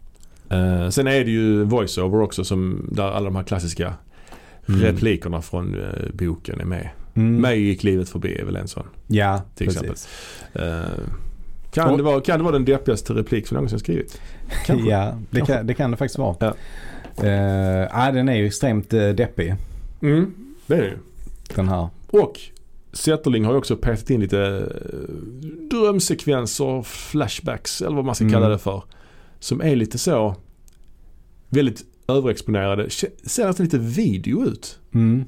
[0.52, 3.94] Eh, sen är det ju voiceover också som där alla de här klassiska
[4.68, 4.80] Mm.
[4.80, 5.76] replikerna från
[6.12, 6.88] boken är med.
[7.14, 8.86] Mm, Mig gick livet förbi är väl en sån.
[9.06, 9.94] Ja, till exempel.
[10.52, 10.80] Eh,
[11.72, 14.20] kan, Och- det vara, kan det vara den deppigaste replik som någonsin skrivit?
[14.66, 14.90] Kanske.
[14.90, 16.36] Ja, det kan, det kan det faktiskt vara.
[16.40, 16.54] Ja.
[17.24, 19.54] Eh, ja, den är ju extremt uh, deppig,
[20.02, 20.34] Mm,
[20.66, 20.96] det är det ju.
[21.54, 21.88] den här.
[22.10, 22.40] Och
[22.92, 24.66] Zetterling har ju också petat in lite
[25.70, 28.32] drömsekvenser, flashbacks eller vad man ska Mm.
[28.32, 28.82] kalla det för.
[29.38, 30.36] Som är lite så
[31.48, 32.90] väldigt överexponerade.
[32.90, 34.78] Ser nästan lite video ut.
[34.94, 35.24] Mm.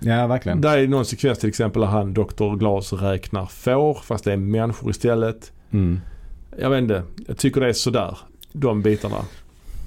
[0.00, 0.60] Ja, verkligen.
[0.60, 2.56] Där är någon sekvens till exempel där han, Dr.
[2.56, 5.52] Glas, räknar får fast det är människor istället.
[5.70, 6.00] Mm.
[6.58, 8.18] Jag vet inte, jag tycker det är sådär.
[8.52, 9.16] De bitarna.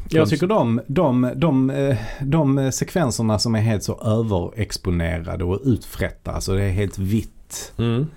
[0.09, 6.31] Jag tycker de, de, de, eh, de sekvenserna som är helt så överexponerade och utfrätta,
[6.31, 7.73] alltså det är helt vitt.
[7.77, 8.07] Mm.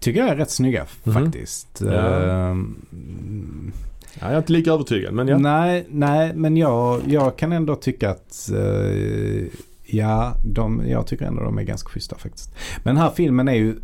[0.00, 1.14] Tycker jag är rätt snygga Mhm.
[1.14, 1.82] faktiskt.
[1.86, 2.22] Ja.
[2.22, 3.72] Ehm,
[4.20, 5.38] Ja, jag är inte lika övertygad men ja.
[5.38, 9.46] Nej, nej, men jag, jag kan ändå tycka att eh,
[9.92, 12.54] ja, de, jag tycker ändå de är ganska schyssta faktiskt.
[12.82, 13.80] Men den här filmen är ju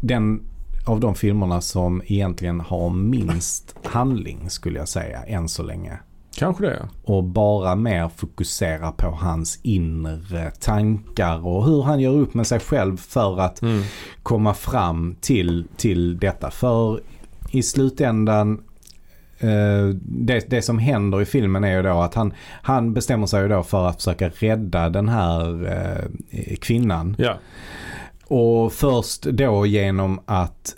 [0.00, 0.42] den
[0.86, 5.98] av de filmerna som egentligen har minst handling skulle jag säga än så länge.
[6.36, 6.88] Kanske det.
[7.04, 12.60] Och bara mer fokusera på hans inre tankar och hur han gör upp med sig
[12.60, 13.82] själv för att Mm.
[14.22, 16.50] komma fram till, till detta.
[16.50, 17.00] För
[17.50, 18.62] i slutändan
[20.02, 22.32] det, det som händer i filmen är ju då att han,
[22.62, 25.66] han bestämmer sig ju då för att försöka rädda den här
[26.30, 27.16] eh, kvinnan.
[27.18, 27.38] Ja.
[28.26, 30.74] Och först då genom att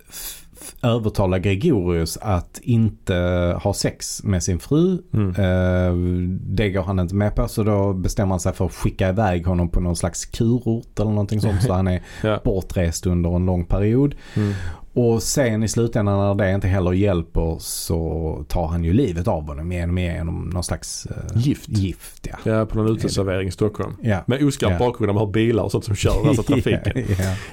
[0.82, 3.14] övertala Gregorius att inte
[3.62, 4.98] ha sex med sin fru.
[5.14, 5.28] Mm.
[5.28, 5.94] Eh,
[6.40, 9.46] det går han inte med på så då bestämmer han sig för att skicka iväg
[9.46, 12.40] honom på någon slags kurort eller någonting sånt så han är Ja.
[12.44, 14.14] bortrest under en lång period.
[14.36, 14.52] Mm.
[14.99, 19.42] Och sen i slutändan när det inte heller hjälper så tar han ju livet av
[19.49, 21.68] honom genom, genom någon slags eh, Gift.
[21.68, 22.26] gift.
[22.44, 22.53] Ja.
[22.53, 23.92] Ja, på någon uteservering i Stockholm.
[24.03, 24.18] Ja.
[24.26, 24.78] Med oskarp Ja.
[24.78, 26.80] bakgrund, de har bilar och sånt som kör, alltså trafiken.
[26.94, 27.05] ja.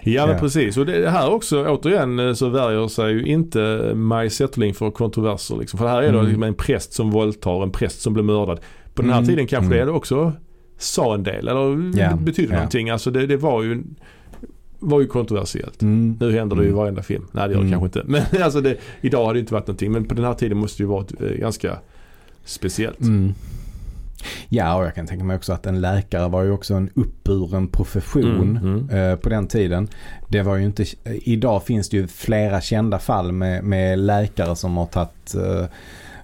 [0.03, 0.39] Ja men Ja.
[0.39, 4.91] precis och det här också återigen eh, så värjer sig ju inte Maj Zetterling för
[4.91, 5.79] kontroverser liksom.
[5.79, 6.25] För här är det Mm.
[6.25, 8.59] liksom en präst som våldtar, en präst som blir mördad.
[8.93, 9.29] På den här Mm.
[9.29, 9.87] tiden kanske Mm.
[9.87, 10.33] det också
[10.77, 12.15] sa en del eller Ja.
[12.15, 12.55] betydde Ja.
[12.55, 12.89] någonting.
[12.89, 13.83] Alltså det, det var ju
[14.83, 15.81] var ju kontroversiellt.
[15.81, 16.17] Mm.
[16.19, 16.79] Nu händer det ju i Mm.
[16.79, 17.25] varenda film.
[17.31, 17.79] Nej det gör det Mm.
[17.81, 18.11] kanske inte.
[18.31, 19.91] Men alltså det, idag har det inte varit någonting.
[19.91, 21.77] Men på den här tiden måste det ju varit eh, ganska
[22.45, 23.01] speciellt.
[23.01, 23.33] Mm.
[24.49, 27.67] Ja, och jag kan tänka mig också att en läkare var ju också en uppburen
[27.67, 28.57] profession Mm,
[28.89, 28.89] mm.
[29.11, 29.87] eh, på den tiden.
[30.29, 34.77] Det var ju inte, idag finns det ju flera kända fall med, med läkare som
[34.77, 35.65] har tagit eh,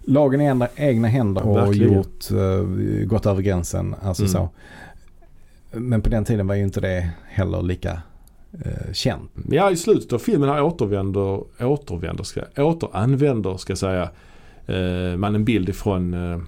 [0.02, 1.94] lagen i egna, egna händer och Verkligen.
[1.94, 3.96] gjort, eh, gått över gränsen.
[4.02, 4.32] Alltså Mm.
[4.34, 4.50] så.
[5.72, 8.02] Men på den tiden var ju inte det heller lika
[8.66, 9.32] eh, känt.
[9.50, 14.10] Ja, i slutet av filmen här återvänder, återvänder ska, återanvänder ska jag säga,
[14.66, 16.40] eh, man en bild ifrån eh,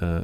[0.00, 0.20] eh,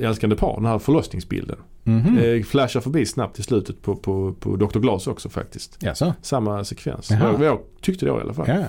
[0.00, 1.56] Älskande par, den här förlossningsbilden.
[1.84, 2.18] Mhm.
[2.18, 4.78] Eh, flashar förbi snabbt i slutet på, på, på Dr.
[4.78, 5.82] Glas också faktiskt.
[5.82, 6.14] Jaså?
[6.22, 7.10] Samma sekvens.
[7.10, 8.48] Vad vad jag tyckte då i alla fall.
[8.48, 8.64] Ja.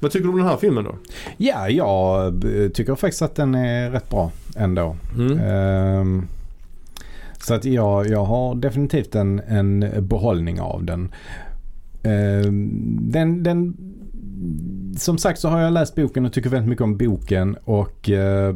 [0.00, 0.94] Vad tycker du om den här filmen då?
[1.36, 4.96] ja, jag eh, tycker faktiskt att den är rätt bra ändå.
[5.18, 5.38] Mm.
[5.38, 6.28] Ehm,
[7.46, 11.14] så att jag, jag har definitivt en, en behållning av den.
[12.02, 13.76] Ehm, den, den.
[14.96, 18.54] Som sagt så har jag läst boken och tycker väldigt mycket om boken och eh,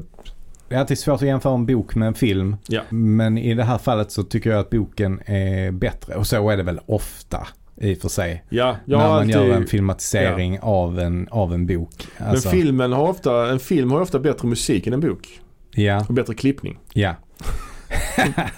[0.68, 2.56] det är alltid svårt att jämföra en bok med en film.
[2.68, 2.82] Ja.
[2.88, 6.56] Men i det här fallet så tycker jag att boken är bättre och så är
[6.56, 7.46] det väl ofta
[7.80, 8.44] i och för sig.
[8.48, 12.06] Ja, när man alltid, gör en filmatisering av, en, av en bok.
[12.18, 15.40] Alltså, Men filmen har ofta, en film har ofta bättre musik än en bok.
[15.70, 16.78] Ja, Och bättre klippning.
[16.92, 17.14] ja.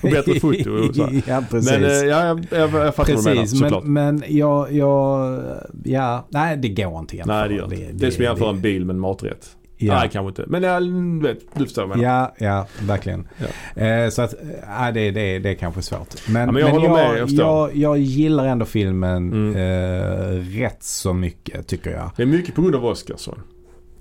[0.02, 1.08] Och bättre foto och så.
[1.26, 1.70] ja, precis.
[1.70, 3.84] Men eh, ja, jag, jag, jag fattar vad du menar Precis, såklart.
[3.84, 5.40] men, men jag, jag,
[5.84, 7.38] ja, nej det går inte jämföra.
[7.38, 7.92] Nej det gör inte.
[7.92, 9.56] Det är som att jämföra en bil med en maträtt.
[9.76, 10.44] Ja, Nej kanske inte.
[10.46, 10.80] Men jag
[11.28, 12.32] vet, du förstår vad jag menar.
[12.38, 13.28] ja, ja, verkligen.
[13.76, 14.34] Eh, så att,
[14.78, 16.28] nej det, det, det är kanske svårt.
[16.28, 17.46] Men, Ja, men jag håller jag, med, jag förstår.
[17.46, 19.56] jag, jag gillar ändå filmen Mm.
[19.56, 22.10] eh, rätt så mycket tycker jag.
[22.16, 23.38] Det är mycket på grund av Oscarsson.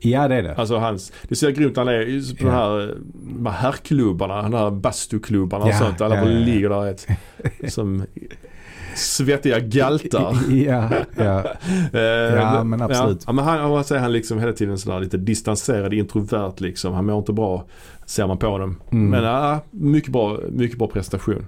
[0.04, 0.56] Ja det är det.
[0.56, 2.52] Alltså hans, det ser grymt han är på Ja.
[2.52, 2.96] de här,
[3.38, 6.02] de här herrklubbarna, de här bastuklubbarna och Ja, sånt.
[6.02, 7.08] Alla ja, bara ja, ligger där ett,
[7.74, 8.04] som
[8.96, 10.38] svettiga galtar.
[10.54, 11.44] ja, ja.
[11.94, 12.02] Eh,
[12.36, 13.24] Ja, men absolut.
[13.28, 16.94] Ja, men han, vad säger han liksom hela tiden sådär lite distanserad, introvert liksom.
[16.94, 17.66] Han mår inte bra,
[18.06, 18.76] ser man på honom.
[18.92, 19.10] Mm.
[19.10, 21.46] Men ja, mycket bra, mycket bra prestation.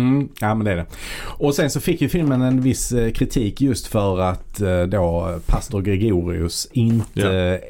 [0.00, 0.86] Mm, ja men det är det.
[1.22, 5.38] Och sen så fick ju filmen en viss eh, kritik just för att eh, då
[5.46, 7.60] pastor Gregorius inte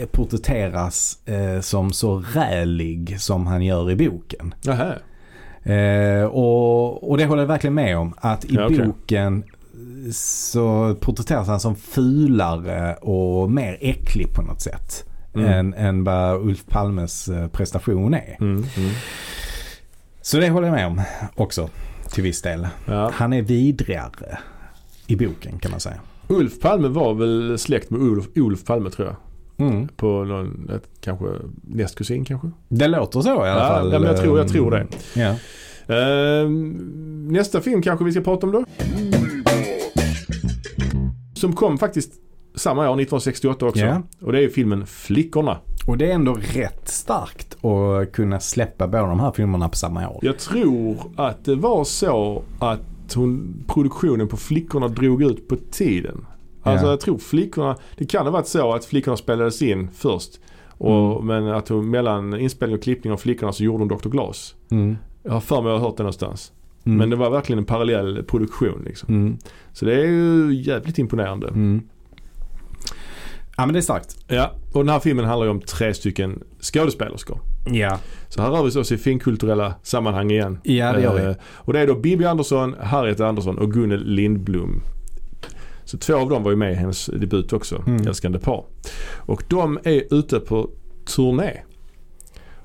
[0.00, 1.18] eh, porträtteras
[1.60, 4.54] som så rälig som han gör i boken.
[5.72, 8.14] Eh, och, och det håller jag verkligen med om.
[8.16, 8.86] Att i Ja, okej.
[8.86, 9.44] boken
[10.12, 15.04] så porträtteras han som fulare och mer äcklig på något sätt.
[15.34, 15.48] Mm.
[15.52, 18.36] Än, än vad Ulf Palmes prestation är.
[18.40, 18.90] Mm, mm.
[20.26, 21.00] Så det håller jag med om
[21.34, 21.68] också
[22.12, 22.68] till viss del.
[22.86, 23.10] Ja.
[23.14, 24.38] Han är vidrigare
[25.06, 25.96] i boken kan man säga.
[26.28, 29.16] Ulf Palme var väl släkt med Olof, Olof Palme tror jag.
[29.68, 29.88] Mm.
[29.88, 31.26] På någon, ett, kanske
[31.62, 32.50] nästkusin kanske.
[32.68, 33.92] Det låter så i alla Ja, fall.
[33.92, 34.86] ja, men jag tror- jag tror det.
[35.14, 35.34] Ja.
[35.94, 38.64] Ehm, nästa film kanske vi ska prata om då.
[41.34, 42.12] Som kom faktiskt
[42.56, 43.80] samma år, 1968 också.
[43.80, 44.02] Ja.
[44.20, 45.58] Och det är filmen Flickorna.
[45.86, 50.08] Och det är ändå rätt starkt att kunna släppa båda de här filmerna på samma
[50.08, 50.18] år.
[50.22, 56.26] Jag tror att det var så att hon, produktionen på Flickorna drog ut på tiden.
[56.62, 56.90] Alltså Ja.
[56.90, 60.40] jag tror Flickorna, det kan ha varit så att Flickorna spelades in först.
[60.78, 64.08] Och, Men att hon mellan inspelning och klippning av Flickorna så gjorde hon Dr.
[64.08, 64.54] Glas.
[64.70, 64.96] Mm.
[65.22, 66.52] Jag har för mig att jag har hört det någonstans.
[66.84, 66.98] Mm.
[66.98, 69.14] Men det var verkligen en parallell produktion liksom.
[69.14, 69.38] Mm.
[69.72, 71.48] Så det är ju jävligt imponerande.
[73.56, 74.16] Ja men det är starkt.
[74.28, 77.40] Ja, och den här filmen handlar ju om tre stycken skådespelerskor.
[77.72, 77.98] Ja.
[78.28, 80.58] Så här rör vi oss i finkulturella sammanhang igen.
[80.62, 81.24] Ja det gör vi.
[81.24, 84.80] Eh, Och det är då Bibi Andersson, Harriet Andersson och Gunnel Lindblom.
[85.84, 88.06] Så två av dem var ju med i hennes debut också, Mm.
[88.06, 88.64] Älskande par.
[89.16, 90.70] Och de är ute på
[91.16, 91.52] turné.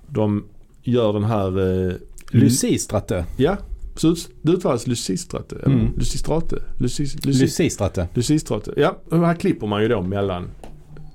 [0.07, 0.43] De
[0.83, 1.87] gör den här...
[1.89, 1.93] Eh,
[2.33, 3.25] Lucistrate.
[3.37, 3.57] Ja,
[3.95, 5.55] så det uttalas Lucistrate.
[5.55, 5.93] eller Mm.
[5.97, 6.55] Lucistrate.
[6.79, 8.07] Lucis, Lucis, Lucistrate.
[8.13, 8.73] Lucistrate.
[8.77, 10.47] Ja, och här klipper man ju då mellan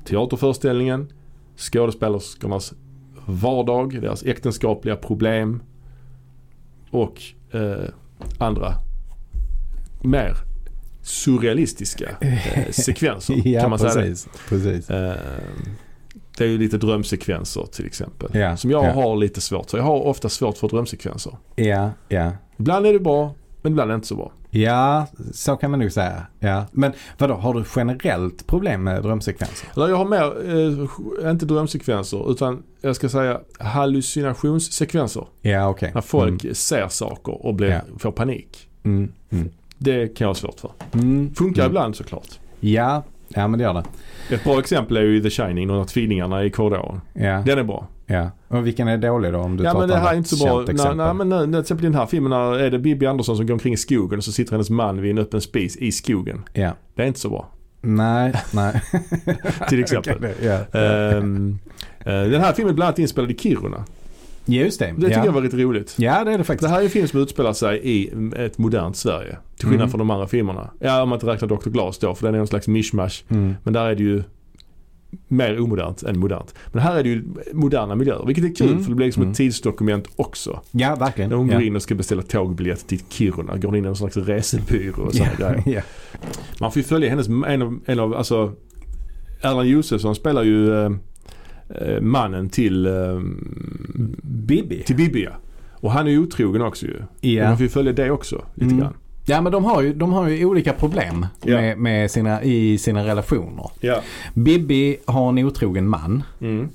[0.07, 1.13] teaterföreställningen,
[1.57, 2.75] skådespelerskornas
[3.27, 5.63] vardag, deras äktenskapliga problem
[6.91, 7.89] och eh,
[8.39, 8.75] andra
[10.03, 10.37] mer
[11.03, 13.95] surrealistiska eh, sekvenser ja kan man säga.
[13.95, 14.01] det.
[14.01, 14.29] precis.
[14.49, 14.91] precis.
[14.91, 15.17] Eh,
[16.39, 18.29] det är ju lite drömsekvenser till exempel.
[18.33, 18.93] Ja, Som jag ja.
[18.93, 19.79] har lite svårt för.
[19.79, 21.37] Jag har ofta svårt för drömsekvenser.
[21.57, 22.33] Ja, ja.
[22.57, 24.33] Ibland är det bra, men ibland är det inte så bra.
[24.61, 26.27] Ja, så kan man nog säga.
[26.39, 26.65] Ja.
[26.73, 29.69] Men vadå, har du generellt problem med drömsekvenser?
[29.77, 30.51] Eller jag har mer,
[31.25, 35.27] eh, inte drömsekvenser, utan jag ska säga hallucinationssekvenser.
[35.43, 35.91] Ja, okej.
[35.95, 37.81] När folk ser saker och blir, Ja.
[37.99, 38.69] får panik.
[38.85, 39.13] Mm.
[39.31, 39.49] Mm.
[39.79, 40.71] Det kan jag ha svårt för.
[40.95, 41.35] Mm.
[41.35, 41.71] Funkar Mm.
[41.71, 42.29] ibland såklart.
[42.61, 43.85] Ja, ja men det gör det.
[44.35, 47.01] Ett bra exempel är ju The Shining, de här tvillingarna i korridoren.
[47.13, 47.87] Ja, Den är bra.
[48.07, 48.31] Ja.
[48.49, 50.45] Och vilken är dålig då om du ja tar men det här är inte så
[50.45, 50.65] bra.
[50.69, 53.47] Nej, nej men nej, till exempel i den här filmen är det Bibi Andersson som
[53.47, 56.43] går omkring i skogen och så sitter hennes man vid en öppen spis i skogen.
[56.53, 56.71] Ja.
[56.95, 57.49] Det är inte så bra.
[57.81, 58.83] Nej, nej.
[59.69, 60.17] Till exempel.
[60.19, 60.35] Okej,
[60.73, 60.81] ja.
[60.81, 61.59] Ehm,
[62.01, 63.85] eh, den här filmen är bland annat inspelad i Kiruna.
[64.49, 64.87] Just det.
[64.87, 65.25] Det tycker ja.
[65.25, 65.95] jag var lite roligt.
[65.99, 66.71] Ja, det är det Det faktiskt.
[66.71, 69.37] här är en film som utspelar sig i ett modernt Sverige.
[69.57, 69.91] Till skillnad Mm.
[69.91, 70.71] från de andra filmerna.
[70.81, 71.71] Ja, om man inte räknar Dr.
[71.71, 73.23] Glas då, för den är någon slags mishmash.
[73.29, 73.55] Mm.
[73.63, 74.23] Men där är det ju
[75.29, 76.55] mer omodernt än modernt.
[76.73, 78.83] Men här är det ju moderna miljöer, vilket är kul Mm.
[78.83, 79.31] för det blir liksom Mm.
[79.31, 80.61] ett tidsdokument också.
[80.71, 81.31] Ja, verkligen.
[81.31, 81.55] När hon ja.
[81.55, 85.03] går in och ska beställa tågbiljett till Kiruna, går hon in i någon slags resebyrå
[85.03, 85.49] och sådana ja.
[85.49, 85.63] grejer.
[85.77, 85.81] ja.
[86.61, 88.53] Man får ju följa hennes, en av, en av alltså
[89.43, 90.91] Erland Josefsson spelar ju eh,
[91.69, 93.21] eh, mannen till, eh,
[94.23, 94.83] Bibi.
[94.83, 95.31] till Bibi ja.
[95.81, 97.03] Och han är ju otrogen också ju.
[97.21, 97.49] Ja.
[97.49, 98.79] man får ju följa det också lite Mm.
[98.79, 98.95] grann.
[99.27, 101.57] Ja, men de har ju, de har ju olika problem Ja.
[101.61, 103.71] med, med sina, i sina relationer.
[103.81, 104.01] Ja.
[104.35, 106.23] Bibi har en otrogen man.
[106.41, 106.69] Mm.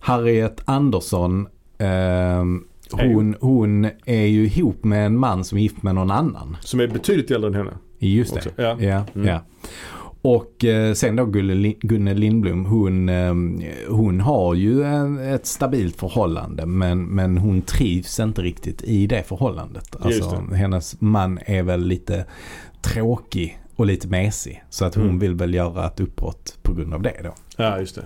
[0.00, 1.48] Harriet Andersson
[1.80, 6.56] ju- hon, hon är ju ihop med en man som är gift med någon annan.
[6.60, 7.70] Som är betydligt äldre än henne.
[7.98, 8.38] Just det.
[8.40, 8.76] Också, ja.
[8.80, 9.28] Ja, Mm.
[9.28, 9.40] ja.
[10.22, 11.24] Och eh, sen då
[11.80, 13.34] Gunnel Lindblom, hon, eh,
[13.88, 19.22] hon har ju en, ett stabilt förhållande men, men hon trivs inte riktigt i det
[19.22, 19.96] förhållandet.
[20.00, 22.24] Alltså, hennes man är väl lite
[22.82, 24.64] tråkig och lite mesig.
[24.70, 25.18] Så att hon Mm.
[25.18, 27.34] vill väl göra ett uppbrott på grund av det då.
[27.56, 28.04] Ja, just det.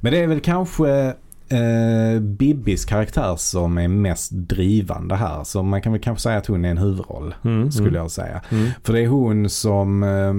[0.00, 1.14] Men det är väl kanske
[1.48, 5.44] eh, Bibbis karaktär som är mest drivande här.
[5.44, 7.34] Så man kan väl kanske säga att hon är en huvudroll.
[7.44, 8.00] Mm, Skulle mm.
[8.00, 8.40] jag säga.
[8.50, 8.70] Mm.
[8.84, 10.34] För det är hon som, eh,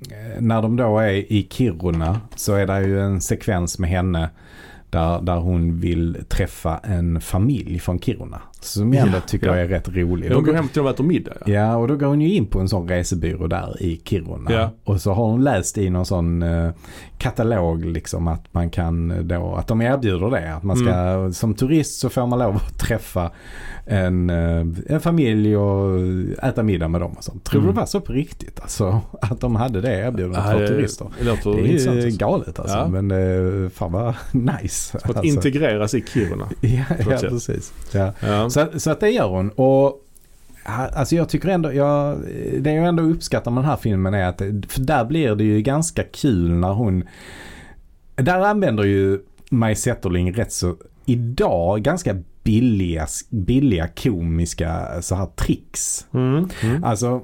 [0.00, 4.30] Eh, när de då är i Kiruna så är det ju en sekvens med henne
[4.90, 8.40] där, där hon vill träffa en familj från Kiruna.
[8.60, 9.54] Som jag ändå tycker ja.
[9.56, 10.30] är rätt rolig.
[10.30, 11.52] De Då går hem till dem och äter middag ja.
[11.52, 14.52] Ja, och då går hon ju in på en sån resebyrå där i Kiruna.
[14.52, 14.70] Ja.
[14.84, 16.70] Och så har hon läst i någon sån eh,
[17.18, 20.54] katalog liksom att man kan då, att de erbjuder det.
[20.54, 21.32] Att man ska, Mm.
[21.32, 23.30] som turist så får man lov att träffa
[23.86, 26.00] en, eh, en familj och
[26.42, 27.44] äta middag med dem och sånt.
[27.44, 27.74] Tror du Mm.
[27.74, 28.60] det var så på riktigt?
[28.60, 31.06] Alltså att de hade det erbjudandet för turister.
[31.18, 32.18] Det låter Det är ju alltså.
[32.18, 32.76] galet alltså.
[32.76, 32.88] Ja.
[32.88, 33.10] Men
[33.64, 34.98] eh, fan vad nice.
[34.98, 35.22] För att alltså.
[35.34, 36.48] integreras i Kiruna.
[36.60, 37.72] Ja, ja precis.
[37.92, 38.12] Ja.
[38.54, 38.68] Ja.
[38.72, 39.50] Så, så att det gör hon.
[39.50, 40.04] Och
[40.70, 42.18] Alltså jag tycker ändå, jag,
[42.58, 44.38] det jag ändå uppskattar med den här filmen är att,
[44.68, 47.04] för där blir det ju ganska kul när hon,
[48.14, 49.18] där använder ju
[49.50, 56.06] Maj Zetterling rätt så, idag ganska billiga, billiga komiska så här tricks.
[56.14, 56.48] Mm.
[56.62, 56.84] Mm.
[56.84, 57.22] Alltså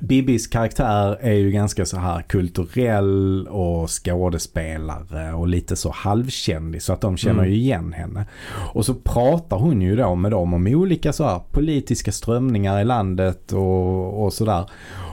[0.00, 6.92] Bibis karaktär är ju ganska så här kulturell och skådespelare och lite så halvkändis så
[6.92, 7.50] att de känner Mm.
[7.50, 8.26] ju igen henne.
[8.72, 12.84] Och så pratar hon ju då med dem om olika så här politiska strömningar i
[12.84, 14.70] landet och, och sådär.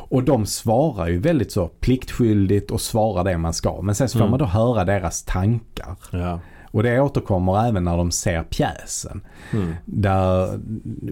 [0.10, 3.82] Och de svarar ju väldigt så pliktskyldigt och svarar det man ska.
[3.82, 4.32] Men sen så får Mm.
[4.32, 5.96] man då höra deras tankar.
[6.12, 6.40] Ja.
[6.72, 9.22] Och det återkommer även när de ser pjäsen.
[9.54, 9.76] Mm.
[9.86, 10.60] Där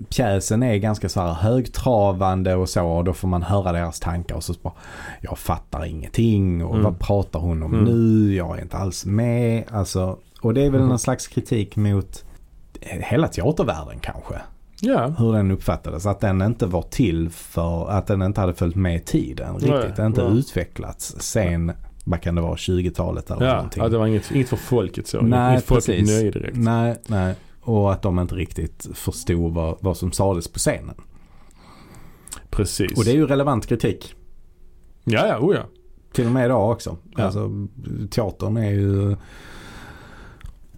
[0.09, 4.35] pjäsen är ganska så här högtravande och så och då får man höra deras tankar
[4.35, 4.73] och så bara
[5.21, 6.83] Jag fattar ingenting och Mm.
[6.83, 7.85] vad pratar hon om Mm.
[7.85, 8.35] nu?
[8.35, 9.63] Jag är inte alls med.
[9.71, 10.89] Alltså, och det är väl Mm.
[10.89, 12.23] någon slags kritik mot
[12.81, 14.35] hela teatervärlden kanske.
[14.81, 15.07] Ja.
[15.07, 16.05] Hur den uppfattades.
[16.05, 19.99] Att den inte var till för att den inte hade följt med tiden Nej, riktigt.
[19.99, 20.39] inte nej.
[20.39, 21.71] utvecklats sen,
[22.09, 23.83] vad kan det vara, 20-talet eller Ja, någonting.
[23.83, 25.21] ja, det var inget, inget för folket så.
[25.21, 26.09] Nej, inget precis.
[26.09, 26.57] nöje direkt.
[26.57, 27.35] Nej, nej.
[27.61, 30.95] Och att de inte riktigt förstod vad, vad som sades på scenen.
[32.49, 32.97] Precis.
[32.97, 34.15] Och det är ju relevant kritik.
[35.03, 35.61] Ja, ja, oh ja.
[36.13, 36.97] Till och med idag också.
[37.17, 37.23] Ja.
[37.23, 37.51] Alltså
[38.09, 39.15] teatern är ju...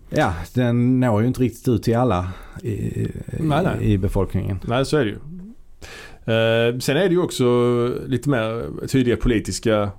[0.09, 2.31] Ja, den når ju inte riktigt ut till alla
[2.63, 3.07] i,
[3.39, 3.77] Nej, nej.
[3.81, 4.59] i befolkningen.
[4.67, 5.17] Nej, så är det ju.
[6.25, 7.45] Eh, sen är det ju också
[8.07, 9.89] lite mer tydliga politiska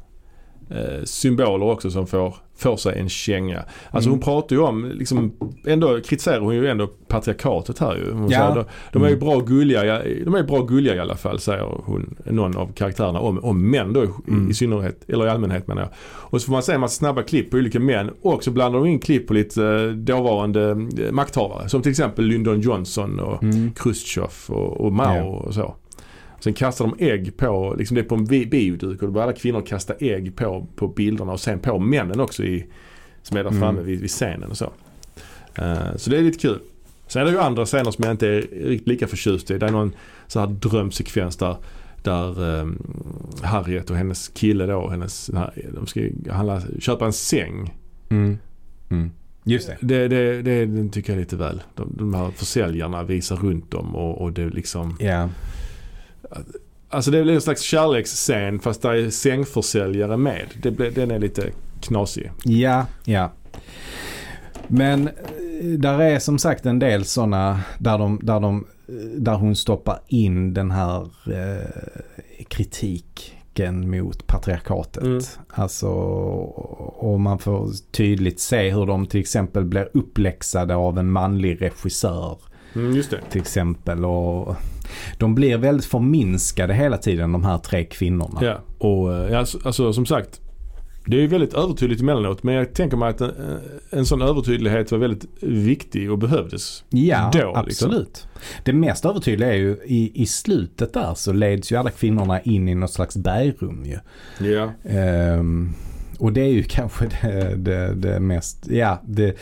[1.04, 3.58] symboler också som får, får sig en känga.
[3.90, 4.10] Alltså Mm.
[4.10, 5.32] hon pratar ju om, liksom,
[5.66, 8.12] ändå kritiserar hon ju ändå patriarkatet här ju.
[8.12, 8.38] Hon Ja.
[8.38, 9.26] säger, de, de är ju Mm.
[9.28, 13.38] bra gulliga, de är bra gulliga i alla fall säger hon, någon av karaktärerna om,
[13.44, 14.50] om män då i, Mm.
[14.50, 15.90] i synnerhet, eller i allmänhet menar jag.
[16.04, 18.78] Och så får man se en massa snabba klipp på olika män och så blandar
[18.80, 21.68] de in klipp på lite eh, dåvarande eh, makthavare.
[21.68, 23.72] Som till exempel Lyndon Johnson och Mm.
[23.72, 25.22] Khrushchev och, och Mao Ja.
[25.24, 25.74] och så.
[26.42, 29.26] Sen kastar de ägg på, liksom det är på en bi- bioduk och då börjar
[29.28, 32.66] alla kvinnor kasta ägg på, på bilderna och sen på männen också i,
[33.22, 33.60] som är där Mm.
[33.62, 34.72] framme vid, vid scenen och så.
[35.54, 36.58] Eh, så det är lite kul.
[37.06, 39.58] Sen är det ju andra scener som jag inte är riktigt lika förtjust i.
[39.58, 39.92] Det är någon
[40.26, 41.56] så här drömsekvens där
[42.02, 42.78] där um,
[43.42, 45.30] Harriet och hennes kille då, hennes,
[45.74, 46.00] de ska
[46.30, 47.74] handla, köpa en säng.
[48.08, 48.38] Mm.
[48.90, 49.10] Mm.
[49.44, 49.76] Just det.
[49.80, 51.62] Det, det, det, det tycker jag är lite väl.
[51.74, 55.28] De, de här försäljarna visar runt dem och, och det liksom Ja.
[56.88, 60.46] Alltså det blir en slags kärleksscen fast där är sängförsäljare med.
[60.62, 61.50] Det blir, den är lite
[61.80, 62.30] knasig.
[62.44, 63.32] Ja, ja.
[64.68, 69.34] Men eh, där är som sagt en del sådana där, de, där, de, eh, där
[69.34, 75.02] hon stoppar in den här eh, kritiken mot patriarkatet.
[75.02, 75.20] Mm.
[75.48, 81.62] Alltså, och man får tydligt se hur de till exempel blir uppläxade av en manlig
[81.62, 82.38] regissör.
[82.74, 83.20] Mm, just det.
[83.30, 84.04] Till exempel.
[84.04, 84.56] Och
[85.18, 88.40] de blir väldigt förminskade hela tiden de här tre kvinnorna.
[88.42, 88.58] Ja.
[88.78, 90.40] Och eh, alltså, alltså som sagt.
[91.06, 93.32] Det är ju väldigt övertydligt emellanåt men jag tänker mig att en,
[93.90, 96.84] en sån övertydlighet var väldigt viktig och behövdes.
[96.90, 97.88] Ja, då, liksom.
[97.90, 98.26] absolut.
[98.64, 102.68] Det mest övertydliga är ju i, i slutet där så leds ju alla kvinnorna in
[102.68, 103.98] i något slags bergrum ju.
[104.48, 104.72] Ja.
[104.84, 105.74] Ehm,
[106.18, 109.36] och det är ju kanske det, det, det mest, ja, det,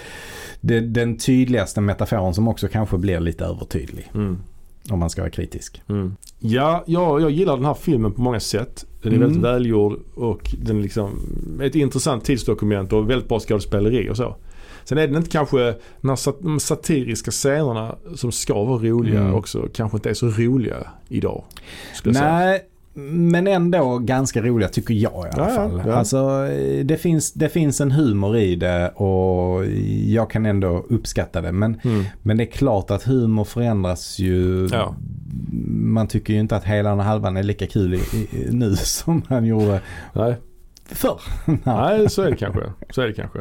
[0.61, 4.11] det, den tydligaste metaforen som också kanske blir lite övertydlig.
[4.15, 4.39] Mm.
[4.90, 5.82] Om man ska vara kritisk.
[5.89, 6.16] Mm.
[6.39, 8.86] Ja, jag, jag gillar den här filmen på många sätt.
[9.02, 9.28] Den är Mm.
[9.28, 11.11] väldigt välgjord och den är liksom
[11.62, 14.36] ett intressant tidsdokument och väldigt bra skådespeleri och så.
[14.85, 19.35] Sen är den inte kanske, de här satiriska scenerna som ska vara roliga Mm.
[19.35, 20.77] också, kanske inte är så roliga
[21.09, 21.44] idag.
[22.05, 22.59] Jag säga.
[23.11, 25.83] Men ändå ganska roliga tycker jag i alla Ja, fall.
[25.87, 25.93] ja.
[25.95, 26.47] Alltså,
[26.85, 29.67] det, finns, det finns en humor i det och
[30.07, 31.53] jag kan ändå uppskatta det.
[31.53, 32.05] Men Mm.
[32.23, 34.69] Men det är klart att humor förändras ju.
[34.73, 34.95] Ja.
[35.69, 39.23] Man tycker ju inte att hela och halvan är lika kul i, i, nu som
[39.29, 39.81] man gjorde
[40.13, 40.35] Nej.
[40.87, 41.21] förr.
[41.65, 42.61] Nej, så är det kanske.
[42.91, 43.39] Så är det kanske.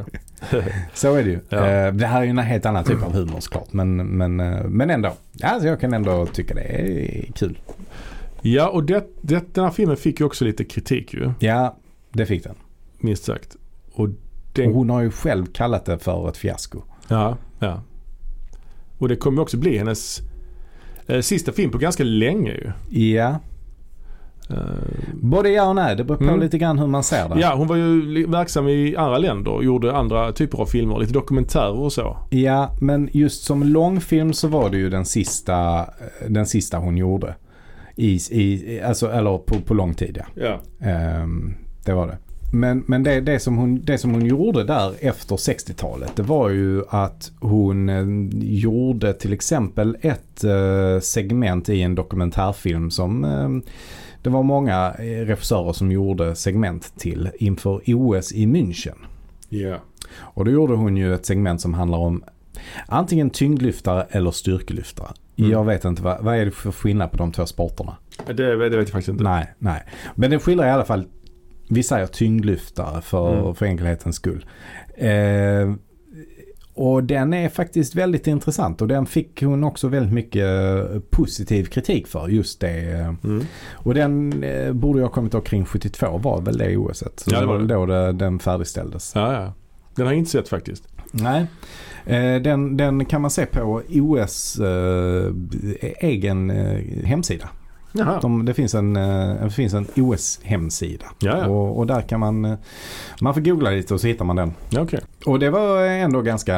[0.93, 1.39] Så är det ju.
[1.49, 1.57] Ja.
[1.67, 3.73] Eh, Det här är ju en helt annan typ av humor såklart.
[3.73, 5.13] Men, men, eh, men ändå.
[5.43, 7.57] Alltså jag kan ändå tycka det är kul.
[8.41, 11.77] Ja, och det, det, den här filmen fick ju också lite kritik ju, Ja,
[12.13, 12.55] det fick den.
[12.99, 13.55] minst sagt.
[13.93, 14.09] Och Och
[14.53, 16.81] den, hon har ju själv kallat det för ett fiasko.
[17.07, 17.81] ja, ja.
[18.97, 20.19] Och det kommer också bli hennes
[21.07, 22.71] eh, sista film på ganska länge ju.
[23.13, 23.39] Ja,
[24.51, 24.57] Eh,
[25.13, 25.95] både ja och nej.
[25.95, 26.39] Det beror på Mm.
[26.39, 27.39] lite grann hur man ser det.
[27.39, 30.99] Ja, hon var ju verksam i andra länder och gjorde andra typer av filmer.
[30.99, 32.17] Lite dokumentärer och så.
[32.29, 35.85] Ja, men just som långfilm så var det ju den sista,
[36.27, 37.35] den sista hon gjorde.
[37.99, 40.43] I, i, alltså, eller på, på lång tid ja.
[40.43, 40.87] Ja.
[40.87, 41.53] Ehm,
[41.85, 42.17] det var det.
[42.51, 46.49] Men, men det, det, som hon, det som hon gjorde där efter 60-talet det var
[46.49, 48.05] ju att hon eh,
[48.41, 53.71] gjorde till exempel ett eh, segment i en dokumentärfilm som eh,
[54.23, 58.97] det var många eh, regissörer som gjorde segment till inför OS i München.
[59.49, 59.77] Ja.
[60.17, 62.23] Och då gjorde hon ju ett segment som handlar om
[62.87, 65.11] antingen tyngdlyftare eller styrkelyftare.
[65.39, 65.51] Mm.
[65.51, 67.97] Jag vet inte vad, vad är det för skillnad på de två sporterna?
[68.27, 69.23] Det, det vet jag faktiskt inte.
[69.23, 69.83] Nej, nej.
[70.15, 71.05] Men det skiljer i alla fall,
[71.69, 73.55] vi säger tyngdlyftare för, Mm.
[73.55, 74.45] för enkelhetens skull.
[74.97, 75.73] Eh,
[76.73, 81.65] och den är faktiskt väldigt intressant och den fick hon också väldigt mycket eh, positiv
[81.65, 82.91] kritik för just det.
[82.91, 83.13] eh.
[83.23, 83.43] Mm.
[83.73, 87.19] Och den eh, borde jag ha kommit kring 72 var väl det OSet.
[87.19, 87.67] Så Ja, det var det.
[87.67, 89.11] då det, den färdigställdes.
[89.15, 89.53] Ja, ja.
[89.95, 90.87] Den har jag inte sett faktiskt.
[91.11, 91.45] Nej,
[92.05, 95.33] eh, den, den kan man se på OS eh,
[95.99, 97.49] egen eh, hemsida.
[98.21, 101.05] De, det finns en, eh, det finns en OS-hemsida.
[101.47, 102.57] Och, och där kan man, eh,
[103.21, 104.53] man får googla lite och så hittar man den.
[104.77, 104.99] okej.
[105.25, 106.55] Och det var ändå ganska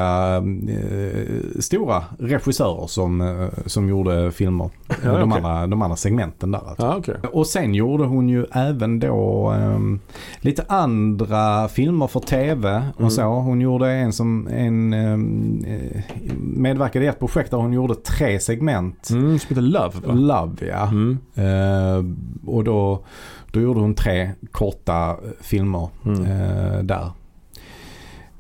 [0.69, 4.69] eh, stora regissörer som, eh, som gjorde filmer.
[5.03, 5.43] Ja, de, okej.
[5.45, 6.61] andra, de andra segmenten där.
[6.67, 6.85] Alltså.
[6.85, 7.15] Ja, okej.
[7.33, 9.99] Och sen gjorde hon ju även då ehm,
[10.39, 13.11] lite andra filmer för tv och Mm.
[13.11, 13.23] så.
[13.23, 16.01] Hon gjorde en som en ehm, eh,
[16.39, 19.09] medverkade i ett projekt där hon gjorde tre segment.
[19.09, 20.13] Mm, som heter Love va?
[20.13, 20.87] Love ja.
[20.87, 21.17] Mm.
[21.35, 22.03] Eh,
[22.45, 23.03] och då,
[23.51, 26.21] då gjorde hon tre korta filmer Mm.
[26.25, 27.11] eh, där.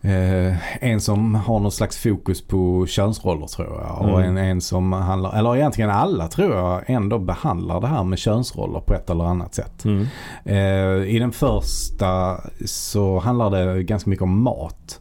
[0.03, 4.01] Eh, en som har någon slags fokus på könsroller tror jag.
[4.01, 4.37] Och Mm.
[4.37, 8.79] en, en som handlar, eller egentligen alla tror jag ändå behandlar det här med könsroller
[8.79, 9.85] på ett eller annat sätt.
[9.85, 10.05] Mm.
[10.45, 14.99] Eh, I den första så handlar det ganska mycket om mat.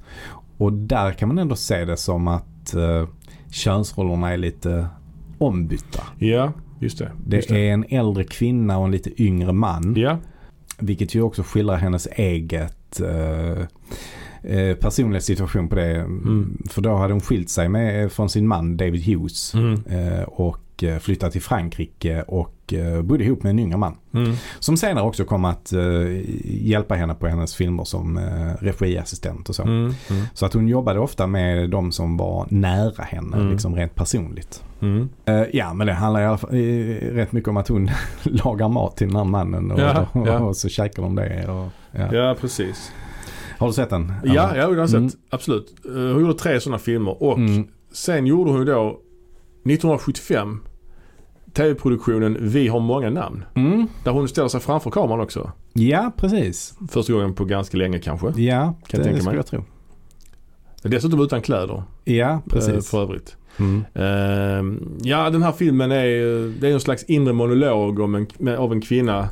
[0.59, 3.09] Och där kan man ändå se det som att eh,
[3.51, 4.87] könsrollerna är lite
[5.39, 6.03] ombytta.
[6.19, 7.11] Ja, just det.
[7.27, 9.95] Det, just är en äldre kvinna och en lite yngre man.
[9.97, 10.19] Ja.
[10.79, 13.61] Vilket ju också skildrar hennes eget eh,
[14.59, 15.97] eh, personliga situation på det.
[15.97, 16.63] Mm.
[16.71, 19.55] För då hade hon skilt sig med, från sin man David Hughes.
[19.55, 19.83] Mm.
[19.87, 23.97] Eh, och eh, flyttat till Frankrike och eh, bodde ihop med en yngre man.
[24.15, 24.33] Mm.
[24.59, 25.81] Som senare också kom att eh,
[26.45, 29.63] hjälpa henne på hennes filmer som eh, regiassistent och så.
[29.63, 29.95] Mm.
[30.11, 30.23] Mm.
[30.35, 33.51] Så att hon jobbade ofta med de som var nära henne, Mm.
[33.53, 34.63] liksom rent personligt.
[34.81, 35.09] Mm.
[35.25, 36.51] Eh, ja men det handlar i alla fall
[37.01, 37.91] rätt mycket om att hon
[38.23, 40.39] lagar mat till den här mannen och, Ja, och, ja.
[40.39, 41.49] och så käkar de det.
[41.49, 42.15] Och, ja.
[42.15, 42.93] Ja, precis.
[43.59, 44.13] Har du sett den?
[44.25, 44.97] Ja, ja, jag har sett.
[44.99, 45.11] Mm.
[45.31, 45.75] Absolut.
[45.87, 47.67] Eh, Hon gjorde tre sådana filmer och Mm.
[47.93, 49.01] sen gjorde hon då
[49.65, 50.61] 1975
[51.55, 53.45] tv-produktionen Vi har många namn.
[53.55, 53.87] Mm.
[54.05, 55.53] Där hon ställer sig framför kameran också.
[55.73, 56.75] Ja precis.
[56.91, 58.27] Första gången på ganska länge kanske.
[58.27, 59.37] Ja, jag det tänka skulle mig.
[59.37, 59.65] jag tro.
[60.83, 62.91] Dessutom utan kläder Ja, eh, precis.
[62.91, 63.37] för övrigt.
[63.59, 63.85] Mm.
[63.95, 68.57] Eh, ja, den här filmen är, det är en slags inre monolog om en, med,
[68.57, 69.29] av en kvinna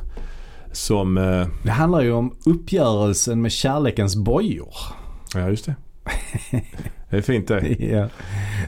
[0.71, 4.73] som, eh, Det handlar ju om uppgörelsen med kärlekens bojor.
[5.33, 5.75] ja just det.
[7.09, 7.75] Det är fint det.
[7.79, 8.07] ja.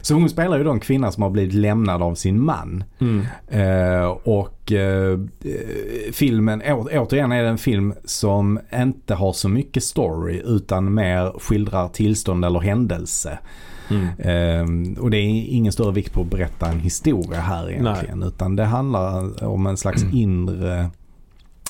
[0.02, 2.84] Så hon spelar ju då en kvinna som har blivit lämnad av sin man.
[2.98, 3.26] Mm.
[3.48, 5.20] Eh, och eh,
[6.12, 11.38] filmen, å, återigen är det en film som inte har så mycket story utan mer
[11.38, 13.38] skildrar tillstånd eller händelse.
[13.92, 14.94] Mm.
[14.94, 18.22] Eh, och det är ingen större vikt på att berätta en historia här egentligen.
[18.22, 20.90] Utan det handlar om en slags inre,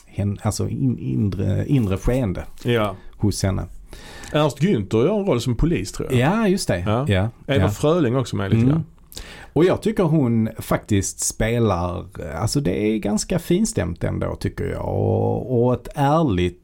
[0.06, 2.96] hän- alltså in, inre, inre skeende Ja.
[3.16, 3.62] hos henne.
[4.32, 6.20] Ernst Günther gör en roll som polis tror jag.
[6.20, 6.78] Ja, just det.
[6.78, 7.04] Ja.
[7.08, 7.28] Ja.
[7.46, 7.68] Eva ja.
[7.68, 8.68] Fröling också med lite Mm.
[8.70, 8.84] grann.
[9.52, 12.04] Och jag tycker hon faktiskt spelar,
[12.40, 14.88] alltså det är ganska finstämt ändå tycker jag.
[14.88, 16.61] Och, och ett ärligt,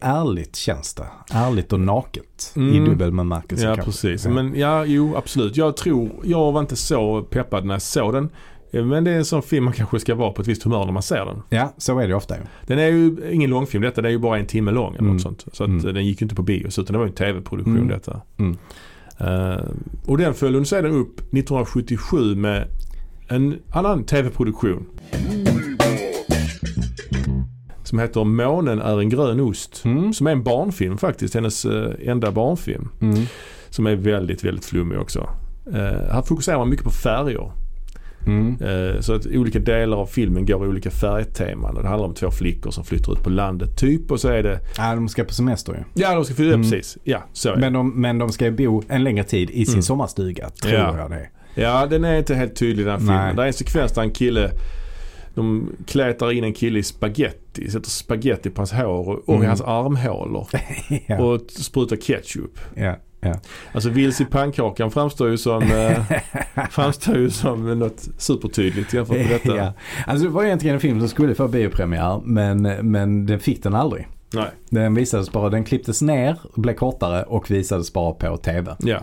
[0.00, 1.06] ärligt känns det.
[1.30, 2.84] Ärligt och naket i Mm.
[2.84, 3.90] dubbel bemärkelse Ja kanske.
[3.90, 4.24] precis.
[4.24, 4.30] Ja.
[4.30, 5.56] Men ja, jo absolut.
[5.56, 8.28] Jag tror, jag var inte så peppad när jag såg den.
[8.72, 10.84] Eh, Men det är en sån film man kanske ska vara på ett visst humör
[10.84, 11.42] när man ser den.
[11.48, 12.42] ja, så är det ofta ju.
[12.66, 15.12] Den är ju ingen långfilm detta, den är ju bara en timme lång eller Mm.
[15.12, 15.44] något sånt.
[15.52, 15.86] Så att Mm.
[15.88, 17.88] eh, den gick ju inte på bio så utan det var ju en tv-produktion Mm.
[17.88, 18.20] detta.
[18.38, 18.56] Mm.
[19.18, 19.64] Eh,
[20.06, 22.68] och den följde sedan upp 1977 med
[23.28, 24.86] en annan tv-produktion.
[27.96, 29.84] Som heter Månen är en grön ost.
[29.84, 30.12] Mm.
[30.12, 32.88] Som är en barnfilm faktiskt, hennes eh, enda barnfilm.
[33.00, 33.22] Mm.
[33.70, 35.28] Som är väldigt, väldigt flummig också.
[35.68, 35.74] Uh,
[36.12, 37.52] här fokuserar man mycket på färger.
[38.26, 38.56] Mm.
[38.62, 41.76] Eh, så att olika delar av filmen går i olika färgteman.
[41.76, 44.10] Och det handlar om två flickor som flyttar ut på landet typ.
[44.10, 46.02] Och så är det, Ja, de ska på semester ju.
[46.02, 46.62] ja de ska fylla, Mm.
[46.70, 46.98] precis.
[47.04, 47.56] Ja, så är.
[47.56, 49.82] Men de, men de ska bo en längre tid i sin Mm.
[49.82, 50.98] sommarstuga, tror Ja.
[50.98, 51.28] jag det.
[51.62, 53.36] Ja, den är inte helt tydlig den filmen.
[53.36, 54.50] Det är en sekvens där en kille
[55.36, 59.36] de klätar in en kille i spaghetti, sätter spaghetti på hans hår och, och i
[59.36, 59.48] Mm.
[59.48, 60.48] hans armhålor.
[61.06, 61.18] ja.
[61.22, 62.58] Och sprutar ketchup.
[62.74, 63.34] ja, ja.
[63.72, 65.98] Alltså Vilse i pannkakan framstår ju som, eh,
[66.70, 69.56] framstår ju som något supertydligt jämfört med detta.
[69.64, 69.72] ja.
[70.06, 73.74] Alltså det var egentligen en film som skulle få biopremiär men, men den fick den
[73.74, 74.08] aldrig.
[74.34, 74.48] Nej.
[74.70, 78.76] Den visades bara, den klipptes ner, blev kortare och visades bara på TV.
[78.78, 78.98] Ja.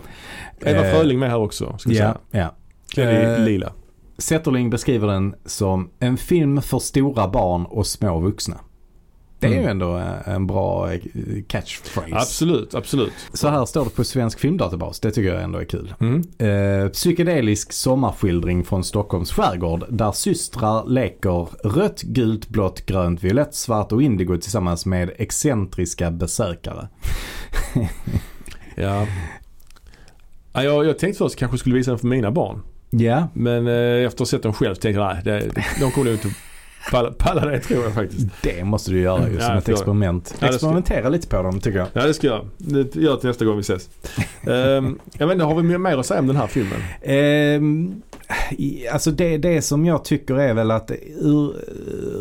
[0.60, 1.78] Eva Eh, Fröling med här också.
[1.78, 2.16] Ska Ja, säga.
[2.30, 2.54] ja.
[2.94, 3.72] Klädd i Eh, lila.
[4.18, 8.60] Zetterling beskriver den som en film för stora barn och små vuxna.
[9.38, 9.64] Det är Mm.
[9.64, 11.00] ju ändå eh, en bra eh,
[11.46, 12.14] catchphrase.
[12.16, 13.12] Absolut, absolut.
[13.32, 15.00] Så här står det på Svensk Filmdatabas.
[15.00, 15.94] Det tycker jag ändå är kul.
[16.00, 16.22] Mm.
[16.38, 23.92] Eh, psykedelisk sommarskildring från Stockholms skärgård där systrar leker rött, gult, blått, grönt, violett, svart
[23.92, 26.88] och indigo tillsammans med excentriska besökare.
[28.76, 29.06] Ja.
[30.52, 32.62] Ja, jag, jag tänkte först kanske skulle visa den för mina barn.
[32.98, 35.50] Ja, Men eh, efter att ha sett den själv tänkte jag nej, det,
[35.80, 36.28] de kommer nog inte
[36.90, 38.26] palla, palla det tror jag faktiskt.
[38.42, 40.34] det måste du göra ju Ja, som ett experiment.
[40.40, 41.88] Ja, Experimentera lite på dem tycker jag.
[41.92, 42.48] Ja det ska jag.
[42.58, 43.88] Det gör jag till nästa gång vi ses.
[44.46, 46.80] um, jag vet inte, har vi mer att säga om den här filmen?
[47.02, 48.00] I-
[48.92, 50.90] alltså det, det som jag tycker är väl att
[51.20, 51.54] ur,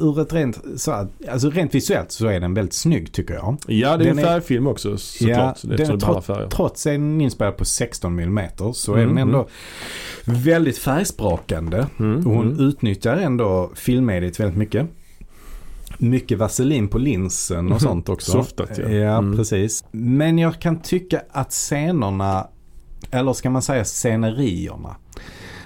[0.02, 3.58] ur ett rent, så här, alltså rent visuellt så är den väldigt snygg tycker jag.
[3.68, 5.58] Ja det är Den en är- färgfilm också såklart.
[5.64, 6.48] Ja, den färger.
[6.50, 9.48] Trots att den är inspelad på 16 mm så är Mm, den ändå
[10.26, 11.88] väldigt färgsprakande.
[12.00, 12.60] Mm, Och hon mm.
[12.68, 14.88] utnyttjar ändå filmmediet väldigt mycket.
[15.98, 18.32] Mycket vaselin på linsen och sånt också.
[18.32, 18.90] Softat, ja.
[18.90, 19.38] Ja, Mm.
[19.38, 19.84] precis.
[19.92, 22.48] Men jag kan tycka att scenerna,
[23.12, 24.96] eller ska man säga scenerierna,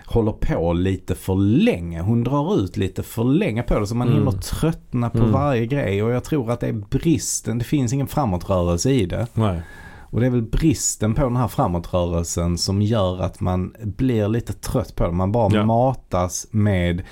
[0.09, 2.01] håller på lite för länge.
[2.01, 4.19] Hon drar ut lite för länge på det så man Mm.
[4.19, 5.31] hinner tröttna på Mm.
[5.31, 6.03] varje grej.
[6.03, 9.27] Och jag tror att det är bristen, det finns ingen framåtrörelse i det.
[9.33, 9.61] Nej.
[10.09, 14.53] Och det är väl bristen på den här framåtrörelsen som gör att man blir lite
[14.53, 15.11] trött på det.
[15.11, 15.65] Man bara Ja.
[15.65, 17.03] matas med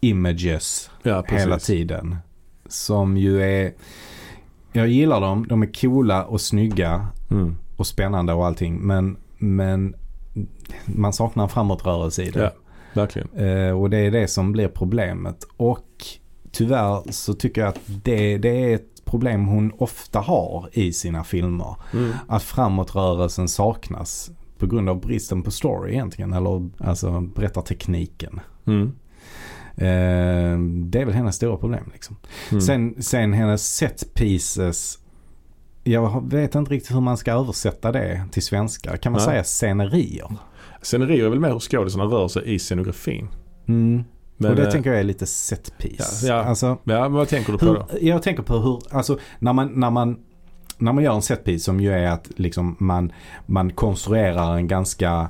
[0.00, 2.16] images Ja, hela tiden.
[2.68, 3.72] Som ju är,
[4.72, 7.56] jag gillar dem, de är coola och snygga Mm.
[7.76, 8.78] och spännande och allting.
[8.78, 9.94] Men, men
[10.84, 12.42] man saknar en framåtrörelse i det.
[12.42, 12.50] Ja,
[12.92, 13.28] verkligen.
[13.34, 15.44] Eh, och det är det som blir problemet.
[15.56, 15.86] Och
[16.50, 21.24] tyvärr så tycker jag att det, det är ett problem hon ofta har i sina
[21.24, 21.76] filmer.
[21.92, 22.12] Mm.
[22.28, 26.32] Att framåtrörelsen saknas på grund av bristen på story egentligen.
[26.32, 28.40] Eller alltså berättartekniken.
[28.66, 28.92] Mm.
[29.74, 32.16] Eh, det är väl hennes stora problem liksom.
[32.50, 32.60] Mm.
[32.60, 34.98] Sen, sen hennes set pieces.
[35.84, 38.96] Jag vet inte riktigt hur man ska översätta det till svenska.
[38.96, 39.26] Kan man Nej.
[39.28, 40.28] säga scenerier?
[40.82, 43.28] Scenerier är väl mer hur skådisarna rör sig i scenografin.
[43.68, 44.04] Mm.
[44.36, 46.26] Men, och det eh, tänker jag är lite set piece.
[46.26, 46.44] Ja, ja.
[46.44, 47.86] Alltså, Ja, men vad tänker du på då?
[47.90, 50.18] hur, jag tänker på hur, alltså när man, när man,
[50.78, 53.12] när man gör en set piece som ju är att liksom man,
[53.46, 55.28] man konstruerar en ganska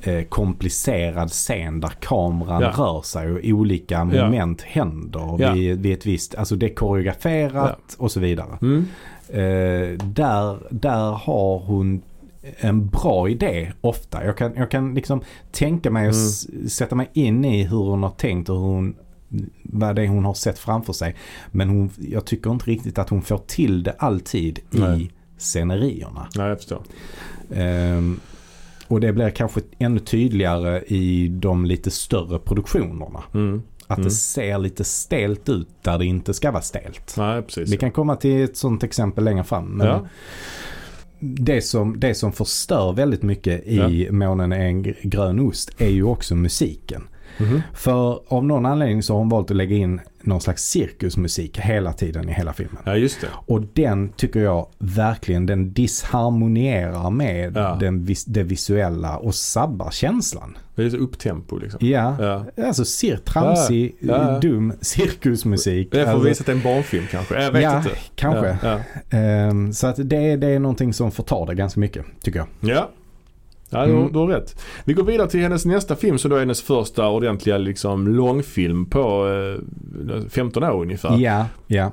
[0.00, 2.68] eh, komplicerad scen där kameran Ja.
[2.76, 4.04] rör sig och olika Ja.
[4.04, 5.52] moment händer Ja.
[5.52, 8.58] vid, vid ett visst, alltså det är koreograferat och så vidare.
[8.62, 8.86] Mm.
[9.30, 12.02] Eh, där, där har hon
[12.56, 14.24] en bra idé ofta.
[14.24, 15.20] Jag kan, jag kan liksom
[15.52, 16.14] tänka mig och
[16.54, 16.68] Mm.
[16.68, 18.94] sätta mig in i hur hon har tänkt och hur hon,
[19.62, 21.14] vad det är hon har sett framför sig.
[21.50, 25.10] Men hon, jag tycker inte riktigt att hon får till det alltid i Nej.
[25.38, 26.28] scenerierna.
[26.36, 26.82] Nej, jag förstår.
[27.54, 28.20] Ehm,
[28.88, 33.22] och det blir kanske ännu tydligare i de lite större produktionerna.
[33.34, 33.62] Mm.
[33.86, 34.04] Att Mm.
[34.08, 37.14] det ser lite stelt ut där det inte ska vara stelt.
[37.18, 37.72] Nej, precis.
[37.72, 39.64] Vi kan komma till ett sånt exempel längre fram.
[39.64, 40.06] Men Ja.
[41.20, 45.88] det, som, det som förstör väldigt mycket i Månen är en gr- grön ost är
[45.88, 47.02] ju också musiken.
[47.38, 47.62] Mhm.
[47.74, 51.92] För av någon anledning så har hon valt att lägga in någon slags cirkusmusik hela
[51.92, 52.82] tiden i hela filmen.
[52.84, 53.26] Ja, just det.
[53.46, 57.76] Och den tycker jag verkligen den disharmonierar med Ja.
[57.80, 60.58] den vis, det visuella och sabbar känslan.
[60.74, 61.78] Det är så upptempo liksom.
[61.88, 62.64] Ja, Ja.
[62.66, 65.88] alltså cir, tramsig, Ja, dum cirkusmusik.
[65.92, 67.42] Det att alltså, visa att det är en barnfilm kanske.
[67.42, 67.90] Jag vet ja, inte.
[68.14, 68.56] kanske.
[69.10, 72.48] Ehm, så att det, det är någonting som förtar det ganska mycket, tycker jag.
[72.76, 72.90] ja.
[73.70, 74.12] Ja, Mm.
[74.12, 74.62] du har rätt.
[74.84, 78.86] Vi går vidare till hennes nästa film som då är hennes första ordentliga liksom, långfilm
[78.86, 79.28] på
[80.08, 81.18] eh, 15 år ungefär.
[81.18, 81.92] Ja, ja.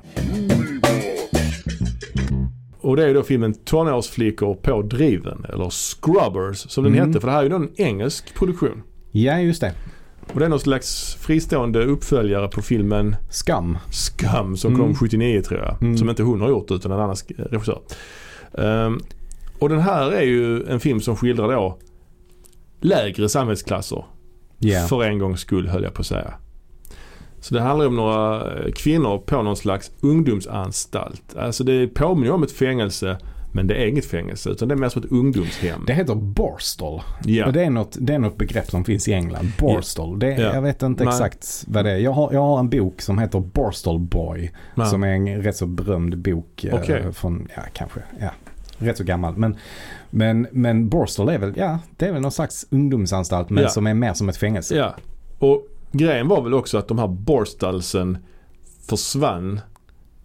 [2.84, 7.08] Och det är då filmen Tonårsflickor på driven eller Scrubbers som den Mm.
[7.08, 7.20] hette.
[7.20, 8.84] För det här är ju då en engelsk produktion.
[9.12, 9.74] Ja, just det.
[10.34, 13.78] Och det är någon slags fristående uppföljare på filmen Skam.
[13.92, 14.86] Scum som Mm.
[14.86, 15.82] kom 79 tror jag.
[15.82, 15.98] Mm.
[15.98, 17.80] Som inte hon har gjort utan en annan regissör.
[18.58, 19.00] Ehm,
[19.62, 21.78] och den här är ju en film som skildrar då
[22.82, 24.06] lägre samhällsklasser.
[24.58, 24.80] Ja.
[24.88, 26.34] För en gångs skull höll jag på att säga.
[27.40, 31.36] Så det handlar om några eh, kvinnor på någon slags ungdomsanstalt.
[31.38, 33.18] Alltså det påminner om ett fängelse
[33.54, 35.84] men det är inget fängelse utan det är mer som ett ungdomshem.
[35.88, 37.02] Det heter Borstal.
[37.26, 37.46] ja.
[37.46, 39.52] Och det är, något, det är något begrepp som finns i England.
[39.60, 40.20] Borstal.
[40.20, 40.54] Det, Ja.
[40.54, 41.14] Jag vet inte Nej.
[41.14, 41.98] exakt vad det är.
[41.98, 44.52] Jag har, jag har en bok som heter Borstal Boy.
[44.76, 44.86] Ja.
[44.86, 46.64] Som är en rätt så berömd bok.
[46.64, 47.14] eh, Okej.
[47.14, 48.30] Från, ja kanske, ja.
[48.82, 49.38] Rätt så gammal.
[49.38, 49.56] Men,
[50.10, 53.70] men, men Borstal är väl, ja det är väl någon slags ungdomsanstalt men Ja.
[53.70, 54.76] som är mer som ett fängelse.
[54.76, 54.96] Ja.
[55.40, 58.18] Och grejen var väl också att de här Borstalsen
[58.90, 59.60] försvann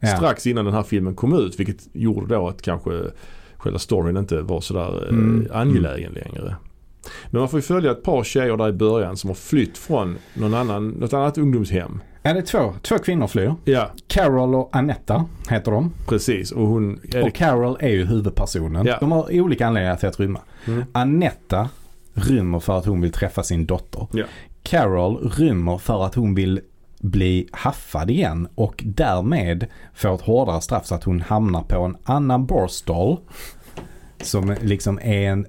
[0.01, 0.09] Ja.
[0.17, 1.61] strax innan den här filmen kom ut.
[1.61, 2.91] Vilket gjorde då att kanske
[3.57, 5.49] själva storyn inte var sådär eh, Mm.
[5.53, 6.57] angelägen längre.
[7.31, 10.17] Men man får ju följa ett par tjejer där i början som har flytt från
[10.35, 12.01] någon annan, något annat ungdomshem.
[12.27, 13.55] Ja, det är två, två kvinnor flyr.
[13.65, 15.93] Ja, Carol och Anetta heter de.
[16.07, 16.53] precis.
[16.53, 17.01] Och hon...
[17.15, 18.87] Är Och Carol är ju huvudpersonen.
[18.87, 18.97] Ja.
[19.01, 20.41] De har olika anledningar till att rymma.
[20.67, 20.85] Mm.
[20.93, 21.69] Anetta
[22.15, 24.07] rymmer för att hon vill träffa sin dotter.
[24.13, 24.25] Ja.
[24.63, 26.61] Carol rymmer för att hon vill
[27.01, 31.97] bli haffad igen och därmed få ett hårdare straff så att hon hamnar på en
[32.05, 33.17] annan Borstal
[34.23, 35.47] som liksom är en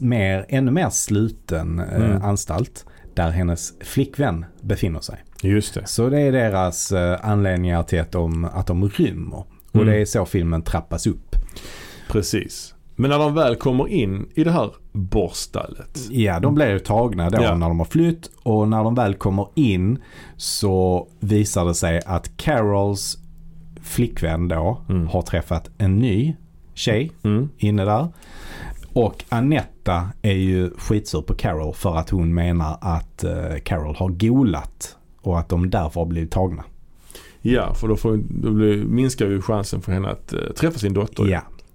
[0.00, 2.22] mer, ännu mer sluten eh, Mm.
[2.22, 2.84] anstalt
[3.14, 5.16] där hennes flickvän befinner sig.
[5.42, 5.86] Just det.
[5.86, 9.44] Så det är deras eh, anledningar till att de, att de rymmer.
[9.70, 9.86] Och Mm.
[9.86, 11.36] det är så filmen trappas upp.
[12.10, 12.74] Precis.
[12.96, 15.98] Men när de väl kommer in i det här borststallet.
[16.10, 17.54] Ja, de blir ju tagna då Ja.
[17.56, 19.98] när de har flytt och när de väl kommer in
[20.36, 23.18] så visar det sig att Carols
[23.82, 25.06] flickvän då Mm.
[25.08, 26.36] har träffat en ny
[26.74, 27.48] tjej Mm.
[27.58, 28.08] inne där.
[28.92, 34.08] Och Anetta är ju skitsur på Carol för att hon menar att eh, Carol har
[34.08, 36.64] golat och att de därför har blivit tagna.
[37.42, 40.94] Ja, för då, får, då blir, minskar ju chansen för henne att eh, träffa sin
[40.94, 41.26] dotter.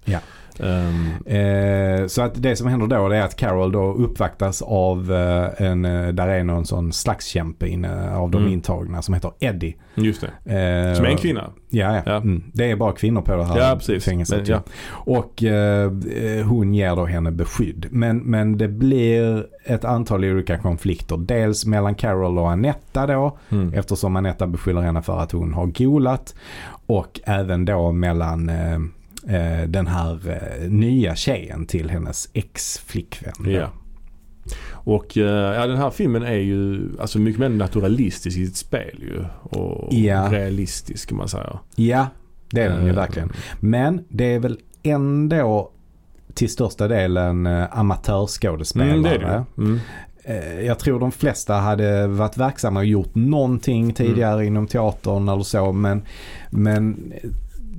[0.04, 0.20] Ja.
[0.60, 5.12] Ehm, Eh, så att det som händer då det är att Carol då uppvaktas av
[5.12, 8.52] eh, en, eh, där är någon sån slagskämpe inne av de Mm.
[8.52, 9.76] intagna som heter Eddie.
[9.94, 10.52] just det.
[10.54, 11.50] Eh, Som är en kvinna.
[11.68, 12.02] Ja, ja.
[12.06, 12.16] Ja.
[12.16, 12.42] Mm.
[12.52, 14.04] Det är bara kvinnor på det här Ja, precis.
[14.04, 14.48] fängelset.
[14.48, 14.62] Ja.
[14.90, 15.84] Och eh,
[16.16, 17.86] eh, hon ger då henne beskydd.
[17.90, 21.16] Men, men det blir ett antal olika konflikter.
[21.16, 23.38] Dels mellan Carol och Anetta då.
[23.50, 23.72] Mm.
[23.74, 26.34] Eftersom Anetta beskyller henne för att hon har golat.
[26.86, 28.50] Och även då mellan
[29.28, 33.32] eh, den här eh, nya tjejen till hennes ex-flickvän.
[33.52, 33.70] Ja.
[34.72, 38.98] Och eh, ja, den här filmen är ju alltså mycket mer naturalistisk i sitt spel
[39.00, 39.24] ju.
[39.58, 40.28] Och Ja.
[40.32, 41.58] realistisk kan man säga.
[41.74, 42.06] ja,
[42.50, 43.32] det är den ju verkligen.
[43.60, 45.70] Men det är väl ändå
[46.34, 48.90] till största delen amatörskådespelare.
[48.90, 49.80] Mm, det är det mm.
[50.66, 54.46] Jag tror de flesta hade varit verksamma och gjort någonting tidigare Mm.
[54.46, 55.72] inom teatern eller så.
[55.72, 56.02] Men,
[56.50, 57.12] men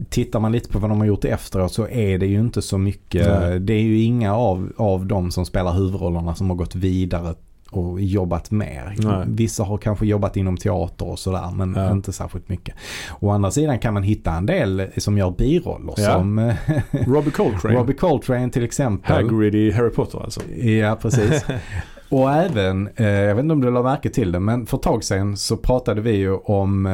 [0.09, 2.77] tittar man lite på vad de har gjort efteråt så är det ju inte så
[2.77, 3.27] mycket.
[3.41, 3.59] Nej.
[3.59, 7.35] Det är ju inga av, av de som spelar huvudrollerna som har gått vidare
[7.71, 8.95] och jobbat mer.
[8.97, 9.25] Nej.
[9.27, 11.91] Vissa har kanske jobbat inom teater och sådär men Ja.
[11.91, 12.75] inte särskilt mycket.
[13.19, 16.11] Å andra sidan kan man hitta en del som gör biroller Ja.
[16.13, 16.55] som eh,
[17.07, 17.75] Robbie Coltrane.
[17.75, 19.15] Robbie Coltrane till exempel.
[19.15, 20.41] Hagrid i Harry Potter alltså.
[20.51, 21.45] Ja, precis.
[22.09, 24.83] Och även, eh, jag vet inte om du la märke till det, men för ett
[24.83, 26.85] tag sedan så pratade vi ju om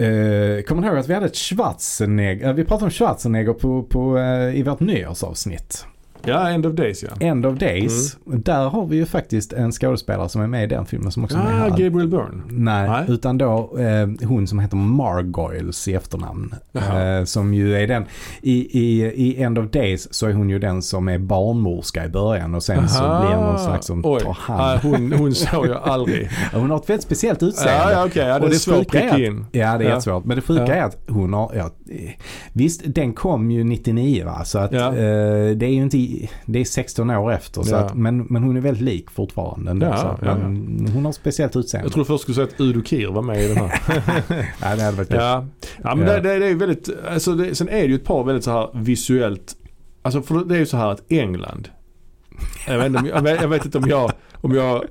[0.00, 3.82] Uh, kommer ni ihåg att vi hade ett Schwarzenegger, eh, vi pratade om Schwarzenegger på,
[3.82, 5.86] på, uh, i vårt nyårsavsnitt.
[6.24, 7.26] Ja, End of Days ja.
[7.26, 8.16] End of Days.
[8.24, 11.36] Där har vi ju faktiskt en skådespelare som är med i den filmen som också
[11.36, 11.70] är med Ah, här.
[11.70, 12.42] Gabriel Byrne.
[12.48, 13.04] Nej, Nej.
[13.08, 16.54] utan då eh, hon som heter Margoyles i efternamn.
[16.74, 18.04] Eh, som ju är den,
[18.42, 22.08] i, i, i End of Days så är hon ju den som är barnmorska i
[22.08, 23.20] början och sen så Aha.
[23.26, 24.20] blir hon någon slags som Oj.
[24.20, 24.80] tar Ah, hand.
[24.82, 26.30] hon, hon såg jag aldrig.
[26.52, 27.82] Hon har ett väldigt speciellt utseende.
[27.82, 28.26] ja, ja okej.
[28.26, 29.46] Ja, det Och är det svårt att är pricka in.
[29.52, 29.88] Ja, det är Ja.
[29.88, 30.24] jättesvårt.
[30.24, 30.74] Men det sjuka Ja.
[30.74, 31.70] är att hon har, ja,
[32.52, 34.44] visst den kom ju 99 va?
[34.44, 34.86] Så att Ja.
[34.88, 34.94] eh,
[35.56, 35.98] det är ju inte,
[36.46, 37.62] det är 16 år efter.
[37.62, 37.78] Så Ja.
[37.78, 39.86] att, men, men hon är väldigt lik fortfarande ändå.
[39.86, 41.86] Ja, ja, men Hon har speciellt utseende.
[41.86, 43.80] Jag tror först skulle säga att Udo Kier var med i den här.
[44.62, 45.46] ja, det hade varit ja.
[45.82, 46.06] ja, men.
[46.06, 48.50] Det, det, det är väldigt, alltså det, sen är det ju ett par väldigt så
[48.50, 49.56] här visuellt,
[50.02, 51.68] alltså för det är ju så här att England,
[52.66, 54.84] jag vet, inte om, jag, jag vet inte om jag, om jag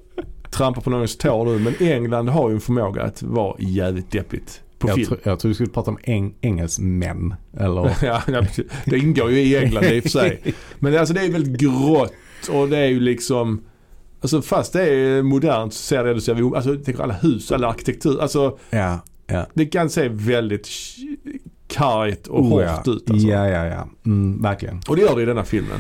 [0.52, 4.62] trampar på någons tår nu, men England har ju en förmåga att vara jävligt deppigt
[4.80, 5.08] på Jag, film.
[5.08, 7.34] tro, jag tror vi skulle prata om eng, engelsmän.
[7.58, 7.98] Eller?
[8.04, 8.22] ja,
[8.86, 10.54] det ingår ju i England i och för sig.
[10.80, 12.14] Men det, alltså, det är väldigt grått
[12.52, 13.62] och det är ju liksom
[14.22, 17.52] Alltså fast det är modernt så ser det ändå så jävla- alltså tänker alla hus,
[17.52, 18.22] alla arkitektur.
[18.22, 19.48] Alltså ja, ja.
[19.54, 20.70] det kan se väldigt
[21.68, 22.92] kargt och Oh, hårt ja.
[22.94, 23.28] ut alltså.
[23.28, 23.90] Ja, ja, ja.
[24.06, 24.82] Mm, verkligen.
[24.88, 25.80] Och det gör det i denna filmen.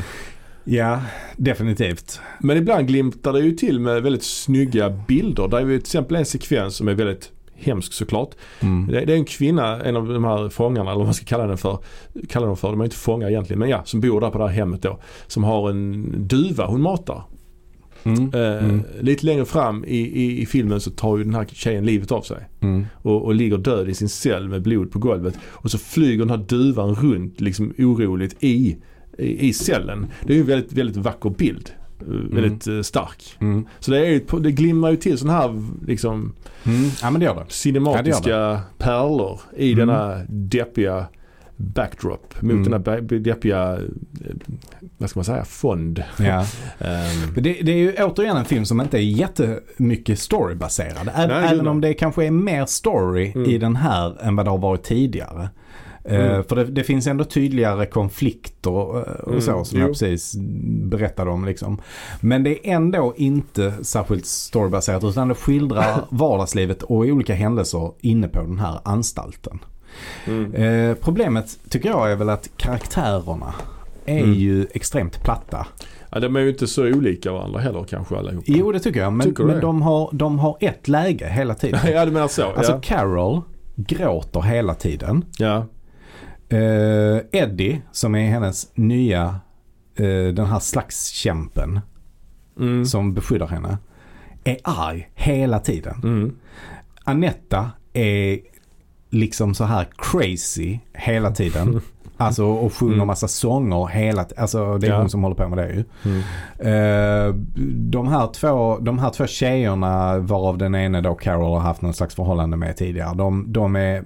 [0.63, 1.01] Ja,
[1.37, 2.19] definitivt.
[2.39, 5.47] Men ibland glimtar det ju till med väldigt snygga bilder.
[5.47, 7.31] Där är ju till exempel en sekvens som är väldigt
[7.61, 8.29] hemsk såklart.
[8.59, 8.87] Mm.
[8.87, 11.47] Det, det är en kvinna, en av de här fångarna eller vad man ska kalla
[11.47, 11.77] den för.
[12.29, 14.47] Kalla dem för, de är inte fångar egentligen men ja, som bor där på det
[14.47, 14.99] här hemmet då.
[15.27, 17.23] Som har en duva hon matar.
[18.03, 18.33] Mm.
[18.33, 18.83] Eh, Mm.
[18.99, 22.21] Lite längre fram i, i, i filmen så tar ju den här tjejen livet av
[22.21, 22.37] sig.
[22.59, 22.85] Mm.
[22.93, 25.37] Och, och ligger död i sin cell med blod på golvet.
[25.43, 28.77] Och så flyger den här duvan runt liksom oroligt i,
[29.17, 30.07] i, i cellen.
[30.23, 31.71] Det är ju en väldigt, väldigt vacker bild.
[32.01, 33.37] Eh, Väldigt eh, stark.
[33.39, 33.65] Mm.
[33.79, 36.33] Så det, är det glimmar ju till sådana här liksom
[36.65, 36.89] Mm.
[37.01, 37.45] Ja, men det gör det.
[37.47, 39.87] cinematiska Ja, det pärlor i Mm.
[39.87, 41.05] denna deppiga
[41.55, 42.63] backdrop mot Mm.
[42.63, 43.79] den här ba- deppiga, eh,
[44.97, 46.03] vad ska man säga, fond.
[46.19, 46.45] Ja.
[47.33, 51.09] Men Det, det är ju återigen en film som inte är jättemycket storybaserad.
[51.15, 53.49] Även gud, om det kanske är mer story Mm.
[53.49, 55.49] i den här än vad det har varit tidigare.
[56.09, 56.43] Eh, Mm.
[56.43, 59.83] för det, det finns ändå tydligare konflikter och, och Mm, så som jo.
[59.85, 60.35] jag precis
[60.83, 61.45] berättade om.
[61.45, 61.81] Liksom.
[62.21, 68.27] Men det är ändå inte särskilt storybaserat utan det skildrar vardagslivet och olika händelser inne
[68.27, 69.59] på den här anstalten.
[70.27, 70.53] mm.
[70.53, 73.53] Eh, problemet tycker jag är väl att karaktärerna
[74.05, 74.33] är Mm.
[74.33, 75.67] ju extremt platta.
[76.11, 78.43] Ja, de är ju inte så olika varandra heller kanske allihopa.
[78.47, 79.13] Jo det tycker jag.
[79.13, 81.79] Men, Tycker men de, har, de har ett läge hela tiden.
[81.93, 82.43] ja, du menar så.
[82.43, 82.79] Alltså ja.
[82.81, 83.41] Carol
[83.75, 85.25] gråter hela tiden.
[85.37, 85.65] ja.
[86.49, 89.39] Eh, Eddie som är hennes nya,
[89.95, 91.79] eh, den här slagskämpen
[92.59, 92.85] Mm.
[92.85, 93.77] som beskyddar henne.
[94.43, 95.95] Är arg hela tiden.
[96.03, 96.35] Mm.
[97.03, 98.39] Anetta är
[99.09, 101.81] liksom så här crazy hela tiden.
[102.21, 103.07] Alltså och sjunger Mm.
[103.07, 104.25] massa sånger hela.
[104.37, 104.97] Alltså det är Ja.
[104.99, 105.83] hon som håller på med det ju.
[106.05, 106.19] Mm.
[106.59, 107.35] Eh,
[107.75, 111.93] de, här två, de här två tjejerna varav den ene då Carol har haft någon
[111.93, 113.15] slags förhållande med tidigare.
[113.15, 114.03] De, de, är,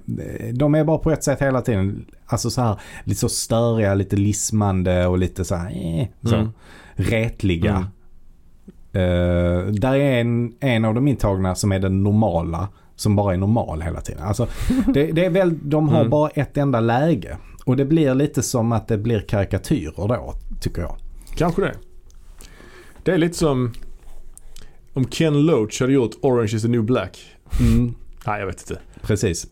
[0.52, 2.04] de är bara på ett sätt hela tiden.
[2.26, 5.70] Alltså så här lite så störiga, lite lismande och lite så här
[6.00, 6.34] eh, så.
[6.36, 6.48] Mm.
[6.94, 7.70] Retliga.
[7.72, 7.84] Mm.
[8.92, 12.68] Eh, där är en, en av de intagna som är den normala.
[12.96, 14.22] Som bara är normal hela tiden.
[14.24, 14.46] Alltså,
[14.94, 16.10] det, det är väl, de har Mm.
[16.10, 17.36] bara ett enda läge.
[17.64, 20.96] Och det blir lite som att det blir karikatyrer då, tycker jag.
[21.36, 21.74] Kanske det.
[23.02, 23.72] Det är lite som
[24.92, 27.18] om Ken Loach hade gjort Orange is the new black.
[27.60, 27.94] Mm.
[28.26, 28.80] Nej, jag vet inte.
[29.02, 29.46] Precis.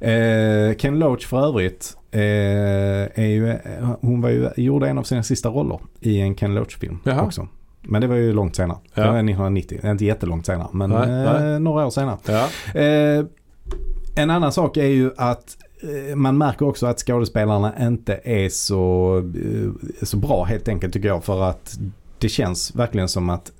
[0.00, 3.54] Eh, Ken Loach för övrigt eh, är ju,
[4.00, 7.48] hon var ju, gjorde en av sina sista roller i en Ken Loach-film också.
[7.82, 8.78] Men det var ju långt senare.
[8.94, 9.02] Ja.
[9.02, 9.90] Det var 1990.
[9.90, 11.60] Inte jättelångt senare men Nej, eh, nej.
[11.60, 12.18] några år senare.
[12.26, 12.80] Ja.
[12.80, 13.24] Eh,
[14.16, 15.56] en annan sak är ju att
[16.14, 21.24] man märker också att skådespelarna inte är så, eh, så bra helt enkelt tycker jag.
[21.24, 21.78] För att
[22.18, 23.52] det känns verkligen som att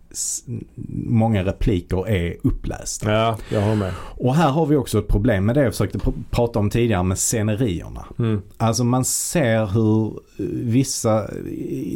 [1.07, 3.13] många repliker är upplästa.
[3.13, 3.93] ja, jag håller med.
[4.01, 7.03] Och här har vi också ett problem med det jag försökte pr- prata om tidigare
[7.03, 8.05] med scenerierna.
[8.19, 8.43] Mm.
[8.57, 11.27] Alltså man ser hur eh, vissa,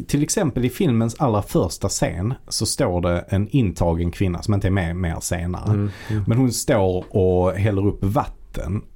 [0.07, 4.69] till exempel i filmens allra första scen så står det en intagen kvinna som inte
[4.69, 5.71] är med mer senare.
[5.71, 5.91] Mm.
[6.09, 6.25] Mm.
[6.27, 8.40] Men hon står och häller upp vatten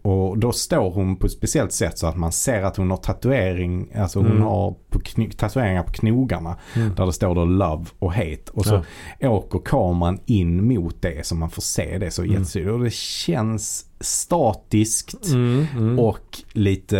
[0.02, 2.96] och då står hon på ett speciellt sätt så att man ser att hon har
[2.96, 4.42] tatuering, alltså hon Mm.
[4.42, 5.00] har på
[5.36, 6.94] tatueringar på knogarna Mm.
[6.94, 8.42] där det står då love och hate.
[8.52, 8.84] Och så
[9.20, 12.34] åker kameran in mot det så man får se det så Mm.
[12.34, 12.72] jättetydligt.
[12.72, 15.98] Och det känns statiskt Mm.
[15.98, 16.96] Och lite,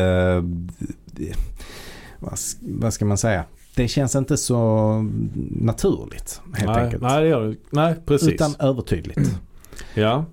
[2.18, 3.44] vad, vad ska man säga?
[3.76, 4.88] Det känns inte så
[5.50, 7.02] naturligt helt nej, enkelt.
[7.02, 7.56] nej, det gör det.
[7.70, 8.28] Nej, precis.
[8.28, 9.40] Utan övertydligt.
[9.94, 10.24] Ja.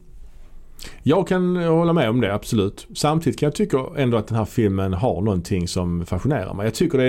[1.04, 2.88] Jag kan hålla med om det, absolut.
[2.96, 6.66] Samtidigt kan jag tycka ändå att den här filmen har någonting som fascinerar mig.
[6.66, 7.06] Jag tycker det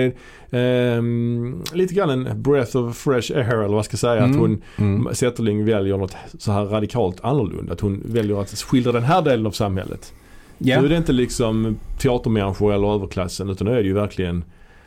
[0.51, 4.23] är ehm, lite grann en breath of fresh air eller vad jag ska säga.
[4.23, 4.39] Att Mm.
[4.39, 5.15] hon, Mm.
[5.15, 7.73] Zetterling väljer något så här radikalt annorlunda.
[7.73, 10.13] Att hon väljer att skildra den här delen av samhället.
[10.57, 10.79] Ja.
[10.79, 14.43] Nu är det inte liksom teatermänniskor eller överklassen utan nu är det ju verkligen,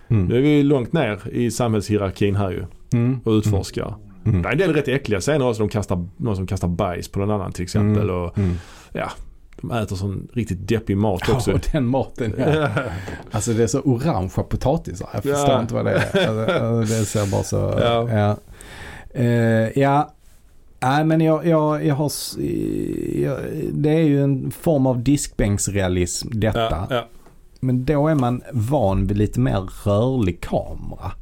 [0.09, 0.27] Mm.
[0.27, 3.21] nu är vi långt ner i samhällshierarkin här ju Mm.
[3.25, 3.87] och utforskar.
[3.89, 4.01] Mm.
[4.43, 5.63] Det är en del rätt äckliga scener också.
[5.63, 8.11] De kastar, någon som kastar bajs på någon annan till exempel.
[8.11, 8.57] Och Mm.
[9.61, 11.51] de äter sån riktigt deppig mat också.
[11.53, 12.69] Ja, den maten ja.
[13.31, 15.09] Alltså det är så orangea potatisar.
[15.13, 15.61] Jag förstår Ja.
[15.61, 16.29] inte vad det är.
[16.29, 17.57] Alltså, det ser bara så...
[17.81, 18.09] Ja.
[18.11, 18.37] Ja.
[19.21, 20.13] Eh, ja.
[20.81, 22.13] Nej men jag, jag, jag har...
[23.23, 23.39] Jag,
[23.73, 26.61] det är ju en form av diskbänksrealism detta.
[26.61, 27.07] ja, ja.
[27.61, 31.13] Men då är man van vid lite mer rörlig kamera.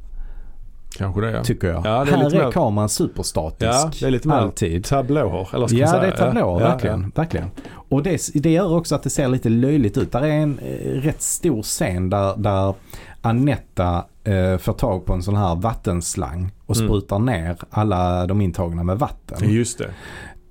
[0.97, 1.43] Kanske det ja.
[1.43, 1.77] Tycker jag.
[1.77, 3.71] Ja, det är Här lite är mer- kameran superstatisk.
[3.73, 4.85] Ja, det är lite mer Alltid.
[4.85, 5.47] tablåer.
[5.55, 6.01] Eller ska Ja säga.
[6.01, 7.11] det är tablåer, Ja, verkligen.
[7.15, 7.51] verkligen.
[7.89, 10.11] Och det, det gör också att det ser lite löjligt ut.
[10.11, 12.73] Där är en eh, rätt stor scen där, där
[13.21, 16.87] Anetta eh, får tag på en sån här vattenslang och Mm.
[16.87, 18.97] sprutar ner alla de intagna med Ja.
[18.97, 19.49] vatten.
[19.49, 19.89] Just det.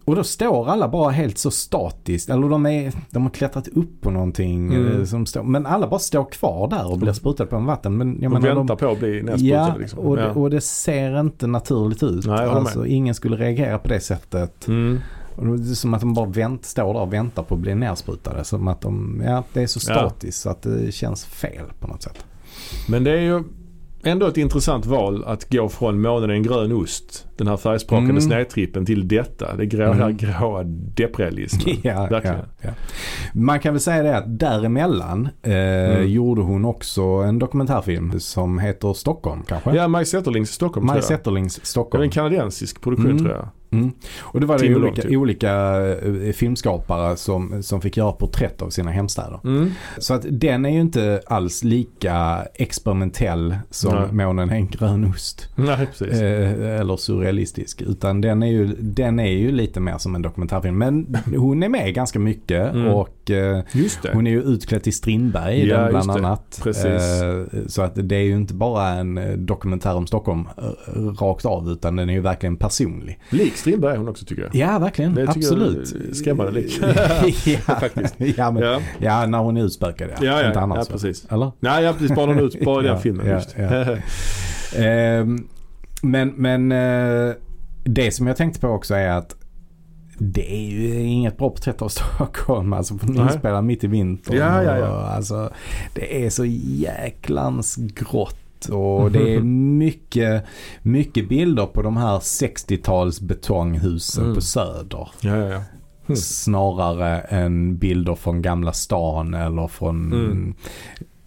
[0.04, 2.30] Och då står alla bara helt så statiskt.
[2.30, 4.74] Eller de, är, de har klättrat upp på någonting.
[4.74, 5.00] Mm.
[5.00, 7.96] eh, Som står, men alla bara står kvar där och blir sprutade på med vatten.
[7.96, 9.98] Men jag De menar, väntar de, på att bli Ja, nedsprutade liksom.
[9.98, 10.22] och, ja.
[10.22, 12.26] det, och det ser inte naturligt ut.
[12.26, 14.68] Nej, alltså, ingen skulle reagera på det sättet.
[14.68, 14.98] Mm.
[15.36, 17.74] Och det är som att de bara vänt, står där och väntar på att bli
[17.74, 18.44] nersprutade.
[18.44, 19.94] Som att de, ja det är så Ja.
[19.98, 22.24] statiskt så att det känns fel på något sätt.
[22.88, 23.42] Men det är ju
[24.06, 28.10] ändå ett intressant val att gå från månen är en grön ost, den här färgsprakande
[28.10, 28.20] Mm.
[28.22, 29.56] snedtrippen till detta.
[29.56, 29.98] Det grå, Mm.
[30.00, 30.62] här gråa
[30.96, 31.76] depprealismen.
[31.82, 32.36] Ja, Verkligen.
[32.36, 32.70] ja, ja.
[33.34, 36.08] Man kan väl säga det att däremellan eh, Mm.
[36.10, 39.74] gjorde hon också en dokumentärfilm som heter Stockholm kanske?
[39.76, 41.18] Ja, Maj Zetterlings Stockholm Maj tror jag.
[41.18, 42.02] Zetterlings Det är Stockholm.
[42.04, 43.24] en kanadensisk produktion Mm.
[43.24, 43.48] tror jag.
[43.74, 43.92] Mm.
[44.20, 45.16] Och det var det olika, typ.
[45.16, 45.52] olika
[46.26, 49.40] eh, filmskapare som, som fick göra porträtt av sina hemstäder.
[49.44, 49.70] Mm.
[49.98, 54.26] Så att den är ju inte alls lika experimentell som Nej.
[54.26, 55.48] Månen är en grön ost.
[55.54, 56.20] Nej, precis.
[56.20, 57.82] Eh, eller surrealistisk.
[57.82, 60.78] Utan den är, ju, den är ju lite mer som en dokumentärfilm.
[60.78, 62.86] Men hon är med ganska mycket Mm.
[62.88, 64.10] och eh, Just det.
[64.14, 66.60] hon är ju utklädd till Strindberg i Ja, den bland annat.
[66.62, 67.22] Precis.
[67.22, 71.44] Eh, så att det är ju inte bara en eh, dokumentär om Stockholm eh, rakt
[71.44, 73.18] av utan den är ju verkligen personlig.
[73.30, 74.54] Lik Strindberg är hon också tycker jag.
[74.54, 75.14] Ja, verkligen.
[75.14, 76.16] Det Absolut.
[76.16, 76.80] skrämmande lik.
[77.46, 78.14] ja, Faktiskt.
[78.18, 80.24] Ja, men, Ja, ja, när hon är utspökad ja.
[80.24, 80.78] ja, Inte ja, annars.
[80.88, 81.26] ja precis.
[81.30, 81.52] Eller?
[81.60, 83.26] Nej, jag precis bara ut, bara i den Ja, filmen.
[83.26, 83.54] ja, just.
[83.58, 83.96] ja.
[84.76, 85.48] Ehm,
[86.02, 87.34] men men eh,
[87.84, 89.36] det som jag tänkte på också är att
[90.18, 92.72] det är ju inget bra porträtt av Stockholm.
[92.72, 94.36] Alltså för inspelad mitt i vintern.
[94.36, 94.88] Ja, ja, ja.
[94.96, 95.50] Och, alltså,
[95.94, 98.68] det är så jäklans grått.
[98.72, 100.44] Och det är mycket,
[100.82, 104.34] mycket bilder på de här 60-tals betonghusen Mm.
[104.34, 105.08] på Söder.
[105.20, 105.62] ja, ja, ja.
[106.06, 106.16] Mm.
[106.16, 110.54] Snarare än bilder från Gamla stan eller från Mm.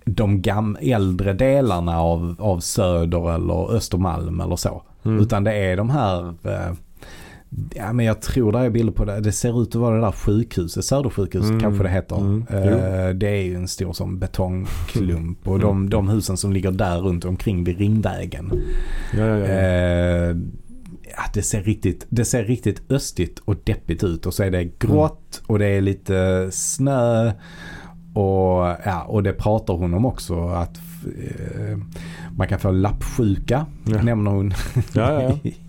[0.05, 4.81] de gam- äldre delarna av, av Söder eller Östermalm eller så.
[5.05, 5.19] Mm.
[5.19, 6.73] Utan det är de här eh,
[7.75, 9.19] Ja men jag tror det är bilder på det.
[9.19, 11.61] Det ser ut att vara det där sjukhuset, Södersjukhuset Mm.
[11.61, 12.15] kanske det heter.
[12.17, 12.41] Mm.
[12.49, 15.67] Eh, det är ju en stor som betongklump och Mm.
[15.67, 18.51] de, de husen som ligger där runt omkring vid Ringvägen.
[19.17, 19.45] Ja, ja, ja.
[19.45, 20.35] Eh,
[21.03, 24.79] ja, det, ser riktigt, det ser riktigt östigt och deppigt ut och så är det
[24.79, 27.31] grått och det är lite snö.
[28.13, 30.77] Och, ja, och det pratar hon om också att
[32.37, 34.01] man kan få lappsjuka Ja.
[34.01, 34.53] nämner hon.
[34.93, 35.51] ja, ja, ja.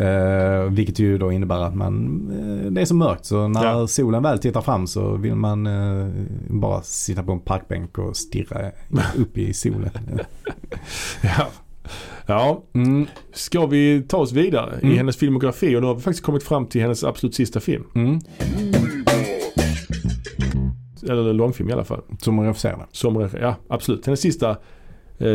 [0.00, 2.22] Eh, vilket ju då innebär att man,
[2.64, 3.86] eh, det är så mörkt så när Ja.
[3.86, 6.08] solen väl tittar fram så vill man eh,
[6.48, 8.70] bara sitta på en parkbänk och stirra
[9.16, 9.90] upp i solen.
[11.22, 11.46] ja.
[12.26, 12.62] ja.
[12.74, 14.96] Mm, Ska vi ta oss vidare i Mm.
[14.96, 17.84] hennes filmografi och nu har vi faktiskt kommit fram till hennes absolut sista film.
[17.94, 18.20] mm,
[21.02, 22.00] Eller långfilm i alla fall.
[22.18, 22.82] som hon regisserade.
[22.92, 24.06] Som ja, absolut.
[24.06, 24.50] Hennes sista
[25.18, 25.28] eh,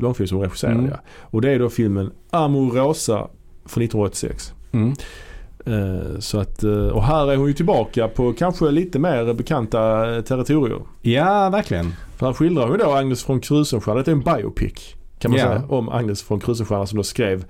[0.00, 0.78] långfilm som hon regisserade.
[0.78, 0.90] Mm.
[0.90, 0.98] Ja.
[1.20, 3.16] Och det är då filmen Amorosa
[3.66, 4.52] från 1986.
[4.72, 4.92] Mm.
[5.66, 10.14] Eh, så att, eh, och här är hon ju tillbaka på kanske lite mer bekanta
[10.16, 10.80] eh, territorier.
[11.02, 11.92] Ja, verkligen.
[12.16, 14.02] För här skildrar hon då Agnes från Krusenstjerna.
[14.02, 15.46] Det är en biopic kan man Ja.
[15.46, 15.62] säga.
[15.68, 17.44] Om Agnes från Krusenstjerna som då skrev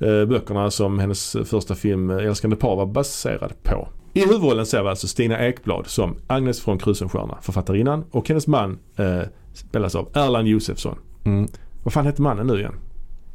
[0.00, 3.88] eh, böckerna som hennes första film Älskande par var baserad på.
[4.14, 8.04] I huvudrollen ser vi alltså Stina Ekblad som Agnes från Krusenstjerna, författarinnan.
[8.10, 9.20] Och hennes man eh,
[9.52, 10.98] spelas av Erland Josefsson.
[11.24, 11.48] Mm.
[11.82, 12.74] Vad fan heter mannen nu igen?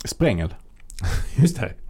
[0.06, 0.56] Sprängel.
[1.36, 1.74] Just det.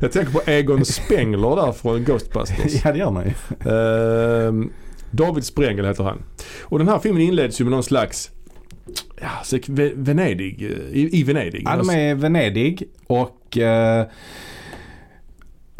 [0.00, 2.72] Jag tänker på Egon Spengler där från Ghostbusters.
[2.84, 3.32] Ja, det gör man ju.
[3.70, 4.72] Ehm,
[5.10, 6.22] David Sprengel heter han.
[6.62, 8.30] Och den här filmen inleds ju med någon slags
[9.20, 11.62] Ja, så Ve- Venedig, eh, i, i Venedig.
[11.64, 14.06] Ja, de är i Venedig och eh,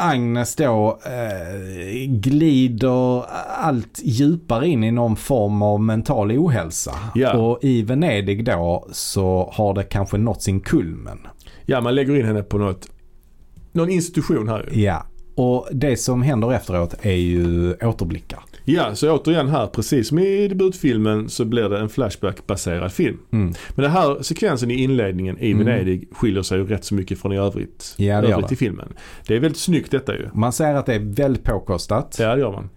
[0.03, 6.95] Agnes då eh, glider allt djupare in i någon form av mental ohälsa.
[7.15, 7.39] Ja.
[7.39, 11.19] Och i Venedig då så har det kanske nått sin kulmen.
[11.67, 12.91] Ja, man lägger in henne på något,
[13.73, 14.81] någon institution här ju.
[14.81, 15.07] Ja.
[15.35, 18.41] Och det som händer efteråt är ju återblickar.
[18.65, 23.19] Ja, så återigen här, precis som i debutfilmen så blir det en Flashback-baserad film.
[23.33, 23.55] Mm.
[23.75, 25.67] Men den här sekvensen i inledningen i Mm.
[25.67, 28.53] Venedig skiljer sig ju rätt så mycket från i övrigt, Ja, det övrigt det.
[28.53, 28.93] i filmen.
[29.27, 30.29] Det är väldigt snyggt detta ju.
[30.35, 32.17] Man ser att det är väldigt påkostat.
[32.21, 32.71] Ja, det gör man.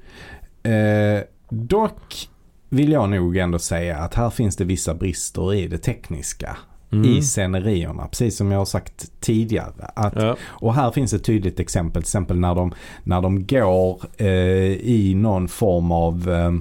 [0.73, 2.29] Eh, dock
[2.69, 6.57] vill jag nog ändå säga att här finns det vissa brister i det tekniska.
[6.95, 7.09] Mm.
[7.17, 9.71] I scenerierna, precis som jag har sagt tidigare.
[9.95, 10.35] Att, Ja.
[10.45, 12.73] Och här finns ett tydligt exempel, till exempel när de,
[13.03, 14.27] när de går eh,
[14.73, 16.51] i någon form av eh,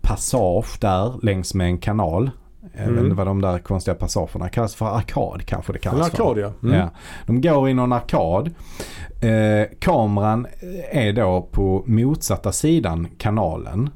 [0.00, 2.30] passage där längs med en kanal.
[2.76, 3.04] Jag vet Mm.
[3.04, 4.86] inte vad de där konstiga passagerna kallas för.
[4.86, 6.22] Arkad kanske det En kallas för.
[6.30, 6.52] arkad ja.
[6.68, 6.78] Mm.
[6.80, 6.88] Ja.
[7.26, 8.50] De går i någon arkad.
[9.20, 10.46] Eh, kameran
[10.92, 13.90] är då på motsatta sidan kanalen.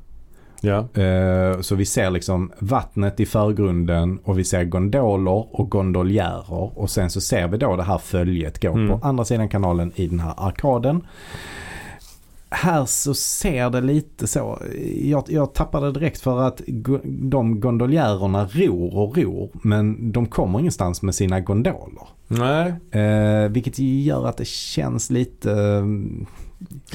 [0.60, 1.02] Ja.
[1.02, 6.78] Eh, så vi ser liksom vattnet i förgrunden och vi ser gondoler och gondoljärer.
[6.78, 8.88] Och sen så ser vi då det här följet gå Mm.
[8.88, 11.06] på andra sidan kanalen i den här arkaden.
[12.50, 14.58] Här så ser det lite så,
[15.02, 16.60] jag, jag tappade direkt för att
[17.04, 22.08] de gondoljärerna ror och ror men de kommer ingenstans med sina gondoler.
[22.28, 22.72] Nej.
[23.02, 25.82] Eh, vilket gör att det känns lite...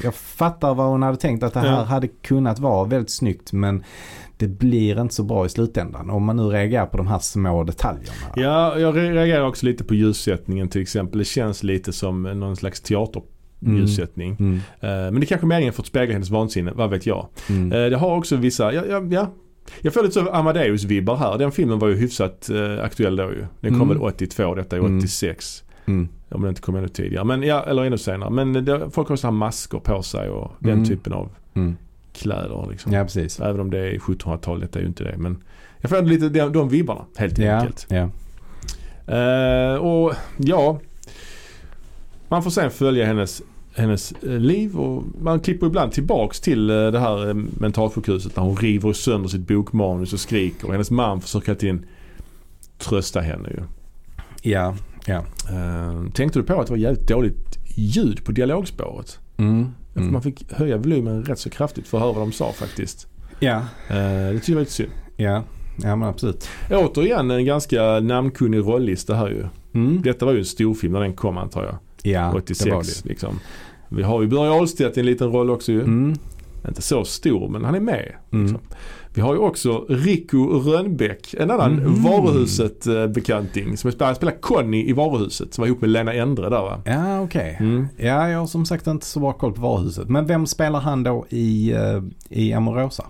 [0.02, 1.82] jag fattar vad hon hade tänkt att det här Ja.
[1.82, 3.84] hade kunnat vara väldigt snyggt men
[4.36, 6.10] det blir inte så bra i slutändan.
[6.10, 8.16] Om man nu reagerar på de här små detaljerna.
[8.36, 11.18] Ja, jag re- reagerar också lite på ljussättningen till exempel.
[11.18, 14.36] Det känns lite som någon slags teaterljussättning.
[14.40, 17.26] Mm, Eh, Men det kanske är meningen för att spegla hennes vansinne, vad vet jag.
[17.48, 17.72] mm.
[17.72, 19.30] Eh, Det har också vissa, ja, ja, ja.
[19.82, 21.38] Jag får lite så Amadeus-vibbar här.
[21.38, 23.46] Den filmen var ju hyfsat eh, aktuell då ju.
[23.60, 23.88] Den kom Mm.
[23.88, 24.98] väl 82, detta är Mm.
[24.98, 25.62] 86.
[26.34, 27.24] Om det inte kom ännu tidigare.
[27.24, 28.30] Men, ja, eller ännu senare.
[28.30, 30.84] Men det, folk har sådana här masker på sig och den Mm.
[30.84, 31.76] typen av Mm.
[32.12, 32.66] kläder.
[32.70, 32.92] Liksom.
[32.92, 33.40] Ja, precis.
[33.40, 35.16] Även om det är 1700-tal, detta är ju inte det.
[35.18, 35.42] Men
[35.80, 37.86] jag får lite de, de vibbarna helt Ja, enkelt.
[37.90, 38.08] ja.
[39.06, 40.78] Eh, och ja,
[42.28, 43.42] man får sen följa hennes,
[43.76, 48.56] hennes eh, liv och man klipper ibland tillbaks till eh, det här mentalsjukhuset när hon
[48.56, 50.66] river sönder sitt bokmanus och skriker.
[50.66, 51.84] Och hennes man försöker hela tiden
[52.78, 53.62] trösta henne ju.
[54.50, 54.74] Ja,
[55.06, 55.24] ja.
[55.50, 59.18] Eh, tänkte du på att det var jävligt dåligt ljud på dialogspåret?
[59.36, 59.66] Mm.
[59.96, 60.12] Mm.
[60.12, 63.06] Man fick höja volymen rätt så kraftigt för att höra vad de sa faktiskt.
[63.40, 63.56] Ja,
[63.88, 63.96] Eh,
[64.32, 64.90] det tycker jag var lite synd.
[65.16, 65.42] ja.
[65.82, 66.48] Ja men absolut.
[66.70, 69.44] Återigen en ganska namnkunnig rollista här ju.
[69.74, 70.02] Mm.
[70.02, 71.74] Detta var ju en storfilm när den kom antar jag.
[72.12, 73.08] Ja, det var 86 det.
[73.08, 73.40] liksom.
[73.88, 75.80] Vi har ju Börje Ahlstedt i en liten roll också ju.
[75.80, 76.14] Mm.
[76.68, 78.12] Inte så stor men han är med.
[78.32, 78.44] Mm.
[78.46, 78.60] Liksom.
[79.14, 82.02] Vi har ju också Rico Rönnbäck, en annan Mhm.
[82.02, 83.76] Varuhuset-bekanting.
[83.76, 86.80] Som spelar, spelar Conny i Varuhuset som var ihop med Lena Endre där va.
[86.84, 87.56] Ja, okej.
[87.60, 87.86] Mm.
[87.96, 90.08] Ja, jag har som sagt inte så bra koll på varuhuset.
[90.08, 93.04] Men vem spelar han då i, uh, i Amorosa?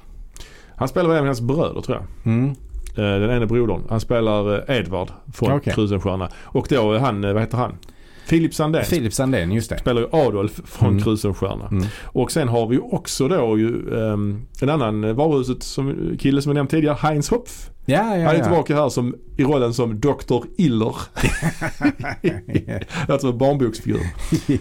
[0.77, 2.33] Han spelar väl även hennes bröder tror jag.
[2.33, 2.51] Mm.
[2.97, 3.81] Eh, Den ene brodern.
[3.89, 5.73] Han spelar eh, Edvard från Okej.
[5.73, 6.29] Krusenstjerna.
[6.43, 7.73] Och då han, eh, vad heter han?
[8.27, 8.85] Filip Sandén.
[8.85, 9.79] Filip Sandén, just det.
[9.79, 11.03] Spelar ju Adolf från Mm.
[11.03, 11.69] Krusenstjerna.
[11.69, 11.85] Mm.
[12.05, 16.55] Och sen har vi också då ju um, en annan varuhuset som, kille som jag
[16.55, 17.71] nämnt tidigare, Heinz Hopf.
[17.87, 18.43] Ja, ja, Han är ja.
[18.45, 20.45] tillbaka här som, i rollen som Dr.
[20.57, 20.95] Iller.
[23.13, 24.01] alltså barnboksfigur.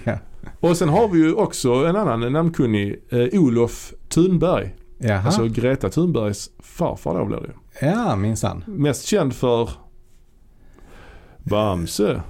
[0.03, 0.18] ja.
[0.60, 4.76] Och sen har vi ju också en annan namnkunnig, eh, Olof Thunberg.
[4.98, 5.22] Jaha.
[5.26, 7.88] Alltså Greta Thunbergs farfar då blir det ju.
[7.88, 8.64] ja, minsann.
[8.68, 9.69] Mest känd för
[11.44, 12.22] Bamse.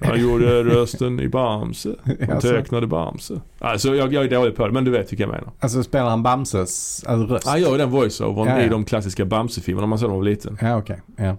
[0.00, 1.94] Han gjorde rösten i Bamse.
[2.28, 3.40] Han tecknade Bamse.
[3.58, 5.50] Alltså jag, jag är dålig på det men du vet vilka jag menar.
[5.60, 7.46] alltså spelar han Bamses alltså röst?
[7.46, 8.66] Han gör ju den voiceovern Ja, ja.
[8.66, 10.58] i de klassiska Bamse-filmerna man såg när man var liten.
[10.60, 11.00] Ja, okej.
[11.16, 11.36] Ja.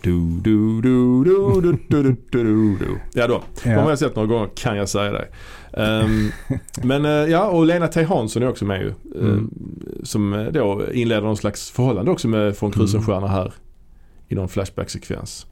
[0.00, 2.98] Du, du, du, du, du, du, du, du, du.
[3.14, 3.42] Ja då.
[3.64, 3.88] De har Ja.
[3.88, 5.28] jag sett några gånger kan jag säga det.
[5.72, 6.30] Ehm,
[6.82, 8.88] men eh, ja och Lena T Hansson är också med ju.
[8.88, 9.50] Ehm, Mm.
[10.02, 13.52] Som eh, då inleder någon slags förhållande också med från Krusenstjerna här.
[14.28, 15.46] I någon flashback-sekvens.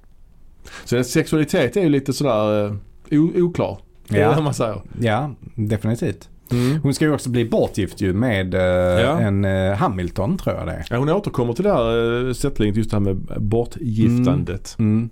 [0.85, 2.66] Så sexualitet är ju lite sådär
[3.11, 3.78] eh, oklar.
[4.09, 4.41] Ja.
[4.41, 4.82] man säger.
[5.01, 6.28] ja, definitivt.
[6.51, 6.81] Mm.
[6.82, 8.61] Hon ska ju också bli bortgift ju med eh,
[9.03, 9.20] Ja.
[9.20, 10.86] en eh, Hamilton tror jag det är.
[10.91, 14.77] Ja, hon återkommer till det här uh, sättlinget just det här med bortgiftandet.
[14.78, 15.11] Mm.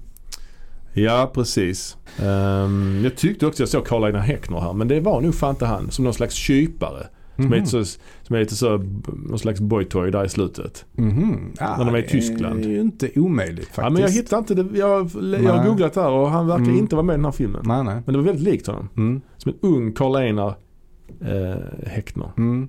[0.93, 1.97] Ja, precis.
[2.23, 5.67] Ehm, jag tyckte också jag såg Karl-Einar Häckner här men det var nog fan inte
[5.67, 5.91] han.
[5.91, 7.07] Som någon slags kypare.
[7.43, 7.67] Som, är Mhm.
[7.67, 7.85] så,
[8.23, 8.77] som är lite så,
[9.29, 10.85] någon slags boytoy där i slutet.
[10.93, 11.53] Mhm.
[11.61, 12.65] Ja, När de är i det Tyskland.
[12.65, 13.79] är ju inte omöjligt faktiskt.
[13.79, 14.79] Ja, men jag hittade inte det.
[14.79, 15.11] Jag,
[15.45, 16.79] jag har googlat där och han verkar Mm.
[16.79, 17.61] inte vara med i den här filmen.
[17.65, 17.95] Nej, nej.
[18.07, 18.89] Men det var väldigt likt honom.
[18.97, 19.21] Mm.
[19.37, 20.55] Som en ung Karl-Einar
[21.21, 22.31] eh, Häckner.
[22.39, 22.69] Mm.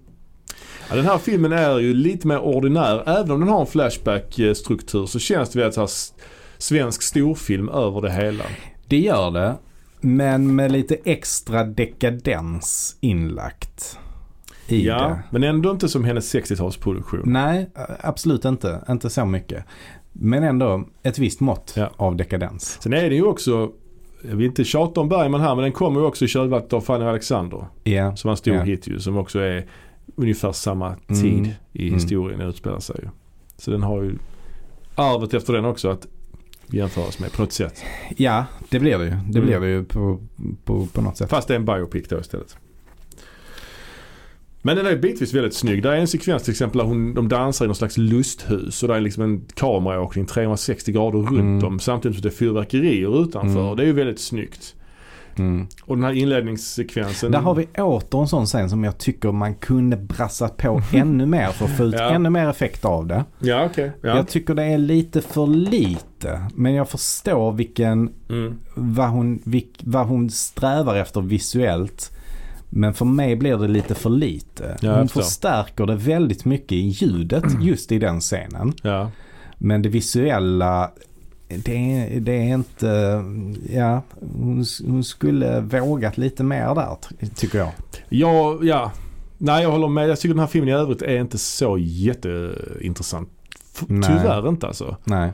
[0.90, 3.10] Ja, den här filmen är ju lite mer ordinär.
[3.10, 5.90] Även om den har en flashback-struktur så känns det väldigt så här
[6.58, 8.44] svensk storfilm över det hela.
[8.88, 9.56] Det gör det.
[10.02, 14.00] Men med lite extra dekadens inlagt
[14.68, 15.20] i Ja, det.
[15.32, 17.22] men ändå inte som hennes 60-talsproduktion.
[17.26, 17.70] Nej,
[18.00, 18.84] absolut inte.
[18.90, 19.66] Inte så mycket.
[20.12, 21.90] Men ändå ett visst mått Ja.
[21.98, 22.78] av dekadens.
[22.82, 23.72] Sen är det ju också,
[24.30, 26.82] jag vill inte tjata om Bergman här, men den kommer ju också i kölvattnet av
[26.82, 27.66] Fanny Alexander.
[27.84, 28.16] Ja.
[28.16, 28.62] Som var en stor Ja.
[28.64, 29.66] hit ju, som också är
[30.16, 31.22] ungefär samma Mm.
[31.22, 31.94] tid i Mm.
[31.94, 33.10] historien den utspelar sig ju.
[33.58, 34.16] Så den har ju
[34.96, 36.08] arvet efter den också att
[36.68, 37.84] jämföras med på något sätt.
[38.18, 39.10] ja, det blir det ju.
[39.10, 39.46] Det Mm.
[39.46, 40.20] blir det ju på,
[40.66, 41.30] på, på något sätt.
[41.30, 42.58] Fast det är en biopic då istället.
[44.66, 45.84] Men den är bitvis väldigt snygg.
[45.84, 48.90] Där är en sekvens till exempel där hon, de dansar i någon slags lusthus och
[48.90, 51.60] där är liksom en kameraåkning 360 grader runt Mm.
[51.60, 53.64] dem samtidigt som det är fyrverkerier utanför.
[53.64, 53.76] Mm.
[53.78, 54.76] Det är ju väldigt snyggt.
[55.38, 55.68] Mm.
[55.84, 57.32] Och den här inledningssekvensen.
[57.32, 61.26] Där har vi åter en sån scen som jag tycker man kunde brassat på ännu
[61.26, 62.10] mer för att få ut Ja.
[62.10, 63.26] ännu mer effekt av det.
[63.40, 63.92] Ja okej.
[64.02, 64.16] Ja.
[64.18, 66.42] Jag tycker det är lite för lite.
[66.56, 68.60] Men jag förstår vilken, Mm.
[68.76, 72.13] vad hon, vilk, vad hon strävar efter visuellt.
[72.76, 74.78] Men för mig blir det lite för lite.
[74.82, 78.74] Ja, hon förstärker det väldigt mycket i ljudet just i den scenen.
[78.82, 79.12] Ja.
[79.58, 80.92] Men det visuella,
[81.48, 83.24] det är, det är inte,
[83.74, 87.72] ja, hon, hon skulle vågat lite mer där ty- tycker jag.
[88.10, 88.92] Ja, ja.
[89.38, 90.10] Nej jag håller med.
[90.10, 93.30] Jag tycker den här filmen i övrigt är inte så jätteintressant.
[93.76, 94.10] F- Nej.
[94.10, 94.98] Tyvärr inte alltså.
[95.04, 95.32] Nej.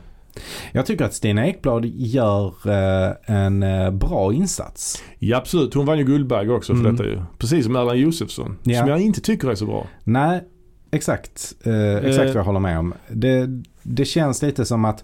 [0.72, 5.04] Jag tycker att Stina Ekblad gör eh, en eh, bra insats.
[5.20, 5.74] Ja absolut.
[5.74, 6.96] Hon vann ju Guldbagge också för Mm.
[6.96, 7.22] detta ju.
[7.38, 8.58] Precis som Erland Josefsson.
[8.64, 8.80] Ja.
[8.80, 9.88] Som jag inte tycker är så bra.
[10.04, 10.42] Nej,
[10.92, 11.54] exakt.
[11.64, 12.26] Eh, exakt Eh.
[12.28, 12.94] vad jag håller med om.
[13.10, 13.48] Det,
[13.84, 15.04] det känns lite som att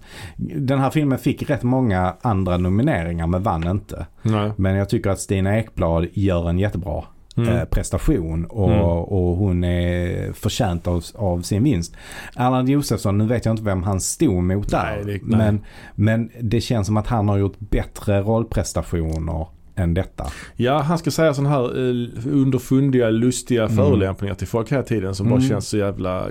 [0.56, 4.06] den här filmen fick rätt många andra nomineringar men vann inte.
[4.22, 4.50] Nej.
[4.56, 7.04] Men jag tycker att Stina Ekblad gör en jättebra
[7.36, 7.48] Mm.
[7.56, 8.82] eh, prestation och, Mm.
[8.84, 11.94] och hon är förtjänt av, av sin vinst.
[12.36, 15.02] Erland Josefsson, nu vet jag inte vem han stod mot där.
[15.04, 15.36] Nej, det-.
[15.36, 15.60] Men,
[15.94, 20.26] men det känns som att han har gjort bättre rollprestationer än detta.
[20.56, 23.76] Ja, han ska säga sådana här eh, underfundiga, lustiga Mm.
[23.76, 25.48] förolämpningar till folk hela tiden som bara Mm.
[25.48, 26.26] känns så jävla...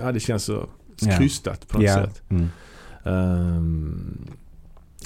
[0.00, 0.64] Ja, det känns så
[1.18, 1.94] krystat på något Ja.
[1.94, 2.22] sätt.
[2.28, 2.46] Mm.
[3.04, 4.28] Ehm,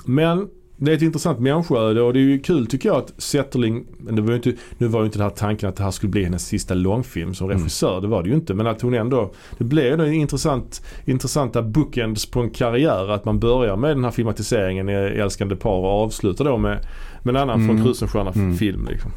[0.05, 0.49] men
[0.79, 4.23] det är ett intressant människoöde och det är ju kul tycker jag att Zetterling, det
[4.23, 6.47] var inte, nu var ju inte det här tanken att det här skulle bli hennes
[6.47, 7.59] sista långfilm som Mm.
[7.59, 8.55] regissör, det var det ju inte.
[8.55, 13.11] Men att hon ändå, det blev ändå en intressant, intressanta bookends på en karriär.
[13.11, 16.79] Att man börjar med den här filmatiseringen i Älskande par och avslutar då med,
[17.23, 17.77] med en annan Mm.
[17.77, 18.57] från Krusenstjerna Mm.
[18.57, 19.11] film liksom.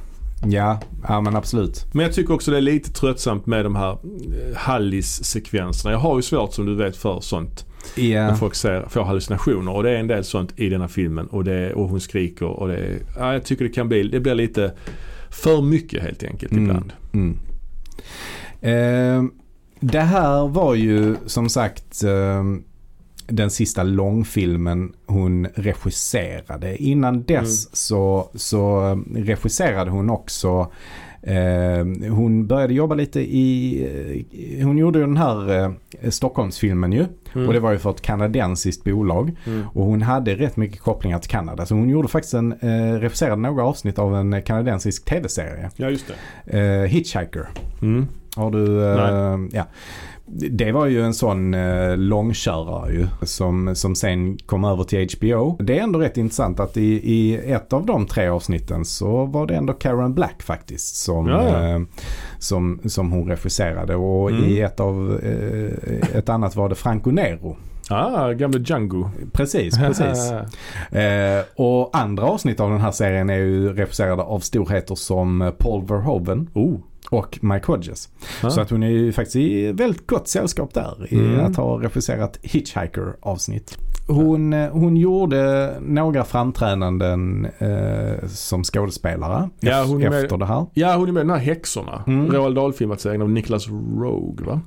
[0.48, 1.86] Ja, ja men absolut.
[1.94, 3.98] Men jag tycker också det är lite tröttsamt med de här eh,
[4.58, 5.92] Hallis-sekvenserna.
[5.92, 7.66] Jag har ju svårt som du vet för sånt.
[7.96, 8.28] Ja.
[8.28, 11.28] När folk ser, får hallucinationer och det är en del sånt i den här filmen
[11.28, 14.20] och, det, och hon skriker och det är, ja, jag tycker det kan bli, det
[14.20, 14.72] blir lite
[15.30, 16.64] för mycket helt enkelt Mm.
[16.66, 16.94] ibland.
[17.14, 17.38] Mm.
[18.62, 19.24] Eh,
[19.80, 22.44] det här var ju som sagt eh,
[23.28, 26.78] den sista långfilmen hon regisserade.
[26.84, 27.70] Innan dess Mm.
[27.74, 28.80] så, så
[29.16, 30.72] regisserade hon också
[31.22, 34.26] Eh, hon började jobba lite i,
[34.60, 35.64] eh, hon gjorde ju den här
[36.02, 37.06] eh, Stockholmsfilmen ju.
[37.34, 37.48] Mm.
[37.48, 39.36] Och det var ju för ett kanadensiskt bolag.
[39.46, 39.64] Mm.
[39.74, 41.66] Och hon hade rätt mycket kopplingar till Kanada.
[41.66, 45.70] Så hon gjorde faktiskt en, eh, regisserade några avsnitt av en kanadensisk tv-serie.
[45.76, 46.06] Ja just
[46.46, 46.60] det.
[46.60, 47.50] Eh, Hitchhiker.
[47.82, 48.08] Mm.
[48.40, 49.64] Har du, eh, ja.
[50.52, 55.58] Det var ju en sån eh, långkörare ju som, som sen kom över till HBO.
[55.64, 56.84] Det är ändå rätt intressant att i,
[57.14, 61.44] i ett av de tre avsnitten så var det ändå Karen Black faktiskt som, Ja,
[61.44, 61.70] ja.
[61.70, 61.80] eh,
[62.40, 63.96] som, som hon regisserade.
[63.96, 64.44] Och Mm.
[64.44, 67.58] i ett av, eh, ett annat var det Franco Nero.
[67.92, 69.10] Ah, gamle Django.
[69.34, 70.32] Precis, precis.
[70.92, 75.86] Eh, och andra avsnitt av den här serien är ju regisserade av storheter som Paul
[75.86, 76.80] Verhoeven oh.
[77.10, 78.10] Och Mike Hodges.
[78.44, 78.50] Ah.
[78.50, 81.46] Så att hon är ju faktiskt i väldigt gott sällskap där i Mm.
[81.46, 83.78] att ha regisserat Hitchhiker-avsnitt.
[84.12, 90.46] Hon, eh, hon gjorde några framträdanden eh, som skådespelare Ja, hon är med- efter det
[90.46, 90.66] här.
[90.74, 92.04] Ja hon är med i den här Häxorna.
[92.08, 92.32] Mm.
[92.32, 93.68] Roald Dahl-filmatiseringen av Niklas
[93.98, 94.62] Rogue va?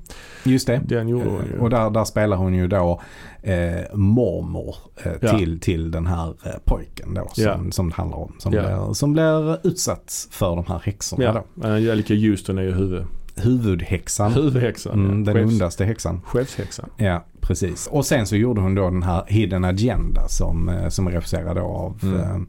[0.44, 0.81] Just det.
[0.85, 1.56] Den gjorde hon ju.
[1.56, 3.01] Eh, Och där, där spelar hon ju då
[3.43, 5.39] eh, mormor eh, Ja.
[5.39, 7.56] till, till den här eh, pojken då som, Ja.
[7.70, 8.32] som det handlar om.
[8.39, 8.62] Som, Ja.
[8.62, 11.66] blir, som blir utsatt för de här häxorna Ja, då.
[11.69, 13.05] uh, Angelica Houston är ju huvud,
[13.44, 14.32] Huvudhäxan.
[14.32, 14.93] huvudhäxan.
[15.05, 16.20] Mm, den Chefs- ondaste häxan.
[16.24, 16.90] Chefshäxan.
[16.97, 17.86] Ja, precis.
[17.86, 21.56] Och sen så gjorde hon då den här Hidden Agenda som, eh, som är regisserad
[21.56, 22.47] då av Mm.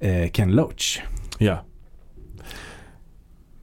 [0.00, 1.00] eh, eh, Ken Loach.
[1.38, 1.58] Ja.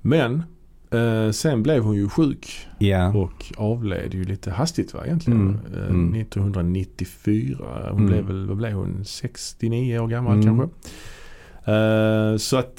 [0.01, 0.43] Men
[0.91, 3.13] eh, sen blev hon ju sjuk Ja.
[3.13, 5.41] och avled ju lite hastigt va egentligen.
[5.41, 5.59] Mm.
[5.83, 6.13] Eh, Mm.
[6.13, 7.57] 1994.
[7.89, 8.05] Hon Mm.
[8.05, 9.05] blev väl, vad blev hon?
[9.05, 10.45] 69 år gammal Mm.
[10.45, 10.67] kanske.
[11.71, 12.77] Eh, så att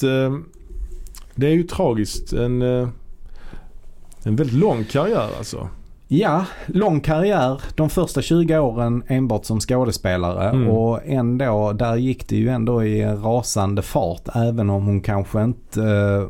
[1.34, 2.32] det är ju tragiskt.
[2.32, 2.62] En,
[4.22, 5.68] en väldigt lång karriär alltså.
[6.08, 7.60] Ja, lång karriär.
[7.74, 10.68] De första 20 åren enbart som skådespelare Mm.
[10.68, 15.82] och ändå, där gick det ju ändå i rasande fart även om hon kanske inte
[15.82, 16.28] eh,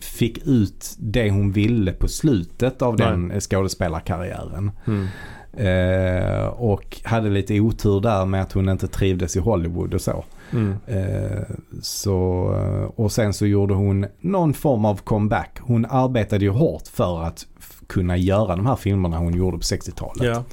[0.00, 3.06] fick ut det hon ville på slutet av Nej.
[3.08, 4.70] den skådespelarkarriären.
[4.86, 5.08] Mm.
[5.56, 10.24] Eh, och hade lite otur där med att hon inte trivdes i Hollywood och så.
[10.52, 10.74] Mm.
[10.86, 11.42] Eh,
[11.82, 15.58] så, eh, och sen så gjorde hon någon form av comeback.
[15.60, 17.46] Hon arbetade ju hårt för att
[17.86, 20.22] kunna göra de här filmerna hon gjorde på 60-talet.
[20.26, 20.44] Ja.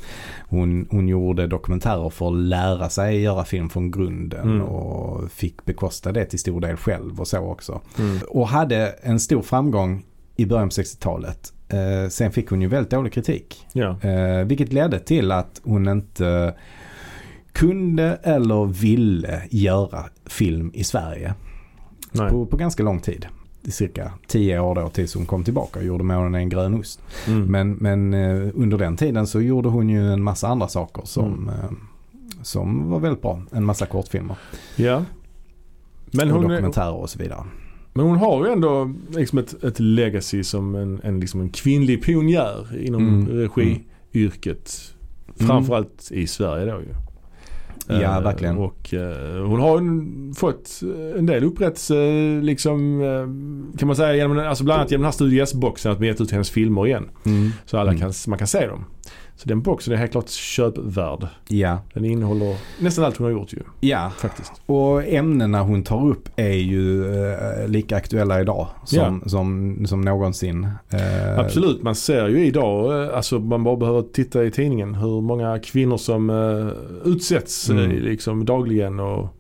[0.50, 4.62] Hon, hon gjorde dokumentärer för att lära sig göra film från grunden Mm.
[4.62, 7.82] och fick bekosta det till stor del själv och så också.
[8.00, 8.18] Mm.
[8.30, 10.06] Och hade en stor framgång
[10.36, 11.54] i början på 60-talet.
[11.70, 13.66] Eh, sen fick hon ju väldigt dålig kritik.
[13.74, 13.98] Ja.
[14.02, 16.54] Eh, vilket ledde till att hon inte
[17.54, 21.34] kunde eller ville göra film i Sverige
[22.30, 23.26] på, på ganska lång tid.
[23.64, 27.02] Cirka tio år då tills hon kom tillbaka och gjorde Månen en grön ost.
[27.28, 27.46] Mm.
[27.52, 31.26] Men, men eh, under den tiden så gjorde hon ju en massa andra saker som,
[31.34, 31.50] Mm.
[31.50, 31.70] eh,
[32.42, 33.42] som var väldigt bra.
[33.52, 34.36] En massa kortfilmer
[34.76, 35.04] Ja.
[36.12, 37.44] Men och hon, är, dokumentärer och så vidare.
[37.94, 42.04] men hon har ju ändå liksom ett, ett legacy som en, en, liksom en kvinnlig
[42.04, 43.28] pionjär inom Mm.
[43.28, 44.94] regiyrket.
[45.40, 45.48] Mm.
[45.48, 46.94] Framförallt i Sverige då ju.
[47.90, 48.58] Ja, Eh, verkligen.
[48.58, 49.80] Och eh, hon har
[50.36, 50.80] fått
[51.18, 51.96] en del upprättelse
[52.42, 56.00] liksom eh, kan man säga genom, alltså bland annat genom den här Studio S-boxen att
[56.00, 57.10] man gett ut hennes filmer igen.
[57.26, 57.50] Mm.
[57.66, 58.02] Så alla Mm.
[58.02, 58.86] kan, man kan se dem.
[59.40, 61.28] Så den boxen är helt klart köpvärd.
[61.48, 61.80] Ja.
[61.94, 64.52] Den innehåller nästan allt hon har gjort ju ja, faktiskt.
[64.66, 70.64] och ämnena hon tar upp är ju eh, lika aktuella idag som, som, som någonsin.
[70.90, 75.22] Eh, Absolut, man ser ju idag, eh, alltså man bara behöver titta i tidningen hur
[75.22, 77.92] många kvinnor som eh, utsätts Mm.
[77.92, 79.36] eh, liksom dagligen och,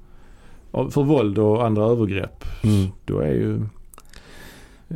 [0.71, 2.43] och för våld och andra övergrepp.
[2.63, 2.87] Mm.
[3.05, 3.61] Då är ju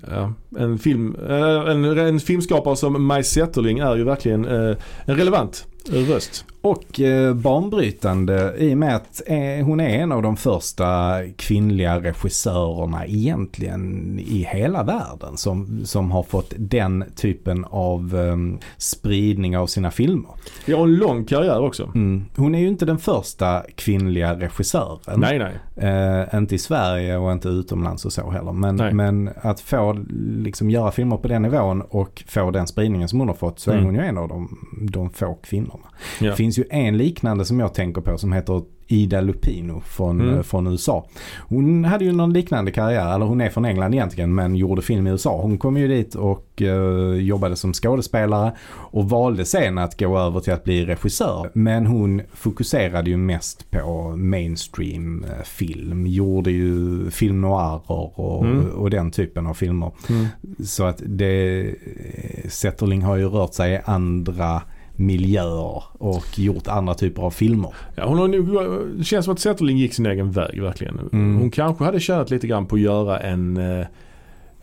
[0.07, 4.75] Ja, en, film, eh, en, en filmskapare som Maj Zetterling är ju verkligen eh,
[5.05, 6.45] en relevant röst.
[6.61, 11.99] Och eh, banbrytande i och med att eh, hon är en av de första kvinnliga
[11.99, 19.68] regissörerna egentligen i hela världen som, som har fått den typen av eh, spridning av
[19.68, 20.30] sina filmer.
[20.68, 21.91] Har en lång karriär också.
[21.95, 22.26] Mm.
[22.35, 25.19] Hon är ju inte den första kvinnliga regissören.
[25.19, 25.53] Nej, nej.
[25.89, 28.51] Eh, inte i Sverige och inte utomlands och så heller.
[28.51, 28.93] Men, Nej.
[28.93, 30.03] men att få
[30.38, 33.72] liksom göra filmer på den nivån och få den spridningen som hon har fått så
[33.72, 33.85] är Mm.
[33.85, 34.57] hon ju en av de,
[34.91, 35.38] de få
[35.73, 35.89] kvinnorna.
[36.21, 36.29] Ja.
[36.29, 40.35] Det finns ju en liknande som jag tänker på som heter Ida Lupino från, Mm.
[40.35, 41.07] eh, från USA.
[41.39, 45.07] Hon hade ju någon liknande karriär, eller hon är från England egentligen men gjorde film
[45.07, 45.41] i USA.
[45.41, 50.39] Hon kom ju dit och eh, jobbade som skådespelare och valde sen att gå över
[50.39, 51.49] till att bli regissör.
[51.53, 56.07] Men hon fokuserade ju mest på mainstream eh, film.
[56.07, 58.65] Gjorde ju film noirer och, Mm.
[58.69, 59.91] och den typen av filmer.
[60.09, 60.25] Mm.
[60.65, 61.65] Så att det,
[62.49, 64.61] Zetterling har ju rört sig i andra
[64.95, 67.73] miljöer och gjort andra typer av filmer.
[67.95, 70.99] Ja, hon har nog, det känns som att Zetterling gick sin egen väg verkligen.
[71.13, 71.37] Mm.
[71.37, 73.85] Hon kanske hade tjänat lite grann på att göra en, eh,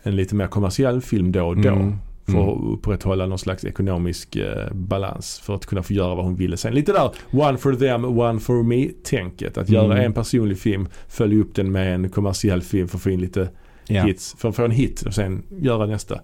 [0.02, 1.68] en lite mer kommersiell film då och då.
[1.68, 1.94] Mm.
[2.26, 5.40] För att upprätthålla någon slags ekonomisk eh, balans.
[5.44, 6.74] För att kunna få göra vad hon ville sen.
[6.74, 9.58] Lite där one for them, one for me-tänket.
[9.58, 10.04] Att göra Mm.
[10.04, 13.48] en personlig film, följa upp den med en kommersiell film för att få in lite
[13.86, 14.34] Ja, hits.
[14.38, 16.20] För att få en hit och sen göra nästa.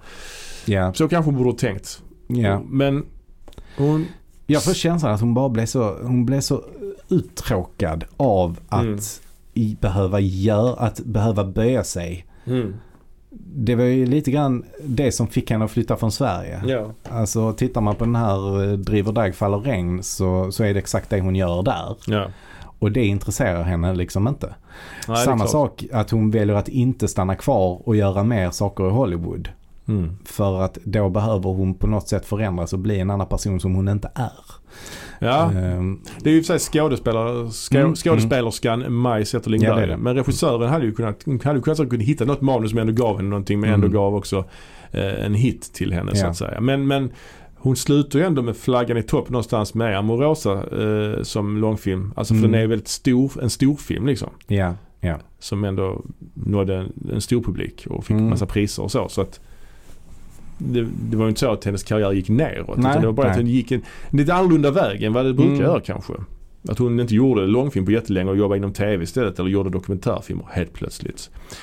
[0.65, 2.03] ja, Så kanske hon borde ha tänkt.
[2.27, 2.63] ja.
[2.69, 3.05] Men
[3.77, 4.07] hon...
[4.47, 6.63] Jag får känslan att hon bara blev så, hon blev så
[7.09, 8.99] uttråkad av att Mm.
[9.55, 12.27] i, behöva göra, att behöva böja sig.
[13.55, 16.63] Det var ju lite grann det som fick henne att flytta från Sverige.
[16.67, 16.91] Ja.
[17.11, 20.79] Alltså tittar man på den här eh, Driver dag faller regn så, så är det
[20.79, 21.97] exakt det hon gör där.
[22.07, 22.27] Ja.
[22.79, 24.55] Och det intresserar henne liksom inte.
[25.09, 28.91] Nej, Samma sak att hon väljer att inte stanna kvar och göra mer saker i
[28.91, 29.49] Hollywood.
[29.89, 30.11] Mm.
[30.25, 33.75] För att då behöver hon på något sätt förändras och bli en annan person som
[33.75, 34.31] hon inte är.
[35.19, 39.63] Ja, Ehm, det är ju i och för sig skådespelare, skå, Mm, skådespelerskan Maj Zetterling
[39.63, 39.97] Ja, där.
[39.97, 43.29] Men regissören hade ju kunnat, hade kunnat kunnat hitta något manus som ändå gav henne
[43.29, 43.95] någonting men ändå Mm.
[43.97, 44.45] gav också
[44.91, 46.31] eh, en hit till henne så Ja.
[46.31, 46.61] att säga.
[46.61, 47.11] Men, men
[47.55, 52.13] hon slutar ju ändå med flaggan i topp någonstans med Amorosa eh, som långfilm.
[52.17, 52.53] Alltså för Mm.
[52.53, 54.31] den är väldigt stor, en stor film liksom.
[54.47, 55.19] ja, ja.
[55.39, 56.05] Som ändå
[56.35, 58.29] nådde en, en stor publik och fick Mm.
[58.31, 59.09] massa priser och så.
[59.09, 59.41] så att
[60.59, 62.77] det, det var ju inte så att hennes karriär gick neråt.
[62.79, 63.45] Nej, utan det var bara att nej.
[63.45, 65.63] hon gick en, en lite annorlunda väg än vad det brukar Mm.
[65.65, 66.13] göra kanske.
[66.69, 70.45] Att hon inte gjorde långfilm på jättelänge och jobbade inom tv istället eller gjorde dokumentärfilmer
[70.53, 71.19] helt plötsligt.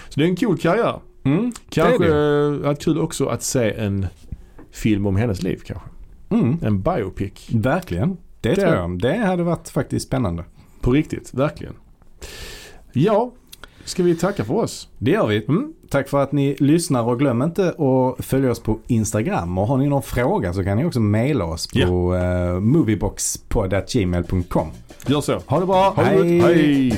[0.10, 1.00] Så det är en cool karriär.
[1.24, 4.06] Mm, Kanske det eh, kul också att se en
[4.72, 5.88] film om hennes liv kanske.
[6.30, 7.48] Mm, En biopic.
[7.52, 8.18] verkligen.
[8.42, 9.00] Det, Det- tror jag.
[9.00, 10.44] Det hade varit faktiskt spännande.
[10.82, 11.74] På riktigt, verkligen.
[12.94, 13.32] Ja,
[13.86, 14.88] ska vi tacka för oss?
[14.98, 15.46] Det gör vi.
[15.46, 15.74] Mm.
[15.90, 19.58] Tack för att ni lyssnar och glöm inte att följa oss på Instagram.
[19.58, 24.68] Och har ni någon fråga så kan ni också mejla oss på uh, movieboxpodd.gmail.com.
[25.08, 25.40] Gör så.
[25.46, 25.90] Ha det bra.
[25.90, 26.26] Ha gott.
[26.26, 26.98] Hej!